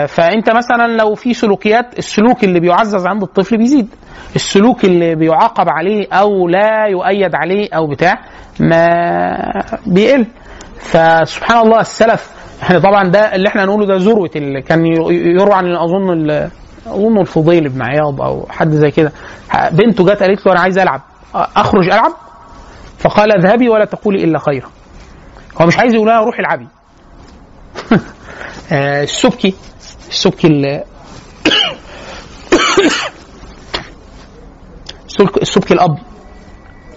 [0.08, 3.88] فأنت مثلا لو في سلوكيات السلوك اللي بيعزز عند الطفل بيزيد.
[4.36, 8.20] السلوك اللي بيعاقب عليه أو لا يؤيد عليه أو بتاع
[8.60, 8.88] ما
[9.86, 10.26] بيقل.
[10.80, 12.32] فسبحان الله السلف
[12.64, 16.30] إحنا طبعا ده اللي إحنا نقوله ده ذروة اللي كان يروى عن اظن
[16.88, 19.12] أظن الفضيل بن عياض أو حد زي كده.
[19.72, 21.02] بنته جت قالت له أنا عايز ألعب
[21.36, 22.12] أخرج ألعب؟
[22.98, 24.70] فقال اذهبي ولا تقولي إلا خيرا.
[25.62, 26.68] هو مش عايز يقول لها روحي العبي.
[27.92, 28.00] آه،
[28.72, 29.54] السبكي.
[30.10, 30.84] السبكي ال-
[35.08, 35.98] السبك- السبكي الأب.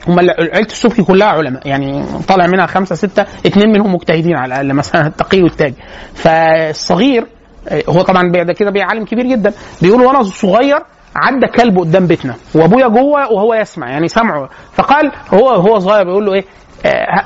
[0.09, 1.69] هم عيلة السبكي كلها علماء.
[1.69, 5.75] يعني طالع منها خمسة ستة اثنين منهم مجتهدين على الأقل مثلا التقي والتاج.
[6.15, 7.27] فالصغير
[7.69, 9.53] آه، هو طبعا ده كده بيعلم كبير جدا.
[9.83, 10.79] بيقول وأنا صغير
[11.17, 14.49] عدى كلب قدام بيتنا وأبويا جوه وهو يسمع يعني سمعه.
[14.73, 16.45] فقال هو هو صغير بيقول له إيه؟ آه،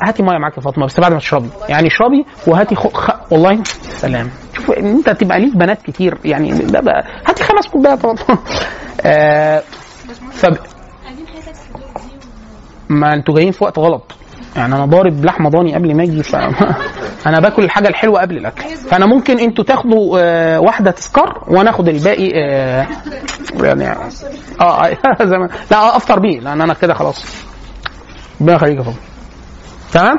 [0.02, 1.48] هاتي ميه معاك يا فاطمة بس بعد ما تشربي.
[1.68, 2.86] يعني اشربي وهاتي خ...
[2.86, 3.10] خ...
[3.30, 4.30] والله سلام.
[4.56, 8.22] شوف ان انت تبقى ليك بنات كتير يعني ده بقى هاتي خمس كوبايات والله.
[9.06, 9.62] آه
[10.32, 10.56] فب...
[12.88, 14.12] ما أنتوا جايين في وقت غلط.
[14.56, 16.36] يعني أنا ضارب لحمه ضاني قبل ما أجي ف...
[17.26, 18.62] أنا باكل الحاجة الحلوة قبل الأكل.
[18.90, 22.86] فأنا ممكن أنتوا تاخدوا آه واحدة تذكار وأنا آخد الباقي آه
[23.62, 23.88] يعني
[24.60, 24.88] آه
[25.70, 26.40] لا أفطر بيه.
[26.40, 27.24] لأن أنا كده خلاص.
[28.40, 28.96] ربنا يخليك يا فندم
[29.92, 30.18] تمام؟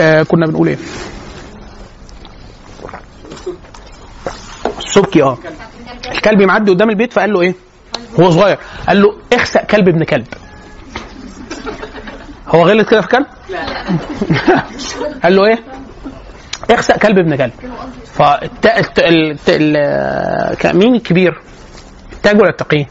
[0.00, 0.78] آه كنا بنقول إيه؟
[4.78, 5.38] السبكي آه.
[6.12, 7.54] الكلب معدي قدام البيت فقال له إيه؟
[8.20, 8.58] هو صغير.
[8.88, 10.26] قال له اخسأ كلب ابن كلب.
[12.48, 13.26] هو غلط كده في كلب
[15.22, 15.58] قال له إيه؟
[16.70, 17.52] اخسأ كلب ابن كلب.
[18.14, 18.66] فالت...
[18.66, 18.98] الت...
[18.98, 19.48] الت...
[19.48, 20.56] ال...
[20.56, 21.40] ك- مين الكبير؟
[22.12, 22.86] التاج ولا التقي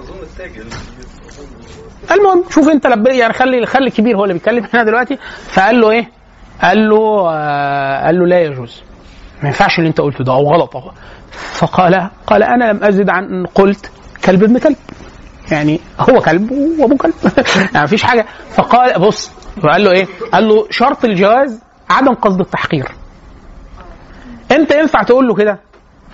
[0.00, 0.64] اظن التاجر
[2.12, 3.06] المهم شوف انت لب...
[3.06, 4.66] يعني خلي خلي الكبير هو اللي بيتكلم.
[4.74, 5.18] هنا دلوقتي
[5.50, 6.10] فقال له إيه؟
[6.62, 8.82] قال له آه قال له لا يجوز.
[9.42, 10.90] ما ينفعش اللي انت قلته ده أو غلط أهو.
[11.30, 13.90] فقال قال أنا لم ازد عن ان قلت
[14.24, 14.76] كلب ابن كلب.
[15.50, 17.14] يعني هو كلب وابوه كلب.
[17.74, 18.26] يعني مفيش حاجة.
[18.50, 19.32] فقال بص
[19.62, 22.88] قال له إيه؟ قال له شرط الجواز عدم قصد التحقير.
[24.50, 25.58] انت ينفع تقول له كده؟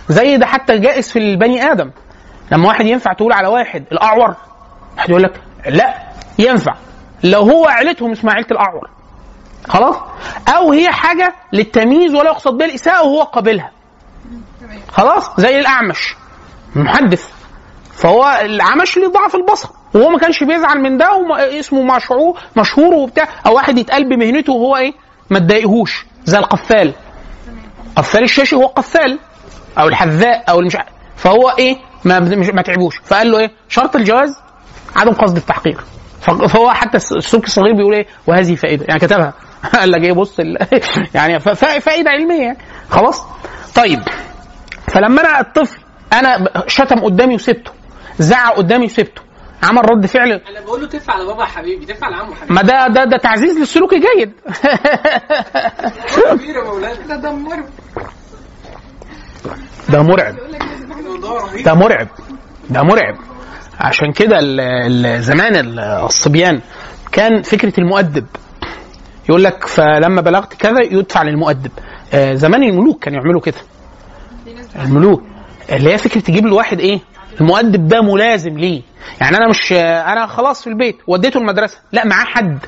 [0.08, 1.90] زي ده حتى جائز في البني آدم.
[2.52, 4.34] لما واحد ينفع تقول على واحد الأعور
[4.96, 5.94] واحد يقول لك لا
[6.38, 6.74] ينفع.
[7.24, 8.90] لو هو عيلتهم اسمها عيلة الأعور.
[9.68, 9.96] خلاص؟
[10.48, 13.70] أو هي حاجة للتمييز ولا يقصد بها الإساءة وهو قابلها.
[14.88, 16.14] خلاص؟ زي الأعمش.
[16.76, 17.28] محدث.
[17.92, 19.68] فهو العمش ليه ضعف البصر.
[19.94, 23.28] وهو ما كانش بيزعل من ده وما اسمه مشهور مشهور وبتاع.
[23.46, 24.92] أو واحد يتقال بمهنته وهو إيه؟
[25.30, 26.06] ما تضايقهوش.
[26.24, 26.92] زي القفال.
[27.96, 29.18] قفال الشاشي هو قفال.
[29.78, 30.76] أو الحذاء أو المش
[31.16, 32.20] فهو إيه؟ ما
[32.54, 32.96] ما تعبوش.
[33.04, 34.45] فقال له إيه؟ شرط الجواز؟
[34.96, 35.80] عدم قصد التحقير
[36.20, 38.84] فهو حتى الس- السلوك الصغير بيقول إيه؟ وهذه فائدة.
[38.88, 39.34] يعني كتبها.
[39.80, 40.56] قال لك إيه؟ بص ال...
[41.14, 41.40] يعني
[41.80, 42.58] فائدة علمية يعني.
[42.90, 43.22] خلاص؟
[43.74, 44.00] طيب.
[44.88, 45.78] فلما أنا الطفل
[46.12, 47.70] أنا شتم قدامي وسبته.
[48.18, 49.22] زعق قدامي وسبته.
[49.62, 50.32] عمل رد فعل.
[50.32, 52.54] أنا بقول له تدفع لبابا يا حبيبي تدفع لعمه حبيبي.
[52.54, 54.32] ما ده ده ده تعزيز للسلوك الجيد
[56.32, 56.94] كبير يا مولانا.
[57.06, 57.64] ده دمره
[59.88, 60.34] ده مرعب.
[61.64, 62.08] ده مرعب.
[62.70, 63.14] ده مرعب.
[63.80, 64.40] عشان كده
[65.20, 66.60] زمان ال- الصبيان
[67.12, 68.26] كان فكرة المؤدب.
[69.28, 71.70] يقول لك فلما بلغت كذا يدفع للمؤدب.
[72.14, 73.56] آه، زمان الملوك كانوا يعملوا كده.
[74.82, 75.22] الملوك.
[75.72, 77.00] اللي هي فكرة تجيب الواحد إيه؟
[77.40, 78.82] المؤدب ده ملازم ليه؟
[79.20, 81.78] يعني أنا مش آه، أنا خلاص في البيت وديته المدرسة.
[81.92, 82.58] لا معاه حد.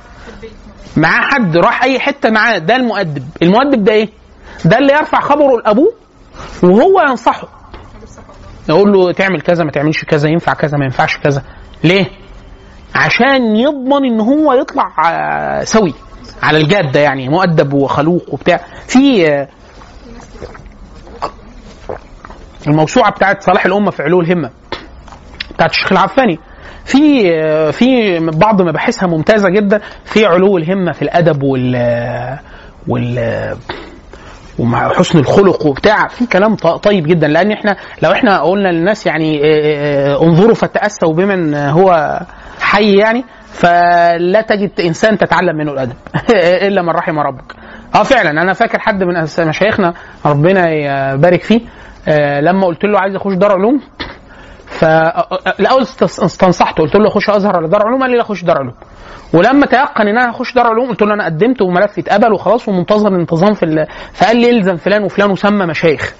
[0.96, 3.28] معاه حد راح أي حتة معاه ده المؤدب.
[3.42, 4.08] المؤدب ده إيه؟
[4.64, 5.92] ده اللي يرفع خبره لأبوه
[6.62, 7.57] وهو ينصحه.
[8.68, 11.42] يقول له تعمل كذا ما تعملش كذا ينفع كذا ما ينفعش كذا.
[11.84, 12.06] ليه؟
[12.94, 15.94] عشان يضمن إن هو يطلع آه، سوي
[16.42, 18.60] على الجادة يعني مؤدب وخلوق وبتاع.
[18.86, 19.48] في آه،
[22.66, 24.50] الموسوعة بتاعت صلاح الأمة في علو الهمة
[25.54, 26.38] بتاعت الشيخ العفاني.
[26.84, 31.74] في آه، في بعض مباحثها ممتازة جدا في علو الهمة في الأدب وال
[32.88, 33.56] وال
[34.58, 37.28] ومع حسن الخلق وبتاع في كلام طيب جدا.
[37.28, 42.20] لأن إحنا لو إحنا قلنا للناس يعني آه، آه، انظروا فتأسوا بمن هو
[42.60, 45.96] حي يعني فلا تجد إنسان تتعلم منه الأدب
[46.66, 47.52] إلا من رحم ربك.
[47.94, 48.30] آه فعلا.
[48.30, 49.94] أنا فاكر حد من مشايخنا
[50.26, 50.70] ربنا
[51.14, 51.60] يبارك فيه
[52.08, 53.80] آه، لما قلت له عايز اخش دار علوم
[54.78, 56.82] فالأول استنصحته.
[56.82, 58.02] قلت له أخش أزهر ولا دار علوم.
[58.02, 58.74] قال لي لا أخش دار علوم.
[59.32, 63.08] ولما تيقن ان أنا هخش دار علوم قلت له أنا قدمت وملفي اتقبل وخلاص ومنتظر
[63.08, 63.86] الانتظام في ال...
[64.12, 66.14] فقال لي إلزم فلان وفلان وسمى مشايخ.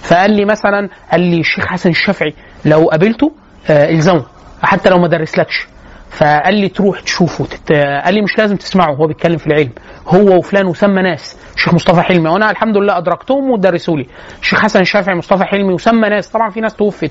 [0.00, 3.32] فقال لي مثلا قال لي الشيخ حسن الشافعي لو قابلته
[3.70, 4.24] آه إلزمه.
[4.62, 5.68] حتى لو ما درسلكش.
[6.10, 7.72] فقال لي تروح تشوفه تت...
[8.04, 9.70] قال لي مش لازم تسمعه هو بيتكلم في العلم.
[10.08, 11.36] هو وفلان وسمى ناس.
[11.54, 12.28] الشيخ مصطفى حلمي.
[12.28, 14.06] وأنا الحمد لله أدركتهم ودرسوا لي.
[14.40, 16.28] الشيخ حسن الشافعي مصطفى حلمي وسمى ناس.
[16.28, 17.10] طبعا في ناس توفت.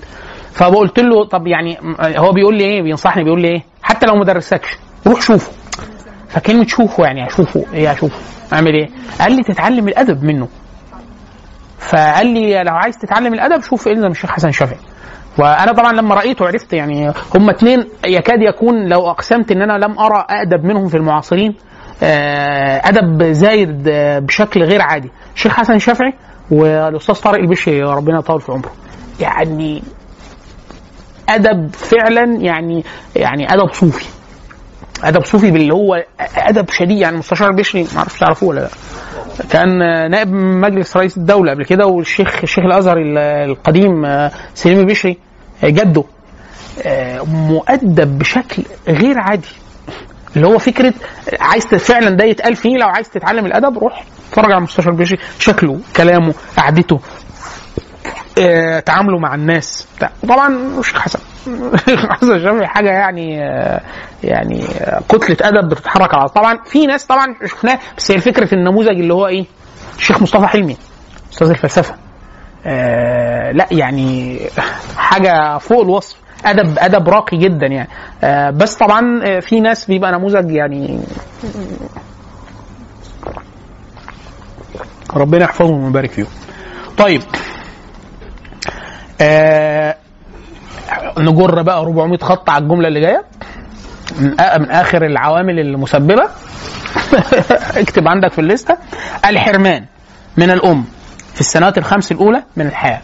[0.55, 4.23] فقلت له طب يعني هو بيقول لي إيه؟ بينصحني بيقول لي إيه؟ حتى لو ما
[4.25, 4.77] درسكش
[5.07, 5.51] روح شوفه.
[6.29, 8.15] فكلمة شوفه يعني أشوفه إيه أشوفه.
[8.53, 8.89] أعمل إيه؟
[9.21, 10.47] قال لي تتعلم الأدب منه.
[11.79, 14.77] فقال لي لو عايز تتعلم الأدب شوف الزم الشيخ حسن الشافعي
[15.37, 19.99] وأنا طبعا لما رأيته عرفت يعني هم اتنين يكاد يكون لو أقسمت إن أنا لم
[19.99, 21.55] أرى أدب منهم في المعاصرين
[22.03, 25.11] آه، أدب زايد آه، بشكل غير عادي.
[25.35, 26.13] الشيخ حسن الشافعي
[26.51, 28.71] والأستاذ طارق البشري ربنا يطول في عمره.
[29.19, 29.83] يعني
[31.29, 32.83] أدب فعلا يعني
[33.15, 34.05] يعني أدب صوفي.
[35.03, 36.03] أدب صوفي باللي هو
[36.37, 38.69] أدب شديد يعني المستشار البشري ما أعرفش تعرفوه ولا لأ.
[39.49, 39.77] كان
[40.11, 42.97] نائب مجلس رئيس الدولة قبل كده والشيخ الشيخ الأزهر
[43.45, 44.05] القديم
[44.53, 45.17] سليم البشري
[45.63, 46.03] جده.
[47.27, 49.47] مؤدب بشكل غير عادي.
[50.35, 50.93] اللي هو فكرة
[51.39, 55.79] عايز فعلا ده يتقال فيه لو عايز تتعلم الأدب روح اتفرج على المستشار البشري شكله
[55.95, 56.99] كلامه قعدته
[58.39, 59.87] آه، تعامله مع الناس.
[60.29, 61.19] طبعا الشيخ حسن.
[61.73, 63.81] الشيخ حسن الشافعي حاجة يعني آه،
[64.23, 66.59] يعني آه، كتلة أدب بتتحرك على طبعا.
[66.65, 69.45] في ناس طبعا شفناه بس هي الفكرة النموذج اللي هو إيه؟
[69.97, 70.77] الشيخ مصطفى حلمي
[71.33, 71.95] أستاذ الفلسفة.
[72.65, 74.39] آه لا يعني
[74.97, 76.15] حاجة فوق الوصف.
[76.45, 77.89] أدب أدب راقي جدا يعني.
[78.23, 80.99] آه بس طبعا في ناس بيبقى نموذج يعني
[85.13, 86.27] ربنا يحفظهم ويبارك فيهم.
[86.97, 87.21] طيب
[89.21, 89.95] آه
[91.17, 93.23] نجر بقى 400 خط على الجملة اللي جاية.
[94.19, 96.23] من, آ- من آخر العوامل المسببة.
[97.81, 98.77] اكتب عندك في الليستة.
[99.25, 99.85] الحرمان
[100.37, 100.85] من الأم
[101.33, 103.01] في السنوات الخمس الأولى من الحياة.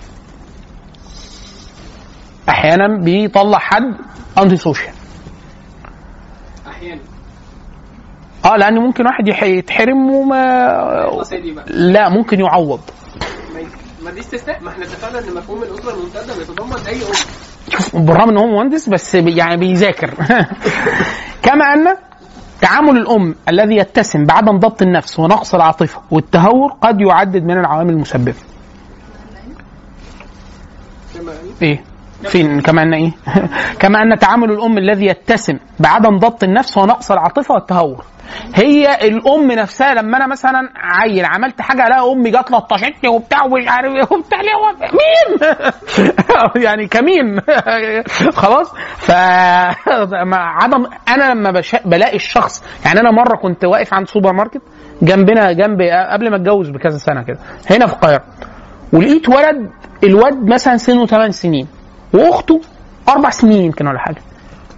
[2.50, 3.94] أحيانا بيطلع حد
[4.38, 4.94] انتي سوشيال
[6.68, 7.02] أحيانا.
[8.46, 10.66] آه لأن ممكن واحد يتحرم وما
[11.68, 12.82] لا ممكن يعوض.
[14.04, 14.64] ما- دي استثناء.
[14.64, 17.02] ما إحنا اتفقنا إن مفهوم الأسرة الممتده بيتضمن أي
[17.96, 18.06] أم.
[18.06, 20.14] بالرغم إن هو مهندس بس يعني بيذاكر.
[21.46, 21.96] كما أن
[22.62, 28.34] تعامل الأم الذي يتسم بعدم ضبط النفس ونقص العاطفة والتهور قد يعدد من العوامل المسببة.
[31.62, 31.84] إيه؟
[32.24, 33.12] فين كما أن إيه؟
[33.82, 38.04] كما أن تعامل الأم الذي يتسم بعدم ضبط النفس ونقص العاطفة والتهور.
[38.56, 43.68] هي الأم نفسها لما أنا مثلا عيل عملت حاجة ألاقي أمي جت لطشتني وبتاع ومش
[43.68, 45.40] عارف إيه وبتاع هو مين
[46.66, 47.42] يعني كمين
[48.42, 49.12] خلاص؟ ف
[50.34, 51.76] عدم أنا لما بش...
[51.86, 54.62] بلاقي الشخص يعني أنا مرة كنت واقف عند سوبر ماركت
[55.02, 55.82] جنبنا جنب
[56.12, 57.40] قبل ما أتجوز بكذا سنة كده
[57.70, 58.24] هنا في القاهرة
[58.94, 59.70] ولقيت ولد
[60.04, 61.68] الواد مثلا سنه 8 سنين.
[62.14, 62.62] واخته
[63.10, 64.22] أربع سنين يمكن ولا حاجة.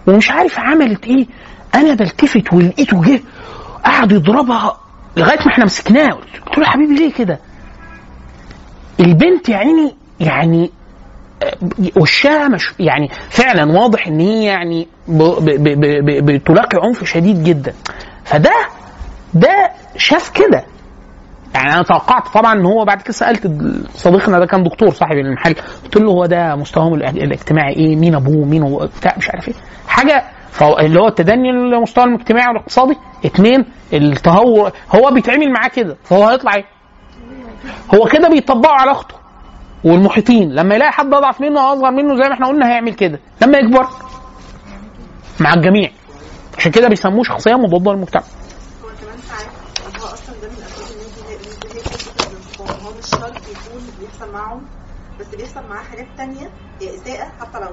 [0.08, 1.26] ومش عارف عملت إيه.
[1.76, 3.22] أنا بلتفت ولقيته جه
[3.86, 4.78] قعد يضربها
[5.18, 6.12] لغاية ما إحنا مسكناه.
[6.12, 7.40] قلت له يا حبيبي ليه كده؟
[9.00, 10.72] البنت يا عيني يعني
[11.98, 14.88] وشها مش يعني فعلا واضح إن هي يعني
[16.22, 17.74] بتلاقي عنف شديد جدا.
[18.26, 18.54] فده
[19.34, 20.64] ده شاف كده.
[21.54, 23.48] يعني أنا توقعت طبعا إن هو بعد كده سألت
[23.96, 28.16] صديقنا ده كان دكتور صاحب المحل قلت له هو ده مستواهم الاج- الاجتماعي إيه؟ مين
[28.16, 29.54] أبوه؟ مين بتاع مش عارف إيه.
[29.88, 30.24] حاجة
[30.80, 36.66] اللي هو التدني المستوى الاجتماعي والاقتصادي اثنين التهور هو بيتعامل معاه كده فهو هيطلع إيه؟
[37.96, 39.16] هو كده بيطبقه على أخته
[39.84, 43.20] والمحيطين لما يلاقي حد أضعف منه أو أصغر منه زي ما إحنا قلنا هيعمل كده
[43.42, 43.88] لما يكبر
[45.40, 45.90] مع الجميع.
[46.58, 49.48] عشان كده بيسموه شخصية مضادة للمجتمع هو كمان ساعات
[50.02, 53.82] هو أصلا ده من الاسباب ان انت هي هي فكره الانتقام هو مش شرط يكون
[54.34, 54.62] معاهم
[55.20, 56.50] بس بيحصل معاه حاجات تانية
[56.82, 57.70] هي إساءة حتى لو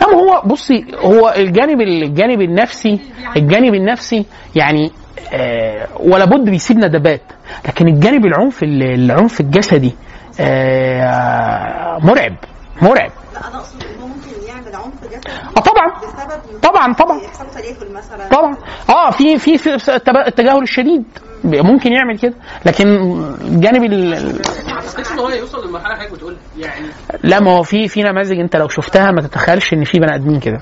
[0.00, 3.00] لا هو بصي هو الجانب الجانب النفسي
[3.36, 4.26] الجانب النفسي
[4.56, 4.90] يعني
[5.32, 7.22] آه ولا بد بيسيب ندبات
[7.68, 9.94] لكن الجانب العنف العنف الجسدي
[10.40, 12.36] آه مرعب
[12.82, 13.10] مرعب.
[13.34, 15.92] لا أنا أقصد ان هو ممكن يعمل عنف جسدي آه طبعا.
[16.62, 17.20] طبعا طبعا.
[17.90, 18.56] مثلا؟ طبعا.
[18.90, 19.96] آه في في في
[20.26, 21.04] التجاهل الشديد.
[21.44, 22.34] ممكن يعمل كده.
[22.66, 22.86] لكن
[23.40, 24.42] الجانب ال-
[25.18, 26.86] هو يوصل للمرحله اللي حضرتك بتقول يعني
[27.22, 30.40] لا ما هو في في نماذج أنت لو شفتها ما تتخيلش إن في بني آدمين
[30.40, 30.60] كده.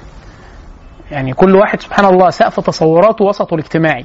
[1.11, 4.05] يعني كل واحد سبحان الله سقف تصوراته وسطه الاجتماعي.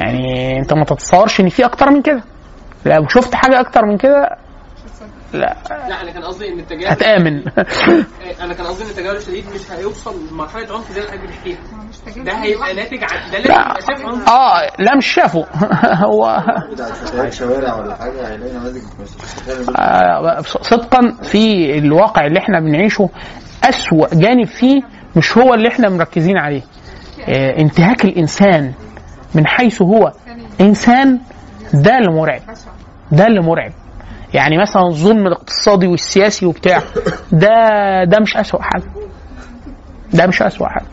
[0.00, 2.22] يعني أنت ما تتصورش إن في أكتر من كده.
[2.86, 4.36] لو شفت حاجة أكتر من كده
[5.32, 5.56] لا.
[5.70, 7.42] لا أنا كان قصدي إن التجاهل هتآمن.
[8.44, 12.32] أنا كان قصدي إن التجاهل الشديد مش هيوصل لمرحلة عنف زي اللي حضرتك بتحكيها ده
[12.32, 13.74] هيبقى ناتج عن ده لا.
[13.80, 14.28] شاف عنف.
[14.28, 15.46] آه لا مش شافه.
[16.06, 16.42] هو
[17.30, 18.82] شوارع ولا حاجة هيلاقي نماذج
[19.78, 23.08] آه، صدقا في الواقع اللي إحنا بنعيشه
[23.64, 24.82] أسوأ جانب فيه
[25.16, 26.62] مش هو اللي إحنا مركزين عليه.
[27.28, 28.72] آه، انتهاك الإنسان
[29.34, 30.12] من حيث هو.
[30.60, 31.20] إنسان
[31.74, 32.40] ده اللي مرعب.
[33.12, 33.72] ده اللي مرعب.
[34.34, 36.82] يعني مثلا الظلم الاقتصادي والسياسي وبتاع
[37.32, 37.48] ده
[38.04, 38.84] ده مش أسوأ حاجة.
[40.14, 40.86] ده مش أسوأ حاجة.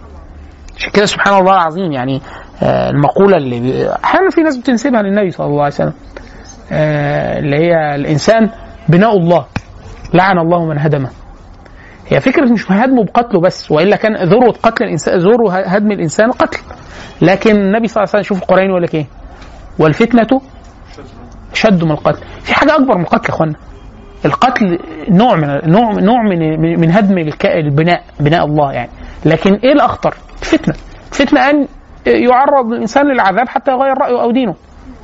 [0.77, 2.21] عشان كده سبحان الله العظيم يعني
[2.63, 5.93] آه، المقولة اللي أحيانا في ناس بتنسبها للنبي صلى الله عليه وسلم
[6.71, 8.49] آه، اللي هي الإنسان
[8.89, 9.45] بناء الله
[10.13, 11.09] لعن الله من هدمه.
[12.07, 16.59] هي فكرة مش هدمه بقتله بس وإلا كان ذروة قتل الإنسان ذروة هدم الإنسان قتل.
[17.21, 19.05] لكن النبي صلى الله عليه وسلم شوف القرآن يقول لك إيه؟
[19.79, 20.41] والفتنة
[21.57, 22.19] شد من القتل.
[22.43, 23.53] في حاجة أكبر من القتل يا إخوانا.
[24.25, 24.79] القتل
[25.09, 28.89] نوع من نوع نوع من من- هدم البناء بناء الله يعني.
[29.25, 30.75] لكن إيه الأخطر؟ الفتنه
[31.11, 31.67] الفتنه أن
[32.07, 34.55] يعرض الإنسان للعذاب حتى يغير رأيه أو دينه.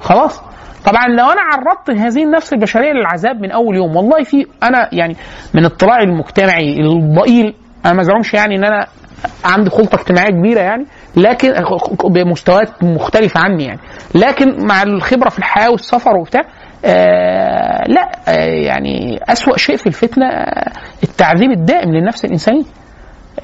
[0.02, 0.42] خلاص؟
[0.86, 5.16] طبعا لو أنا عرضت هذه النفس البشرية للعذاب من أول يوم والله في أنا يعني
[5.54, 7.54] من اطلاعي المجتمعي الضئيل
[7.86, 8.04] أنا ما
[8.34, 8.88] يعني إن أنا
[9.46, 11.54] عندي خلطة اجتماعية كبيرة يعني لكن
[12.10, 13.80] بمستويات مختلفة عني يعني.
[14.16, 16.42] لكن مع الخبرة في الحياة والسفر وبتاع
[16.86, 20.72] آه لا آه يعني أسوأ شيء في الفتنة آه،
[21.04, 22.64] التعذيب الدائم للنفس الإنسانية.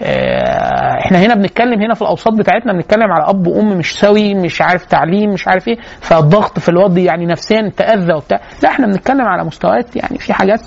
[0.01, 4.61] آه، إحنا هنا بنتكلم هنا في الأوساط بتاعتنا بنتكلم على أب وأم مش سوي مش
[4.61, 8.39] عارف تعليم مش عارف إيه فالضغط في الوضع يعني نفسيا تأذى وبتاع.
[8.63, 10.61] لا إحنا بنتكلم على مستويات يعني في حاجات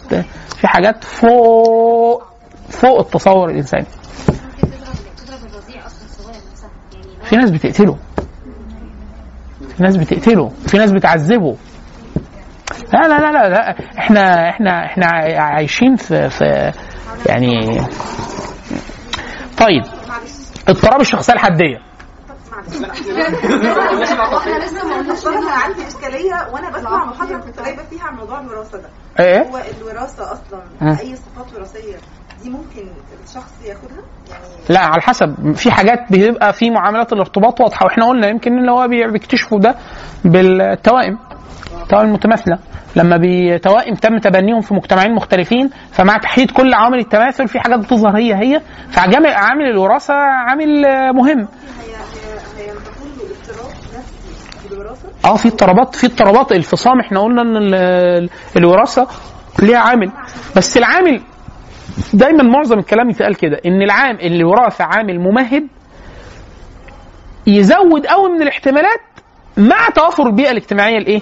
[0.57, 2.23] في حاجات فوق
[2.69, 3.87] فوق التصور الإنساني.
[7.33, 7.99] في ناس بتقتله
[9.77, 11.57] في ناس بتقتله في ناس بتعذبه
[12.93, 13.71] لا لا لا لا, لا.
[13.99, 15.07] إحنا إحنا إحنا
[15.43, 16.73] عايشين في في
[17.27, 17.81] يعني
[19.59, 19.83] طيب
[20.69, 21.79] اضطراب الشخصية الحدية
[24.37, 28.41] إحنا لسه ما قلناش أنا عندي اشكاليه وأنا بسمع محاضره كنت غايبه فيها عن موضوع
[28.41, 28.89] الوراثه ده
[29.21, 30.89] إيه؟ هو الوراثة أصلا مم.
[31.01, 31.97] أي صفات وراثية
[32.43, 32.89] دي ممكن
[33.29, 35.53] الشخص ياخدها؟ يعني لا على حسب.
[35.57, 39.75] في حاجات بيبقى في معاملات الارتباط واضحة وإحنا قلنا يمكن اللي هو بي- بيكتشفوا ده
[40.25, 41.19] بالتوائم
[41.83, 42.59] التوائم المتماثلة.
[42.97, 48.17] لما بتوائم تم تبنيهم في مجتمعين مختلفين فمع تحديد كل عوامل التماثل في حاجات بتظهر
[48.17, 48.61] هي هي.
[48.91, 50.83] فعامل عامل الوراثة عامل
[51.15, 51.49] مهم.
[55.25, 59.07] آه في اضطرابات في اضطرابات الفصام إحنا قلنا إن ال- ال- الوراثة
[59.63, 60.13] ليها عامل.
[60.57, 61.21] بس العامل
[62.15, 65.67] دايما معظم الكلام يتقال كده إن العام الوراثه عامل ممهد
[67.47, 69.01] يزود قوي من الاحتمالات
[69.57, 71.21] مع توافر البيئة الاجتماعية الايه؟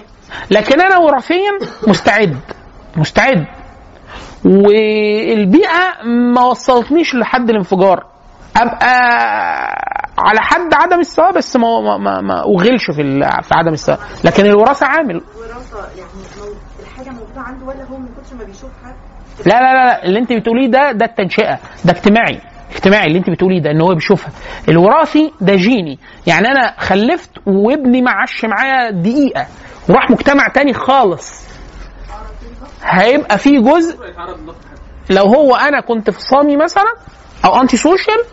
[0.51, 1.51] لكن أنا وراثيا
[1.87, 2.37] مستعد
[2.97, 3.47] مستعد
[4.45, 6.03] والبيئة
[6.35, 8.07] ما وصلتنيش لحد الانفجار
[8.57, 8.91] أبقى
[10.19, 13.03] على حد عدم السواء بس ما ما ما, ما أغلش في
[13.43, 16.11] في عدم السواء لكن الوراثة عامل الوراثة يعني.
[16.83, 18.80] الحاجة موجودة عنده ولا هو من كتر ما بيشوف حد
[19.47, 22.41] لا لا لا اللي انت بتقوليه ده ده التنشئة ده اجتماعي
[22.75, 24.31] اجتماعي اللي انت بتقوليه ده ان هو بيشوفها.
[24.69, 25.99] الوراثي ده جيني.
[26.27, 29.47] يعني أنا خلفت وابني ما عاش معايا دقيقة
[29.89, 31.43] وراح مجتمع تاني خالص.
[32.83, 33.99] هيبقى فيه جزء
[35.11, 36.95] لو هو أنا كنت في صامي مثلا
[37.45, 38.25] أو anti social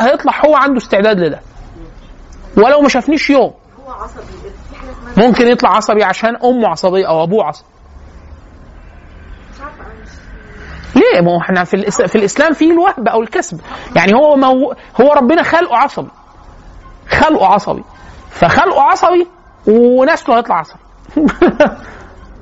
[0.00, 1.40] هيطلع هو عنده استعداد لده.
[2.56, 3.54] ولو ما شافنيش يوم.
[5.14, 7.66] في ممكن يطلع عصبي عشان أمه عصبية أو أبوه عصبي
[9.54, 10.08] مش عارفه أنا مش
[10.96, 12.02] ليه؟ ما هو إحنا في الإس...
[12.02, 13.60] في الإسلام في الوهب أو الكسب.
[13.96, 14.74] يعني هو مو...
[15.00, 16.08] هو ربنا خلقه عصبي.
[17.10, 17.84] خلقه عصبي.
[18.30, 19.26] فخلقه عصبي
[19.66, 20.78] ونسله هيطلع عصبي.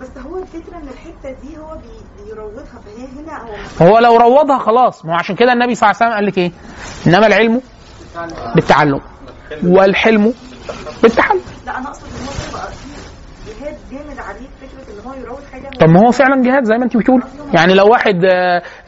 [0.01, 3.43] بس هو الفكرة إن الحتة دي هو بي- بيروضها فهي هنا
[3.83, 5.05] هو هو لو روضها خلاص.
[5.05, 6.53] ما هو عشان كده النبي صلى الله عليه وسلم قال لك إيه؟
[7.07, 7.61] إنما العلم
[8.55, 9.01] بالتعلم.
[9.65, 10.35] والحلم
[11.03, 14.49] بالتحلم لا أنا أقصد إن هو بقى في جهاد جامد عليه.
[15.81, 17.23] طب ما هو فعلا جهاد زي ما انت بتقول.
[17.55, 18.21] يعني لو واحد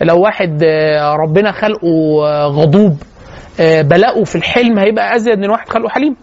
[0.00, 0.64] لو واحد
[1.22, 1.88] ربنا خلقه
[2.26, 3.02] آه، غضوب
[3.60, 6.16] آه، بلاؤه في الحلم هيبقى أزيد من واحد خلقه حليم.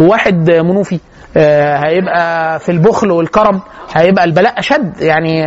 [0.00, 1.00] وواحد منوفي
[1.36, 3.60] آه، هيبقى في البخل والكرم
[3.94, 5.00] هيبقى البلاء أشد.
[5.00, 5.44] يعني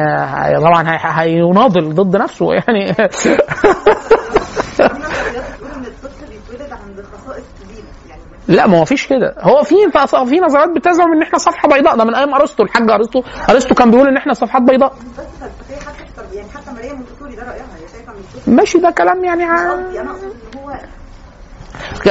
[0.57, 2.53] طبعا هي- هيناضل ضد نفسه.
[2.53, 3.03] يعني في
[4.83, 8.21] نظريات بتقول ان الطفل بيتولد عند خصائص كبيره يعني
[8.51, 9.35] لا ما هو فيش كده.
[9.39, 9.75] هو في
[10.25, 11.97] في نظريات بتزعم إن إحنا صفحة بيضاء.
[11.97, 12.63] ده من أيام أرسطو.
[12.63, 14.93] الحاج ارسطو أرسطو كان بيقول إن إحنا صفحات بيضاء.
[16.33, 17.05] يعني حتى مريم
[17.35, 18.13] ده رايها هي شايفه
[18.47, 19.71] ماشي ده كلام يعني أنا
[20.11, 20.25] اقصد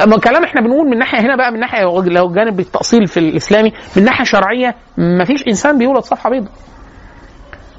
[0.05, 3.17] ان هو كلام إحنا بنقول من ناحية هنا بقى من ناحية لو جانب التأصيل في
[3.21, 6.53] الإسلامي من ناحية شرعية ما فيش إنسان بيولد صفحة بيضاء.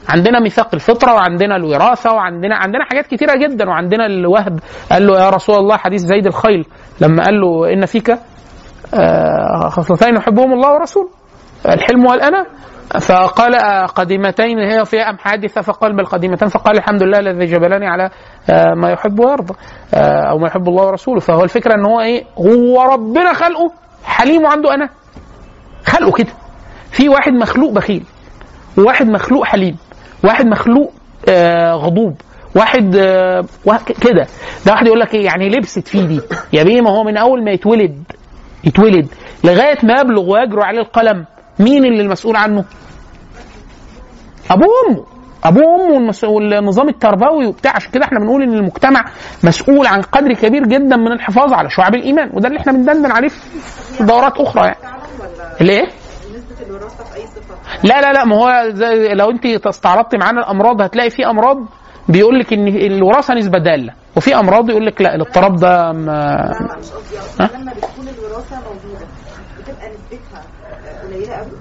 [0.10, 3.70] عندنا ميثاق الفطرة وعندنا الوراثة وعندنا عندنا حاجات كتيرة جدا.
[3.70, 4.60] وعندنا الوهب.
[4.92, 6.66] قال له يا رسول الله حديث زيد الخيل
[7.02, 8.18] لما قال له إن فيك
[9.70, 11.10] خصلتين يحبهم الله ورسوله.
[11.66, 12.46] الحلم والأنا.
[13.02, 17.88] فقال آه، قديمتين هي في أم حادثة؟ فقال بل قديمتان فقال الحمد لله الذي جبلني
[17.88, 18.10] على
[18.50, 19.54] آه، ما يحب ويرضى
[19.94, 21.20] آه، أو ما يحب الله ورسوله.
[21.20, 23.72] فهو الفكرة أن هو إيه؟ هو ربنا خلقه.
[24.04, 24.90] حليم وعنده أنا.
[25.86, 26.32] خلقه كده.
[26.92, 28.04] في واحد مخلوق بخيل
[28.78, 29.78] وواحد مخلوق حليم
[30.24, 30.94] واحد مخلوق
[31.30, 32.16] آه، غضوب
[32.56, 33.46] واحد آه،
[34.02, 34.28] كده.
[34.66, 36.22] ده واحد يقول لك إيه؟ يعني لبست فيه دي.
[36.54, 38.04] يا بيه ما هو من أول ما يتولد
[38.64, 39.08] يتولد
[39.44, 41.26] لغاية ما يبلغ ويجرؤ عليه القلم.
[41.60, 42.66] مين اللي المسؤول عنه؟
[44.52, 45.06] أبوه وأمه.
[45.44, 47.76] أبوه وأمه والنظام التربوي وبتاع.
[47.76, 49.06] عشان كده إحنا بنقول إن المجتمع
[49.44, 52.30] مسؤول عن قدر كبير جدا من الحفاظ على شعب الإيمان.
[52.34, 53.28] وده اللي إحنا بندندن عليه
[53.98, 54.78] في دورات أخرى يعني.
[57.28, 58.26] صفه لا لا لا.
[58.26, 61.58] ما هو زي لو أنت استعرضت معانا الأمراض هتلاقي في أمراض
[62.10, 63.94] بيقول لك إن الوراثة نسبة دالة.
[64.18, 67.18] وفي أمراض يقول لك لا الاضطراب ده ما لا لا مش قصدي.
[67.40, 69.06] ها؟ أقصد لما بتكون الوراثه موجوده
[69.60, 70.44] بتبقى نسبتها
[71.04, 71.52] قليله قوي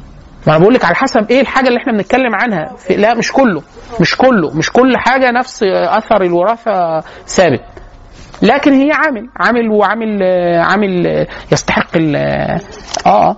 [0.51, 2.77] ما بقول لك على حسب إيه الحاجة اللي إحنا بنتكلم عنها.
[2.77, 3.63] في لا مش كله.
[4.01, 4.57] مش كله.
[4.57, 7.61] مش كل حاجة نفس أثر الوراثة ثابت.
[8.43, 9.29] لكن هي عامل.
[9.37, 12.61] عامل وعامل آه، عامل آه، يستحق ال آه
[13.07, 13.37] آه.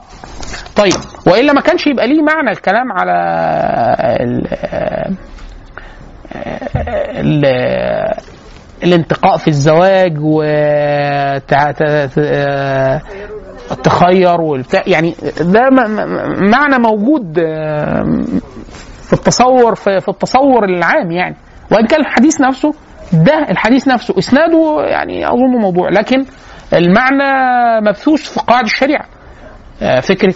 [0.76, 0.92] طيب.
[1.26, 3.12] وإلا ما كانش يبقى ليه معنى الكلام على
[4.20, 4.46] ال
[7.16, 7.44] ال
[8.84, 10.42] الانتقاء في الزواج و
[13.70, 15.68] التخير والبتاع يعني ده
[16.40, 18.02] معنى موجود آه،
[19.02, 21.36] في التصور في, في التصور العام يعني.
[21.72, 22.74] وإن كان الحديث نفسه
[23.12, 25.88] ده الحديث نفسه إسناده يعني أظن موضوع.
[25.88, 26.24] لكن
[26.72, 27.30] المعنى
[27.88, 29.04] مبثوث في قواعد الشريعة.
[29.82, 30.32] آه، فكرة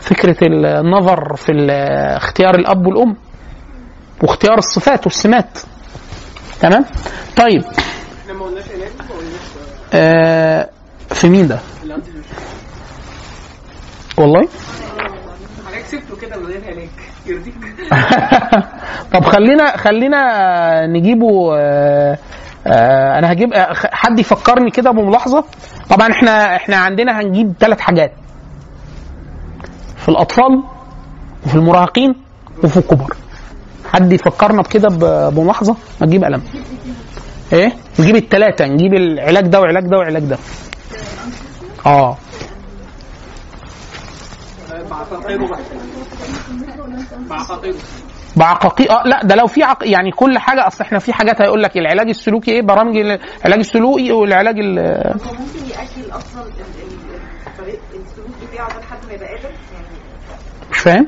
[0.00, 1.52] فكرة النظر في
[2.16, 3.16] اختيار الأب والأم
[4.22, 5.58] واختيار الصفات والسمات.
[6.60, 6.84] تمام؟
[7.36, 7.62] طيب.
[8.22, 9.40] إحنا ما قلناش علاج ما قلناش
[9.94, 10.68] آه
[11.14, 11.58] في مين ده؟
[14.18, 14.48] والله؟
[15.66, 16.88] حضرتك سبته كده من غير علاج.
[17.26, 17.54] يرضيك.
[19.12, 22.18] طب خلينا خلينا نجيبه آه
[22.66, 25.44] آه أنا هجيب آه، حد يفكرني كده بملاحظة؟
[25.90, 28.12] طبعا إحنا إحنا عندنا هنجيب ثلاث حاجات.
[29.96, 30.62] في الأطفال
[31.46, 32.14] وفي المراهقين
[32.64, 33.16] وفي الكبار.
[33.92, 34.88] حد يفكرنا بكده
[35.30, 36.42] بملاحظة؟ نجيب قلم
[37.52, 40.38] إيه؟ نجيب الثلاثه نجيب العلاج ده وعلاج ده وعلاج ده.
[41.86, 42.16] آه.
[48.36, 48.90] بعقاقير.
[48.90, 49.88] آه لا ده لو في عق...
[49.88, 54.12] يعني كل حاجة أصل إحنا في حاجات هيقول لك العلاج السلوكي إيه؟ برامج العلاج السلوكي
[54.12, 54.74] والعلاج ال...
[55.14, 56.44] ممكن يأجل أصلا
[57.94, 59.86] السلوك بتاعه ده لحد ما يبقى قادر؟ يعني
[60.70, 61.06] مش فاهم.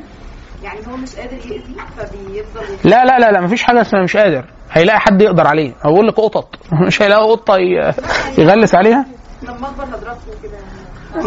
[0.63, 4.45] يعني هو مش قادر يأذي فبيفضل لا لا لا لا مفيش حاجة اسمها مش قادر.
[4.73, 5.73] هيلاقي حد يقدر عليه.
[5.83, 6.57] أقول لك قطط
[6.87, 7.93] مش هيلاقي قطة ي...
[8.39, 9.07] يغلس عليها.
[9.43, 10.59] لما أكبر هضربكم كده.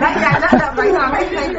[0.00, 1.58] لا يعني لا لا بعيد عن اي حاجة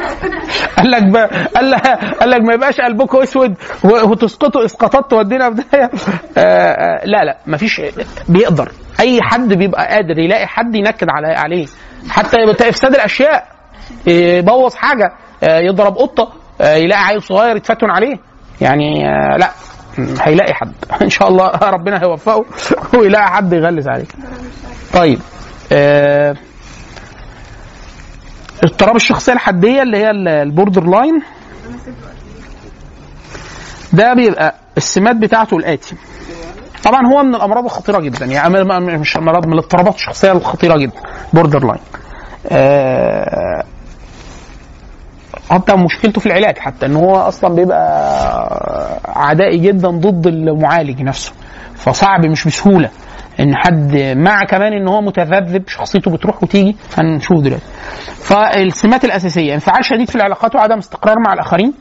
[0.77, 1.15] قال لك ب...
[1.55, 1.87] قال لك
[2.19, 3.55] قال لك ما يبقاش قلبكم أسود.
[3.83, 5.89] وتسقطوا اسقاطات تودينا في داهيه
[6.37, 7.81] آه، لا لا مفيش
[8.29, 8.71] بيقدر.
[8.99, 11.67] أي حد بيبقى قادر يلاقي حد ينكد على عليه.
[12.09, 13.47] حتى يبقى إفساد الأشياء.
[14.07, 15.13] يبوظ حاجة.
[15.43, 16.33] آه، يضرب قطة.
[16.61, 18.17] آه، يلاقي عيل صغير يتفتن عليه.
[18.61, 19.03] يعني
[19.37, 19.49] لا
[20.21, 20.73] هيلاقي حد.
[21.03, 22.45] إن شاء الله ربنا هيوفقه
[22.93, 24.05] ويلاقي حد يغلس عليه.
[24.97, 25.19] طيب
[25.71, 26.35] آه
[28.63, 31.21] اضطراب الشخصيه الحدية اللي هي ال- ال borderline.
[33.93, 35.95] ده بيبقى السمات بتاعته الآتي.
[36.83, 38.63] طبعا هو من الأمراض الخطيرة جدا يعني
[38.97, 41.01] مش امراض من الاضطرابات الشخصية الخطيرة جدا
[41.33, 41.79] borderline.
[42.51, 43.63] آه
[45.49, 51.33] حتى مشكلته في العلاج حتى إن هو أصلا بيبقى عدائي جدا ضد المعالج نفسه.
[51.75, 52.89] فصعب مش بسهولة
[53.39, 57.65] إن حد مع كمان إن هو متذبذب شخصيته بتروح وتيجي هنشوف دلوقتي.
[58.15, 61.73] فالسمات الأساسية انفعال شديد في العلاقات وعدم استقرار مع الآخرين.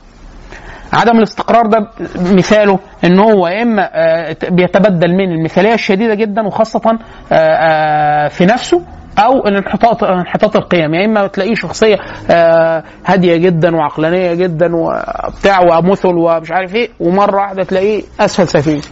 [0.93, 1.90] عدم الاستقرار ده
[2.32, 6.98] مثاله إن هو يا إما آه، بيتبدل من المثالية الشديدة جدا وخاصة
[7.32, 8.82] آه، آه، في نفسه
[9.18, 10.94] أو الانحطاط انحطاط القيم.
[10.94, 11.97] يا إما تلاقيه شخصية
[12.30, 18.82] آه، هادية جدا وعقلانية جدا وبتاع ومثل ومش عارف إيه ومرة واحدة تلاقيه أسفل سافلين.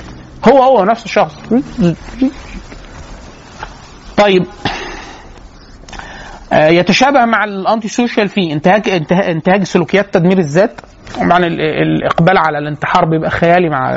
[0.48, 1.36] هو هو نفس الشخص.
[4.16, 4.46] طيب.
[6.52, 10.80] آه، يتشابه مع ال anti social في انتهاج انتهاج, سلوكيات تدمير الذات.
[11.20, 13.96] طبعا ال- الإقبال على الانتحار بيبقى خيالي مع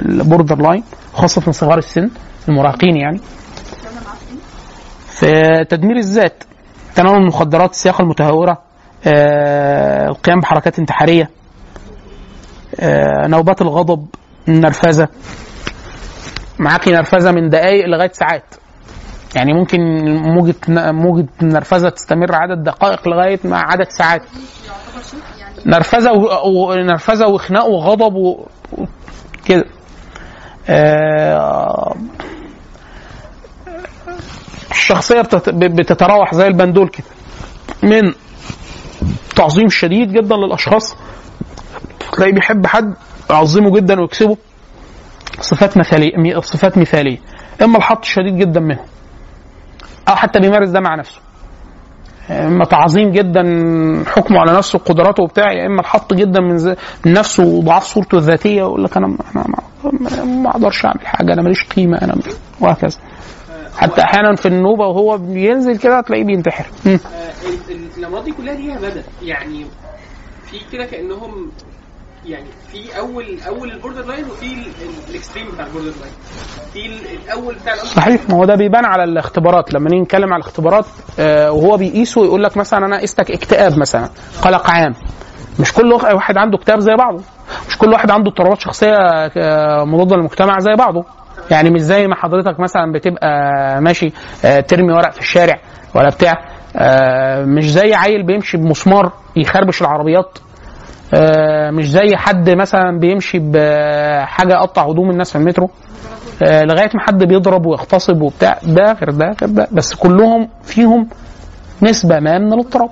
[0.00, 2.10] ال borderline خاصة صغار السن
[2.48, 3.20] المراهقين يعني.
[5.20, 6.44] في تدمير الذات.
[6.94, 8.58] تناول المخدرات السياقه المتهورة.
[9.06, 11.30] آه، القيام بحركات انتحارية.
[12.80, 14.06] آه، نوبات الغضب
[14.48, 15.08] النرفزة.
[16.58, 18.44] معاكي نرفزة من دقائق لغاية ساعات.
[19.36, 19.80] يعني ممكن
[20.22, 20.54] موجة
[20.92, 24.22] موجة نرفزة تستمر عدد دقائق لغاية مع عدد ساعات.
[25.66, 26.12] نرفزة
[26.46, 29.64] ونرفزة وخناق وغضب وكده
[30.68, 31.94] آه،
[34.70, 37.06] الشخصية بتت- بتتراوح زي البندول كده.
[37.82, 38.12] من
[39.36, 40.96] تعظيم شديد جدا للأشخاص.
[42.12, 42.94] تلاقيه بيحب حد
[43.30, 44.36] يعظمه جدا ويكسبه.
[45.40, 47.18] صفات مثالية صفات مثالية.
[47.62, 48.80] إما الحط شديد جدا منه.
[50.08, 51.20] أو حتى بيمارس ده مع نفسه.
[52.30, 53.42] إما تعظيم جدا
[54.06, 56.74] حكمه على نفسه وقدراته وبتاع يا إما الحط جدا من,
[57.06, 59.44] من نفسه وإضعاف صورته الذاتية ويقول لك أنا ما, أنا
[60.24, 62.14] ما, أقدرش أعمل حاجة أنا ماليش قيمة أنا
[62.60, 62.98] وهكذا.
[63.76, 66.66] حتى أحيانا في النوبة وهو بينزل كده تلاقيه بينتحر.
[66.86, 69.02] آه، ال- ال- الأمراض دي كلها ليها مدى.
[69.22, 69.66] يعني
[70.46, 71.50] في كده كأنهم
[72.26, 76.12] يعني في اول أول ال borderline وفي ال- ال- ال extreme بتاع ال borderline.
[76.72, 79.74] في ال- الأول بتاع صحيح ما هو ده بيبان على الاختبارات.
[79.74, 80.84] لما نيجي نتكلم على الاختبارات
[81.18, 84.08] آه وهو بيقيسه يقول لك مثلا أنا قستك اكتئاب مثلا
[84.42, 84.94] قلق عام.
[85.60, 87.22] مش كل واحد- واحد عنده اكتئاب زي بعضه.
[87.68, 88.96] مش كل واحد عنده اضطرابات شخصية
[89.36, 91.04] آه، مضادة للمجتمع زي بعضه.
[91.50, 93.30] يعني مش زي ما حضرتك مثلا بتبقى
[93.80, 94.12] ماشي
[94.44, 95.58] آه، ترمي ورق في الشارع
[95.94, 96.34] ولا بتاع
[96.76, 100.38] آه، مش زي عيل بيمشي بمسمار يخربش العربيات
[101.14, 105.70] آه، مش زي حد مثلا بيمشي بحاجة يقطع هدوم الناس في المترو
[106.42, 108.58] لغاية ما حد بيضرب ويغتصب وبتاع.
[108.62, 109.68] ده غير ده غير ده.
[109.72, 111.08] بس كلهم فيهم
[111.82, 112.90] نسبة ما من الاضطراب.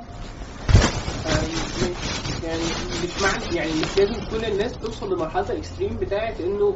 [2.45, 2.63] يعني
[3.05, 6.75] مش يعني مش لازم كل الناس توصل لمرحلة الإكستريم بتاعت إنه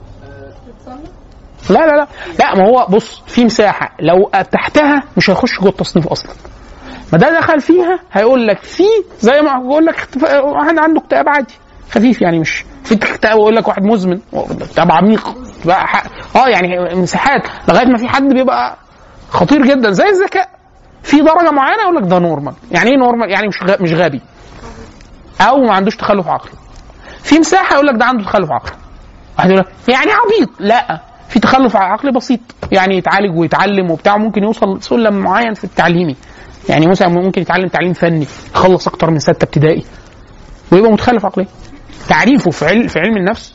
[1.70, 2.06] لا لا لا.
[2.38, 3.92] لا ما هو بص في مساحة.
[4.00, 6.32] لو تحتها مش هيخش جوه التصنيف أصلا.
[7.12, 8.84] ما ده دخل فيها هيقول لك في
[9.20, 10.08] زي ما بقول لك
[10.44, 11.54] واحد عنده اكتئاب عادي.
[11.90, 14.20] خفيف يعني مش في اكتئاب يقول لك واحد مزمن.
[14.34, 15.34] اكتئاب عميق.
[15.64, 15.86] بقى
[16.36, 17.42] آه يعني مساحات.
[17.68, 18.76] لغاية ما في حد بيبقى
[19.30, 19.90] خطير جدا.
[19.90, 20.48] زي الذكاء.
[21.02, 24.20] في درجة معينة يقول لك ده normal يعني إيه normal يعني مش مش غبي.
[25.40, 26.52] أو ما عندوش تخلف عقلي.
[27.22, 28.72] في مساحة يقول لك ده عنده تخلف عقلي.
[29.38, 30.50] واحد يقول لك يعني عبيط.
[30.58, 31.00] لا.
[31.32, 32.40] في تخلف عقلي بسيط.
[32.72, 36.16] يعني يتعالج ويتعلم وبتاع ممكن يوصل سلم معين في التعليمي
[36.68, 39.84] يعني مثلا ممكن يتعلم تعليم فني يخلص أكتر من ستة ابتدائي
[40.72, 41.46] ويبقى متخلف عقليا.
[42.08, 43.54] تعريفه في علم في علم النفس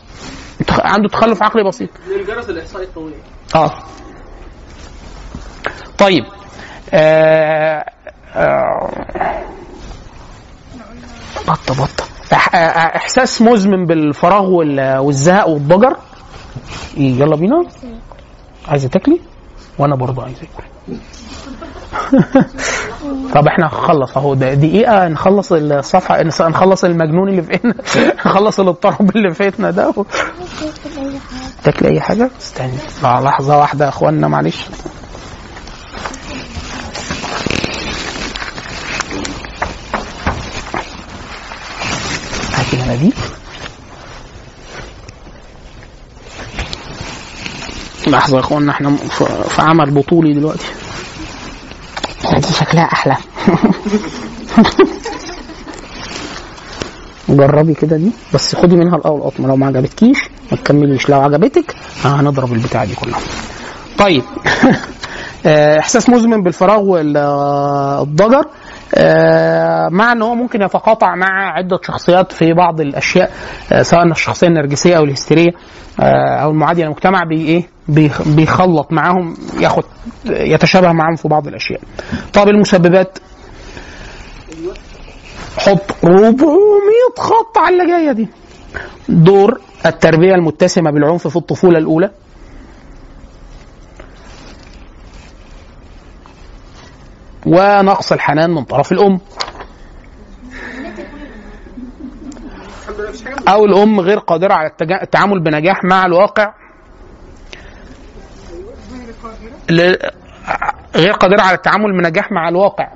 [0.70, 1.90] عنده تخلف عقلي بسيط.
[2.10, 3.14] من الجرس الإحصائي القومي
[3.56, 3.72] آه.
[5.98, 6.24] طيب
[6.94, 7.86] آه
[8.36, 8.92] آه
[11.48, 12.04] بطة بطة.
[12.96, 15.98] إحساس مزمن بالفراغ وال- والزهق والضجر.
[16.98, 17.66] يلا بينا.
[18.68, 19.20] عايزة تاكلي؟
[19.80, 20.68] وأنا برضه عايز أكل.
[23.36, 24.34] طب إحنا هنخلص أهو.
[24.34, 27.74] دقيقة نخلص الصفحة نخلص المجنون اللي فينا.
[28.26, 29.94] نخلص الاضطراب اللي فاتنا ده.
[31.64, 32.78] تاكل أي حاجة؟ استني.
[33.04, 34.66] لا، لحظة واحدة يا اخوانا معلش.
[42.54, 43.14] هاتي مناديل
[48.12, 48.96] لحظة يا اخوانا إحنا
[49.50, 50.66] في عمل بطولي دلوقتي.
[52.36, 53.18] دي شكلها أحلى.
[57.30, 59.48] جربي كده دي بس خدي منها الأول قطمة.
[59.48, 60.18] لو ما عجبتكيش
[60.52, 61.10] ما تكمليش.
[61.10, 61.76] لو عجبتك
[62.06, 63.20] آه، هنضرب البتاعة دي كلها.
[63.98, 64.24] طيب.
[65.46, 68.46] آه، إحساس مزمن بالفراغ والضجر آه،
[69.92, 73.32] مع ان هو ممكن يتقاطع مع عدة شخصيات في بعض الأشياء
[73.72, 75.52] آه، سواء الشخصية النرجسية أو الهستيرية
[76.00, 79.84] آه، أو المعادية للمجتمع بي إيه بيخ- بيخلط معاهم ياخد
[80.26, 81.80] يتشابه معاهم في بعض الأشياء.
[82.34, 83.20] طب المسببات
[85.58, 86.36] حط 400
[87.18, 88.28] خط على اللي جاية دي.
[89.10, 92.12] دور التربية المتسمة بالعنف في الطفولة الأولى
[97.48, 99.20] ونقص الحنان من طرف الأم.
[103.48, 104.72] أو الأم غير قادرة على
[105.04, 106.54] التعامل بنجاح مع الواقع.
[110.96, 112.88] غير قادرة على التعامل بنجاح مع الواقع.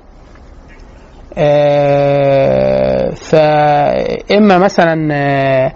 [1.38, 5.74] آه، فاما مثلا آه،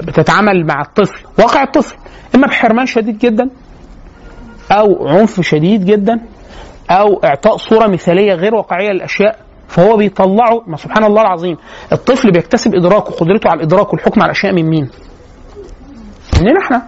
[0.00, 1.96] بتتعامل مع الطفل واقع الطفل
[2.34, 3.50] إما بحرمان شديد جدا
[4.70, 6.20] أو عنف شديد جدا.
[6.90, 9.38] أو إعطاء صورة مثالية غير واقعية للأشياء
[9.68, 11.56] فهو بيطلعه ما سبحان الله العظيم
[11.92, 14.90] الطفل بيكتسب إدراكه قدرته على الإدراك والحكم على الاشياء من مين؟
[16.40, 16.82] مننا إحنا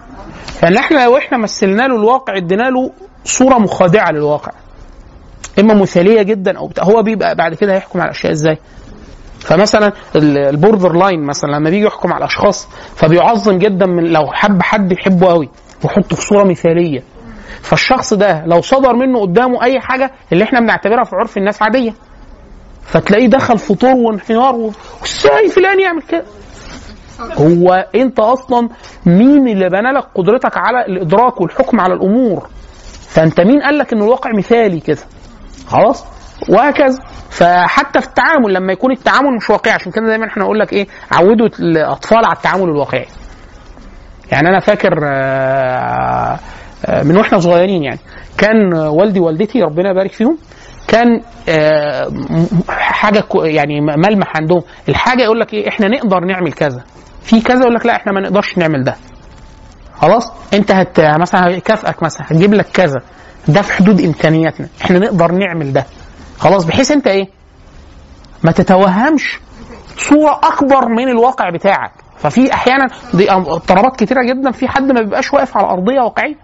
[0.45, 2.91] فان إحنا لو إحنا مثلنا له الواقع إدينا له
[3.25, 4.51] صورة مخادعة للواقع
[5.59, 8.57] إما مثالية جدا أو بتاع هو بيبقى بعد كده هيحكم على الاشياء إزاي؟
[9.39, 14.61] فمثلا ال- ال borderline مثلا لما بيجي يحكم على الاشخاص فبيعظم جدا من لو حب
[14.61, 15.49] حد يحبه قوي
[15.83, 17.03] ويحطه في صورة مثالية
[17.61, 21.93] فالشخص ده لو صدر منه قدامه أي حاجة اللي إحنا بنعتبرها في عرف الناس عادية.
[22.85, 24.71] فتلاقيه دخل في طور وانحنار و-
[25.01, 26.23] وإزاي فلان يعمل كده؟
[27.19, 28.69] هو أنت أصلا
[29.05, 32.49] مين اللي بنى لك قدرتك على الإدراك والحكم على الأمور؟
[33.09, 34.97] فأنت مين قال لك إن الواقع مثالي كده؟
[35.67, 36.05] خلاص؟
[36.49, 36.99] وهكذا.
[37.29, 40.87] فحتى في التعامل لما يكون التعامل مش واقعي عشان كده دايما إحنا نقول لك إيه؟
[41.11, 43.05] عودوا الأطفال على التعامل الواقعي.
[44.31, 46.39] يعني أنا فاكر آه،
[47.03, 47.99] من وإحنا صغيرين يعني.
[48.37, 50.37] كان والدي ووالدتي ربنا يبارك فيهم
[50.87, 52.11] كان آه،
[52.69, 54.61] حاجة يعني ملمح عندهم.
[54.89, 56.83] الحاجة يقول لك إيه إحنا نقدر نعمل كذا.
[57.21, 58.95] في كذا يقول لك لا إحنا ما نقدرش نعمل ده.
[60.01, 62.99] خلاص؟ أنت هت مثلا هيكافئك مثلا هتجيب لك كذا.
[63.47, 64.67] ده في حدود إمكانياتنا.
[64.81, 65.85] إحنا نقدر نعمل ده.
[66.37, 67.27] خلاص؟ بحيث أنت إيه؟
[68.43, 69.39] ما تتوهمش.
[69.97, 71.91] صورة أكبر من الواقع بتاعك.
[72.17, 72.87] ففي أحيانا
[73.29, 74.51] اضطرابات كتيرة جدا.
[74.51, 76.35] في حد ما بيبقاش واقف على أرضية واقعية.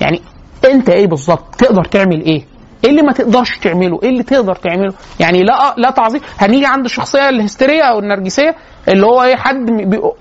[0.00, 0.20] يعني
[0.64, 2.42] انت إيه بالظبط؟ تقدر تعمل إيه؟
[2.84, 6.20] إيه اللي ما تقدرش تعمله؟ إيه اللي تقدر تعمله؟ يعني لا لا تعظيم.
[6.38, 8.54] هنيجي عند الشخصية الهستيرية أو النرجسية
[8.88, 9.70] اللي هو إيه حد.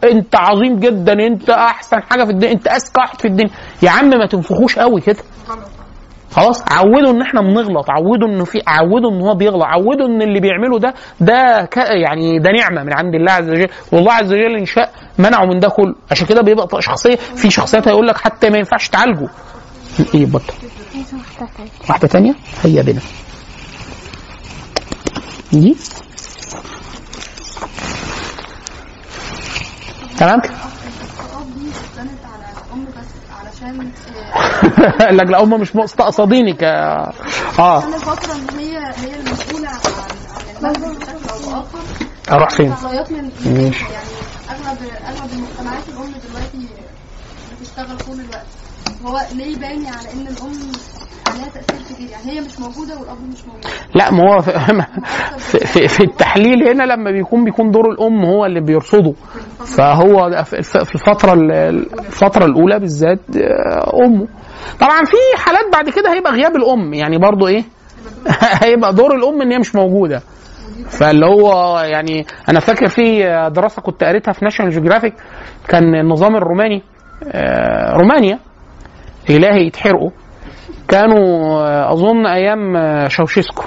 [0.04, 3.50] أنت عظيم جدا أنت أحسن حاجة في الدنيا أنت أذكى واحد في الدنيا.
[3.82, 5.18] يا عم ما تنفخوش قوي كده.
[6.32, 10.40] خلاص عودوا إن إحنا بنغلط عودوا انه في عودوا إن هو بيغلط عودوا إن اللي
[10.40, 11.78] بيعمله ده ده ك...
[11.78, 13.68] يعني ده نعمة من عند الله عز وجل.
[13.91, 15.95] والله عز وجل إن شاء منعه من ده كله.
[16.12, 19.30] عشان كده بيبقى شخصية في شخصيات هيقول لك حتى ما ينفعش تعالجه.
[20.15, 20.53] إيه بطل
[21.90, 23.02] واحدة تانية؟ هيا بنا.
[25.52, 25.76] دي؟
[30.18, 30.41] تمام؟
[35.18, 37.14] لك لا مش مستقصدينك آه.
[37.84, 40.74] الفترة ان هي هي المسؤوله عن
[42.32, 42.70] أروح فين؟
[43.45, 43.86] ماشي.
[43.86, 44.07] يعني
[44.49, 46.68] اغلب أغلب المجتمعات الأم دلوقتي
[47.61, 48.45] بتشتغل طول الوقت.
[49.05, 50.71] هو ليه باين على ان الام
[51.27, 53.65] عليها تأثير كبير؟ يعني هي مش موجودة والأب مش موجود.
[53.95, 54.51] لا ما هو في,
[55.38, 59.13] في, في, في التحليل هنا لما بيكون بيكون دور الأم هو اللي بيرصده.
[59.77, 61.51] فهو في الفترة ال-
[61.99, 64.27] الفترة الأولى بالذات آه، أمه.
[64.80, 66.93] طبعا في حالات بعد كده هيبقى غياب الأم.
[66.93, 67.63] يعني برضو إيه؟
[68.63, 70.21] هيبقى دور الأم إن هي مش موجودة.
[70.89, 73.23] فاللي هو يعني أنا فاكر في
[73.55, 75.14] دراسة كنت قريتها في National Geographic
[75.67, 76.81] كان النظام الروماني
[77.27, 78.39] آه، رومانيا.
[79.30, 80.10] إلهي يتحرقوا.
[80.88, 83.64] كانوا آه، أظن أيام آه، شاوشيسكو.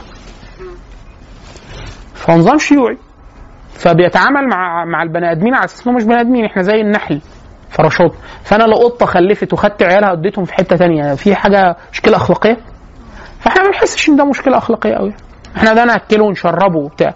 [2.15, 2.99] فنظام شيوعي.
[3.73, 7.21] فبيتعامل مع مع البني آدمين على أساس إنهم مش بني آدمين إحنا زي النحل
[7.71, 8.13] فراشات.
[8.45, 11.15] فأنا لو قطة خلفت وخدت عيالها وديتهم في حتة تانية.
[11.15, 12.57] في حاجة مشكلة أخلاقية؟
[13.41, 15.15] فإحنا ما بنحسش إن ده مشكلة أخلاقية قوي
[15.57, 17.15] إحنا ده نأكله ونشربه وبتاع.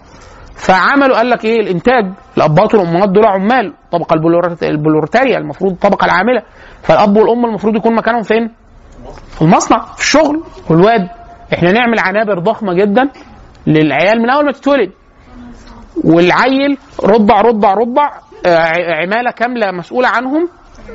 [0.60, 2.06] فعملوا قال لك إيه؟ الإنتاج.
[2.36, 3.74] الابات والأمهات دول عمال.
[3.84, 6.42] الطبقه البلورت- البلورتاريا المفروض الطبقه العاملة.
[6.82, 8.50] فالأب والأم المفروض يكون مكانهم فين؟
[9.30, 10.42] في المصنع في الشغل.
[10.70, 11.08] والواد
[11.54, 13.08] إحنا نعمل عنابر ضخمة جدا
[13.66, 14.90] للعيال من أول ما تتولد.
[16.04, 18.10] والعيل رضع رضع رضع
[18.46, 20.48] آه، عمالة كاملة مسؤولة عنهم.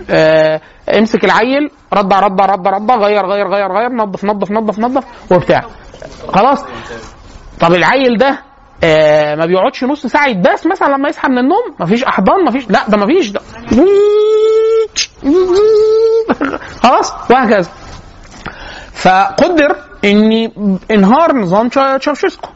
[0.10, 0.62] آه،
[0.98, 5.62] امسك العيل رضع رضع رضع رضع غير غير غير غير نظف نظف نظف نظف وبتاع.
[6.28, 6.66] خلاص.
[7.60, 8.40] طب العيل ده
[8.84, 12.90] آه ما بيقعدش نص ساعة يتباس مثلا لما يصحى من النوم مفيش أحضان مفيش لا
[12.90, 13.42] ده مفيش ده
[16.84, 17.70] خلاص وهكذا.
[18.94, 19.76] فقدر
[20.06, 20.50] ان
[20.92, 22.50] انهار نظام تشا- تشاوشسكو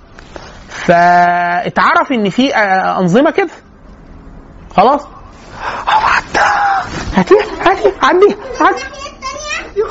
[0.70, 3.50] فاتعرف إن في آه، أنظمة كده.
[4.76, 5.02] خلاص.
[7.16, 8.84] هاتي هاتي عدي عدي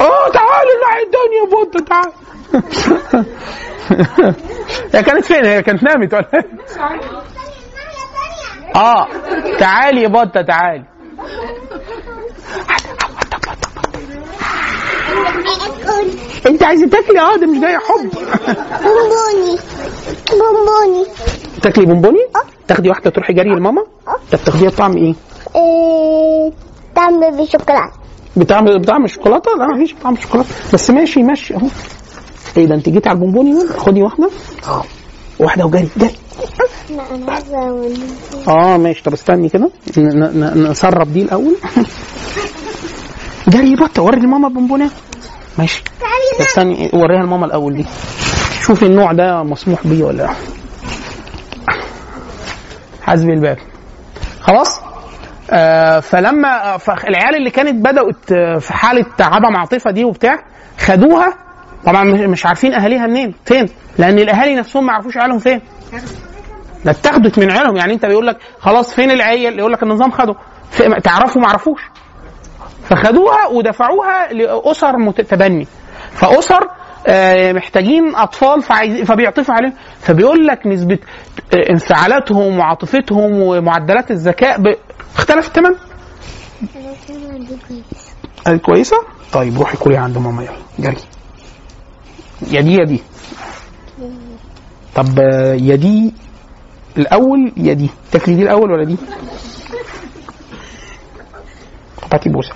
[0.01, 2.13] آه تعالي الناحيه الثانية يا بوتا تعالي.
[4.95, 6.47] هي كانت فين؟ هي كانت نامت ولا إيه؟
[8.77, 9.07] آه.
[9.59, 10.85] تعالي يا بوتا تعالي.
[16.47, 18.11] انت عايزة تاكلي؟ آه ده مش جاي حب.
[18.83, 19.59] بونبوني.
[20.31, 21.07] بونبوني.
[21.63, 22.27] تاكلي بونبوني؟
[22.69, 23.83] تاخدي واحدة تروحي جري لماما؟
[24.33, 25.15] طب تاخديها بطعم إيه؟
[25.57, 26.53] إيه
[26.97, 27.93] طعم بالشوكولاتة.
[28.37, 30.49] بطعم بطعم الشوكولاتة؟ لا مفيش طعم الشوكولاتة.
[30.73, 31.67] بس ماشي ماشي أهو.
[32.57, 34.31] إيه ده أنت جيتي على البونبوني خدي واحدة.
[35.39, 36.11] واحدة وجري جري.
[36.91, 37.59] لا أنا عايزة
[38.49, 39.03] آه ماشي.
[39.03, 39.71] طب استني كده.
[40.71, 41.57] نشرب دي الأول.
[43.49, 44.91] جري بطة وري لماما البونبونيه
[45.59, 45.83] ماشي.
[46.39, 47.87] طب استني وريها لماما الأول دي.
[48.61, 50.31] شوفي النوع ده مسموح بيه ولا لأ.
[53.03, 53.59] حسبي الباب.
[54.41, 54.81] خلاص؟
[55.51, 60.39] آه فلما فالعيال اللي كانت بدأت آه، في حالة عدم عاطفة دي وبتاع
[60.79, 61.35] خدوها
[61.85, 63.69] طبعا مش- عارفين أهاليها منين فين؟
[63.99, 65.61] لأن الأهالي نفسهم ما يعرفوش عيالهم فين.
[66.85, 70.35] ده اتاخدت من عيالهم يعني أنت بيقول لك خلاص فين العيال؟ يقول لك النظام خده.
[71.05, 71.81] تعرفوا ما عرفوش.
[72.85, 75.67] فخدوها ودفعوها لأسر مت- تبني
[76.13, 76.69] فأسر
[77.07, 79.73] آه، محتاجين أطفال فعايز فبيعطفوا عليهم.
[80.01, 80.99] فبيقول لك نسبة
[81.55, 84.61] آه، انفعالاتهم وعاطفتهم ومعدلات الذكاء
[85.17, 85.77] اختلفت تماما؟
[88.63, 88.97] كويسة؟
[89.33, 90.53] طيب روحي كلي عند ماما يلا.
[90.79, 90.97] جري.
[92.47, 93.03] يا دي يا دي
[94.95, 95.19] طب
[95.61, 96.15] يا دي
[96.99, 98.97] الأول يا دي تاكلي دي الأول ولا دي؟
[102.13, 102.55] هاتي بوسه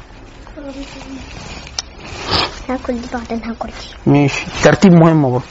[2.68, 4.10] هاكل دي بعدين هاكل دي.
[4.10, 4.46] ماشي.
[4.64, 5.44] ترتيب مهم برضه.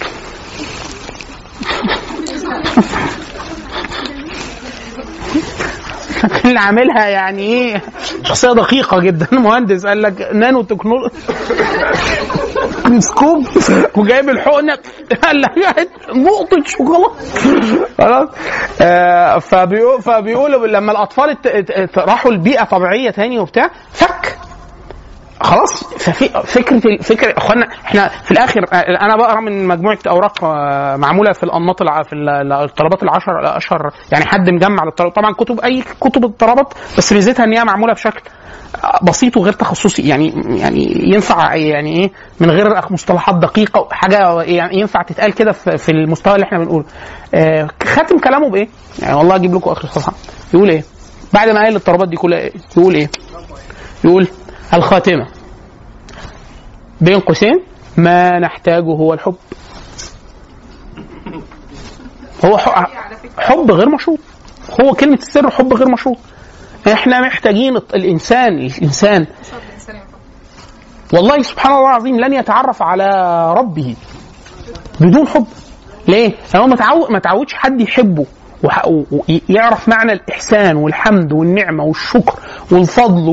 [6.46, 7.82] اللي عاملها يعني إيه؟
[8.24, 9.28] شخصية دقيقة جدا.
[9.40, 11.12] مهندس قال لك nanotechnology
[13.00, 13.48] scope
[13.96, 14.78] وجايب الحقنه
[15.24, 15.50] قال لك
[16.16, 17.14] نقطة شوكولاتة.
[17.98, 18.30] خلاص.
[18.82, 21.38] آه فبيقول فبيقولوا لما الأطفال
[21.98, 24.38] راحوا لبيئة طبيعية تاني وبتاع فك.
[25.42, 31.32] خلاص ففي فكرة فكره أخوانا إحنا في الآخر أنا بقرأ من مجموعة أوراق آه، معمولة
[31.32, 36.26] في الأنماط في ال- الطلبات العشر الأشهر يعني حد مجمع للطلبات طبعا كتب أي كتب
[36.26, 38.22] الطلبات بس ميزتها إن هي معمولة بشكل
[39.04, 45.02] بسيط وغير تخصصي يعني يعني ينفع يعني إيه من غير مصطلحات دقيقة حاجة يعني ينفع
[45.02, 46.86] تتقال كده في المستوى اللي إحنا بنقوله
[47.34, 48.68] آه، خاتم كلامه بإيه؟
[49.00, 50.14] يعني والله أجيب لكم آخر صفحة
[50.54, 50.84] يقول إيه؟
[51.34, 53.10] بعد ما قال الطلبات دي كلها إيه؟ يقول إيه؟
[54.04, 54.28] يقول
[54.74, 55.28] الخاتمة.
[57.02, 57.64] بين قوسين
[57.98, 59.36] ما نحتاجه هو الحب.
[62.46, 62.58] هو
[63.38, 64.20] حب غير مشروط.
[64.82, 66.18] هو كلمة السر حب غير مشروط.
[66.94, 69.28] إحنا محتاجين الإنسان الإنسان.
[71.14, 73.06] والله سبحان الله العظيم لن يتعرف على
[73.58, 73.96] ربه
[75.00, 75.48] بدون حب.
[76.08, 78.26] ليه؟ لأنه ما ما تعودش حد يحبه.
[78.64, 82.40] ويعرف معنى الإحسان والحمد والنعمة والشكر
[82.72, 83.28] والفضل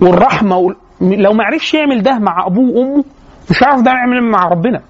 [0.00, 0.76] والرحمة وال...
[1.00, 3.04] لو ما عرفش يعمل ده مع أبوه وأمه
[3.50, 4.82] مش هيعرف ده يعمل مع ربنا.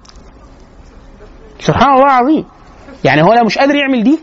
[1.59, 2.45] سبحان الله العظيم.
[3.03, 4.19] يعني هو لو مش قادر يعمل دي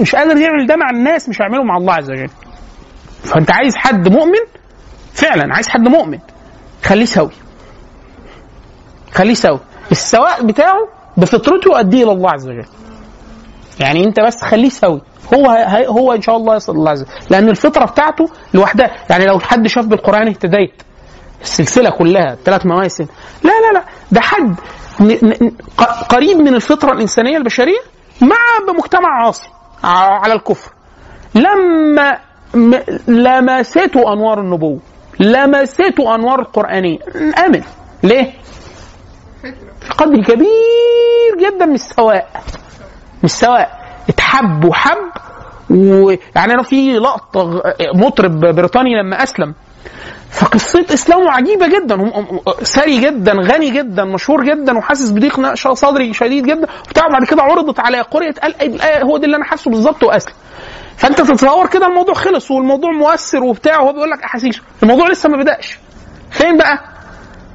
[0.00, 2.30] مش قادر يعمل ده مع الناس مش هيعمله مع الله عز وجل.
[3.22, 4.40] فأنت عايز حد مؤمن؟
[5.14, 6.18] فعلا عايز حد مؤمن.
[6.82, 7.30] خليه سوي.
[9.12, 9.60] خليه سوي.
[9.90, 12.66] السواء بتاعه بفطرته اديه إلى الله عز وجل.
[13.80, 15.00] يعني انت بس خليه سوي.
[15.34, 18.90] هو هي هو ان شاء الله يصل الله عز وجل لأن الفطرة بتاعته لوحدها.
[19.10, 20.82] يعني لو حد شاف بالقرآن اهتديت.
[21.42, 23.06] السلسلة كلها ثلاث مواسم.
[23.42, 23.84] لا لا لا.
[24.12, 24.54] ده حد
[26.08, 27.78] قريب من الفطرة الإنسانية البشرية؟
[28.22, 28.36] مع
[28.68, 29.48] بمجتمع عاصي
[29.84, 30.72] على الكفر.
[31.34, 32.18] لما
[33.08, 34.78] لمسته أنوار النبوة.
[35.20, 36.98] لمسته أنوار القرآنية.
[37.46, 37.62] آمن.
[38.02, 38.32] ليه؟
[39.80, 42.42] في قدر كبير جدا من السواء.
[43.22, 43.78] من السواء
[44.08, 45.10] اتحب وحب
[45.70, 47.62] ويعني أنا في لقطة
[47.94, 49.54] مطرب بريطاني لما أسلم.
[50.30, 52.10] فقصة إسلامه عجيبة جدا
[52.62, 56.66] ثري جدا غني جدا مشهور جدا وحاسس بضيق صدري شديد جدا.
[56.86, 60.34] وبتاع بعد كده عرضت على قرية قال الآية هو ده اللي أنا حاسه بالظبط وأسلم.
[60.96, 64.60] فأنت تتصور كده الموضوع خلص والموضوع مؤثر وبتاع وهو بيقول لك أحاسيس.
[64.82, 65.78] الموضوع لسه ما بدأش.
[66.30, 66.78] فين بقى؟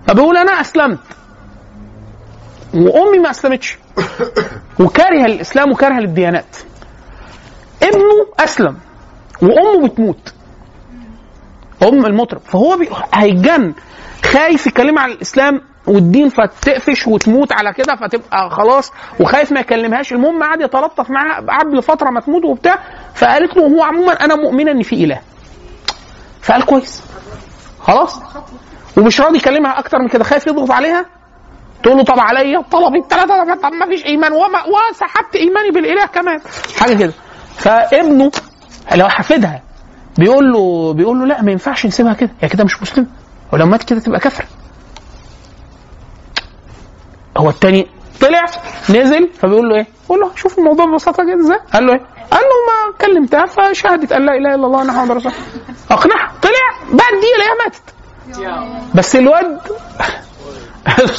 [0.08, 1.00] فبيقول أنا أسلمت.
[2.74, 3.78] وأمي ما أسلمتش.
[4.80, 6.58] وكاره الإسلام وكاره الديانات.
[7.84, 8.78] ابنه أسلم
[9.42, 10.34] وأمه بتموت.
[11.84, 12.42] أم المطرب.
[12.42, 12.90] فهو بي...
[13.14, 13.74] هيتجن
[14.26, 20.14] خايف يتكلم عن الإسلام والدين فتقفش وتموت على كده فتبقى خلاص وخايف ما يكلمهاش.
[20.14, 22.80] المهم قعد يتلطف معاها قعد لفترة ما تموت وبتاع.
[23.16, 25.22] فقالت له هو عموما أنا مؤمنه ان في إله.
[26.42, 27.04] فقال كويس.
[27.80, 28.20] خلاص.
[28.98, 30.24] ومش راضي يكلمها أكتر من كده.
[30.24, 31.06] خايف يضغط عليها.
[31.84, 34.32] تقول له طب عليا؟ طلبي الثلاثه طب ما فيش إيمان.
[34.34, 36.40] وما وسحبت إيماني بالإله كمان.
[36.80, 37.14] حاجة كده.
[37.58, 38.32] فابنه
[38.96, 39.62] لو حفيدها
[40.18, 42.30] بيقول له بيقول له لا ما ينفعش نسيبها كده.
[42.42, 43.08] هي كده مش مسلمة.
[43.54, 44.46] ولو مات كده تبقى كافرة.
[47.38, 47.88] هو التاني
[48.22, 48.46] طلع
[48.90, 52.02] نزل فبيقول له إيه؟ بيقول له شوف الموضوع ببساطة كده إزاي؟ قال له إيه؟
[52.32, 55.44] قال له ما كلمتها فشهدت أن لا إله إلا الله محمد رسول الله.
[55.92, 56.32] أقنعها.
[56.42, 56.78] طلع.
[56.92, 57.82] بعد دي الاقيها ماتت.
[58.96, 59.60] بس الواد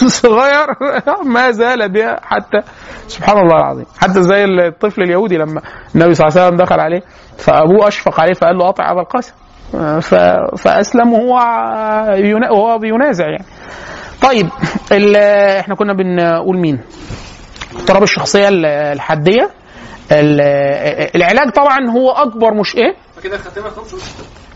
[0.02, 0.66] الصغير
[1.24, 2.60] ما زال بها حتى
[3.08, 5.60] سبحان الله العظيم حتى زي الطفل اليهودي لما
[5.94, 7.02] النبي صلى الله عليه وسلم دخل عليه
[7.38, 9.32] فأبوه أشفق عليه فقال له اطع أبا القاسم.
[10.56, 11.34] فاسلم وهو.
[12.50, 13.44] وهو بينازع يعني
[14.22, 14.48] طيب.
[15.60, 16.80] إحنا كنا بنقول مين
[17.76, 19.50] اضطراب الشخصية ال- الحاديه
[20.12, 20.40] ال...
[21.16, 23.70] العلاج طبعا هو أكبر مش إيه فكده الخاتمة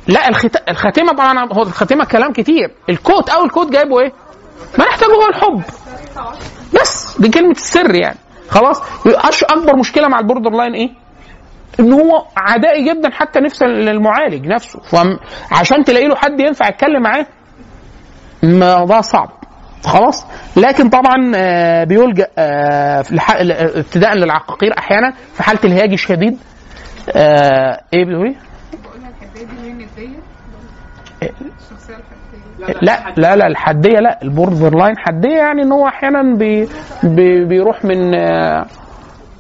[0.09, 0.57] لا الخت...
[0.69, 4.13] الخاتمة طبعا هو الخاتمة كلام كتير الكوت أو الكوت جايبه إيه
[4.79, 5.63] ما نحتاجه هو الحب
[6.81, 8.19] بس دي كلمه السر يعني.
[8.49, 8.83] خلاص؟
[9.45, 10.91] أكبر مشكلة مع ال borderline إيه؟
[11.81, 14.81] إن هو عدائي جدا حتى نفس المعالج نفسه.
[14.81, 17.27] فعشان تلاقي له حد ينفع يتكلم معاه
[18.43, 19.31] ما ده صعب.
[19.85, 20.27] خلاص؟
[20.57, 23.05] لكن طبعا آه، بيلجأ آه،
[23.79, 26.39] ابتداء للعقاقير أحيانا في حالة الهياج الشديد.
[27.11, 28.37] آه، إيه النديه
[31.23, 31.95] الشخصيه
[32.83, 36.69] لا لا لا الحدية لا ال borderline حدية يعني إن هو أحيانا بي
[37.03, 38.11] بي بيروح من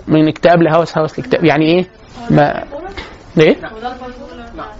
[0.08, 1.86] من اكتئاب لهوس هوس لاكتئاب يعني إيه؟
[2.30, 2.64] ما
[3.38, 3.56] إيه؟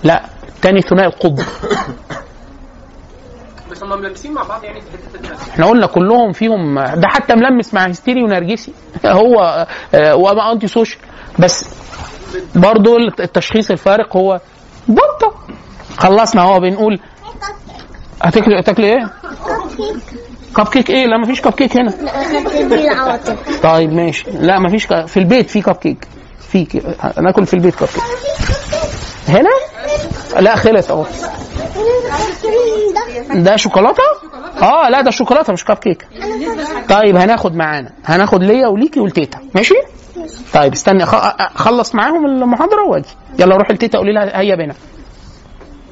[0.05, 1.45] لا الثاني ثنائي القطب
[3.71, 7.75] بس هم ملبسين مع بعض يعني في حتة إحنا قلنا كلهم فيهم ده حتى ملبس
[7.75, 8.73] مع هستيري ونرجسي.
[9.07, 11.01] هو آه، وما antisocial.
[11.39, 11.75] بس
[12.55, 14.41] برضو التشخيص الفارق هو
[14.89, 15.35] بطة.
[15.97, 17.01] خلصنا هو بنقول
[18.23, 19.11] هتاكلي هتاكلي إيه؟
[20.57, 21.93] كب كيك إيه؟ لا مفيش كب كيك هنا.
[23.63, 24.25] طيب ماشي.
[24.31, 25.07] لا مفيش ك...
[25.07, 26.07] في البيت في كب كيك
[26.49, 26.83] في ك...
[27.21, 28.03] ناكل في البيت كب كيك
[29.29, 29.51] هنا؟
[30.41, 31.07] لا خلص أهو.
[33.35, 34.03] ده شوكولاتة؟
[34.63, 36.07] آه لا ده شوكولاتة مش كب كيك
[36.89, 37.91] طيب هناخد معانا.
[38.05, 39.75] هناخد ليا وليكي ولتيتا ماشي؟
[40.55, 43.09] طيب استني اخلص معاهم المحاضرة وأجي.
[43.39, 44.75] يلا روح لتيتا قولي لها هيا بينا.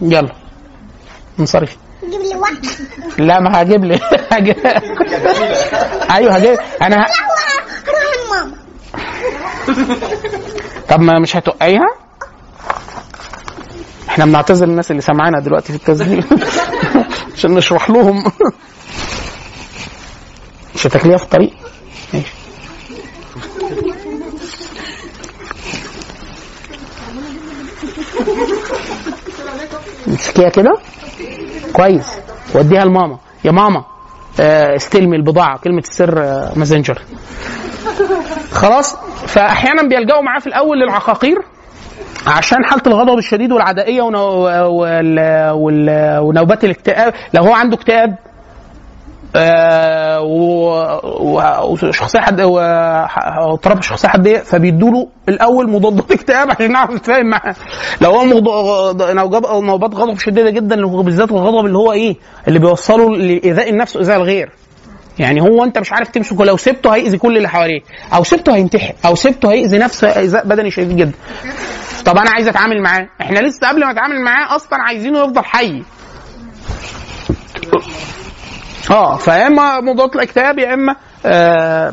[0.00, 0.28] يلا.
[1.40, 1.76] انصرفي.
[2.10, 4.00] جيب لي لا ما هجيب لي.
[6.16, 6.58] أيوه هجيب.
[6.82, 7.06] أنا ه...
[10.88, 11.88] طب ما مش هتوقعيها
[14.08, 16.24] إحنا بنعتذر للناس اللي سامعانا دلوقتي في التسجيل.
[17.34, 18.24] عشان نشرح لهم.
[20.74, 21.52] مش هتاكليها في الطريق؟
[22.12, 22.32] ماشي.
[30.08, 30.74] امسكيها كده؟
[31.72, 32.18] كويس.
[32.54, 33.18] وديها لماما.
[33.44, 33.84] يا ماما
[34.40, 37.02] آه، استلمي البضاعة كلمة السر آه، ماسنجر.
[38.52, 41.38] خلاص؟ فأحيانا بيلجأوا معاه في الأول للعقاقير
[42.26, 44.20] عشان حالة الغضب الشديد والعدائية ونو...
[44.80, 45.50] وال...
[45.50, 46.18] وال...
[46.18, 47.14] ونوبات الاكتئاب.
[47.34, 48.16] لو هو عنده اكتئاب
[51.72, 57.54] وشخصية حد واضطراب الشخصيه حديه فبيدوا له الأول مضادات اكتئاب عشان نعرف نتفاهم معاه.
[58.00, 58.24] لو هو
[59.62, 62.16] نوبات غضب شديدة جدا بالذات الغضب اللي هو إيه؟
[62.48, 64.50] اللي بيوصله لإيذاء النفس وإيذاء الغير.
[65.18, 66.44] يعني هو أنت مش عارف تمسكه.
[66.44, 67.80] لو سبته هيأذي كل اللي حواليه.
[68.14, 68.94] أو سبته هينتحر.
[69.06, 71.12] أو سبته هيأذي نفسه إيذاء بدني شديد جدا.
[72.04, 73.08] طب أنا عايز أتعامل معاه.
[73.20, 75.82] إحنا لسه قبل ما أتعامل معاه أصلا عايزينه يفضل حي.
[78.90, 80.96] آه فيا إما مضادات الاكتئاب يا إما
[81.26, 81.92] آه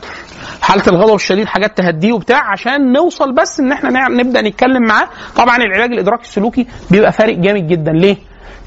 [0.61, 5.07] حالة الغضب الشديد حاجات تهديه وبتاع عشان نوصل بس إن إحنا نبدأ نتكلم معاه.
[5.35, 7.91] طبعا العلاج الإدراكي السلوكي بيبقى فارق جامد جدا.
[7.91, 8.17] ليه؟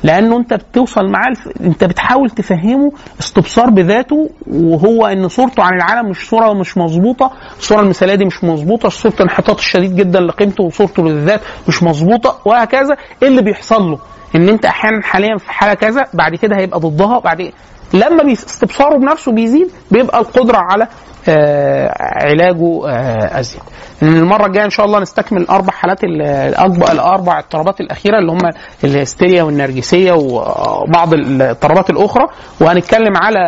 [0.03, 1.49] لأنه أنت بتوصل معاه الف...
[1.61, 7.31] أنت بتحاول تفهمه استبصار بذاته وهو إن صورته عن العالم مش صورة مش مظبوطة.
[7.59, 12.97] الصورة المثالية دي مش مظبوطة صورة الانحطاط الشديد جدا لقيمته وصورته للذات مش مظبوطة وهكذا
[13.23, 13.99] إيه اللي بيحصل له؟
[14.37, 17.53] إن أنت أحيانا حاليا في حالة كذا بعد كده هيبقى ضدها بعد
[17.95, 20.87] لما استبصاره بنفسه بيزيد بيبقى القدرة على
[21.29, 23.61] آه علاجه آه أزيد.
[24.03, 28.39] المرة الجاية إن شاء الله نستكمل الاربع حالات ال- الاكبر الأربع اضطرابات الأخيرة اللي هم
[28.85, 32.27] الهستيريا والنرجسية وبعض الاضطرابات الأخرى
[32.61, 33.41] وهنتكلم على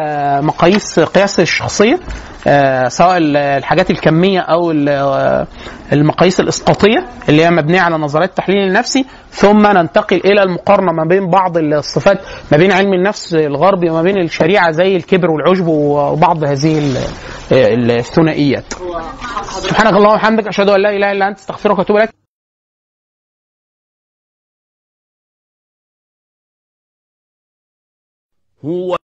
[0.43, 1.99] مقاييس قياس الشخصية
[2.89, 5.47] سواء ال- الحاجات الكمية أو آه،
[5.93, 11.31] المقاييس الإسقاطية اللي هي مبنية على نظريات التحليل النفسي ثم ننتقل إلى المقارنة ما بين
[11.31, 12.19] بعض الصفات
[12.53, 16.79] ما بين علم النفس الغربي وما بين الشريعة زي الكبر والعجب وبعض هذه
[17.53, 18.73] ال- الثنائيات.
[19.43, 22.11] سبحانك اللهم وبحمدك أشهد أن لا إله إلا أنت أستغفرك وأتوب إليك.
[28.65, 28.97] هو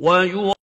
[0.00, 0.56] 我与我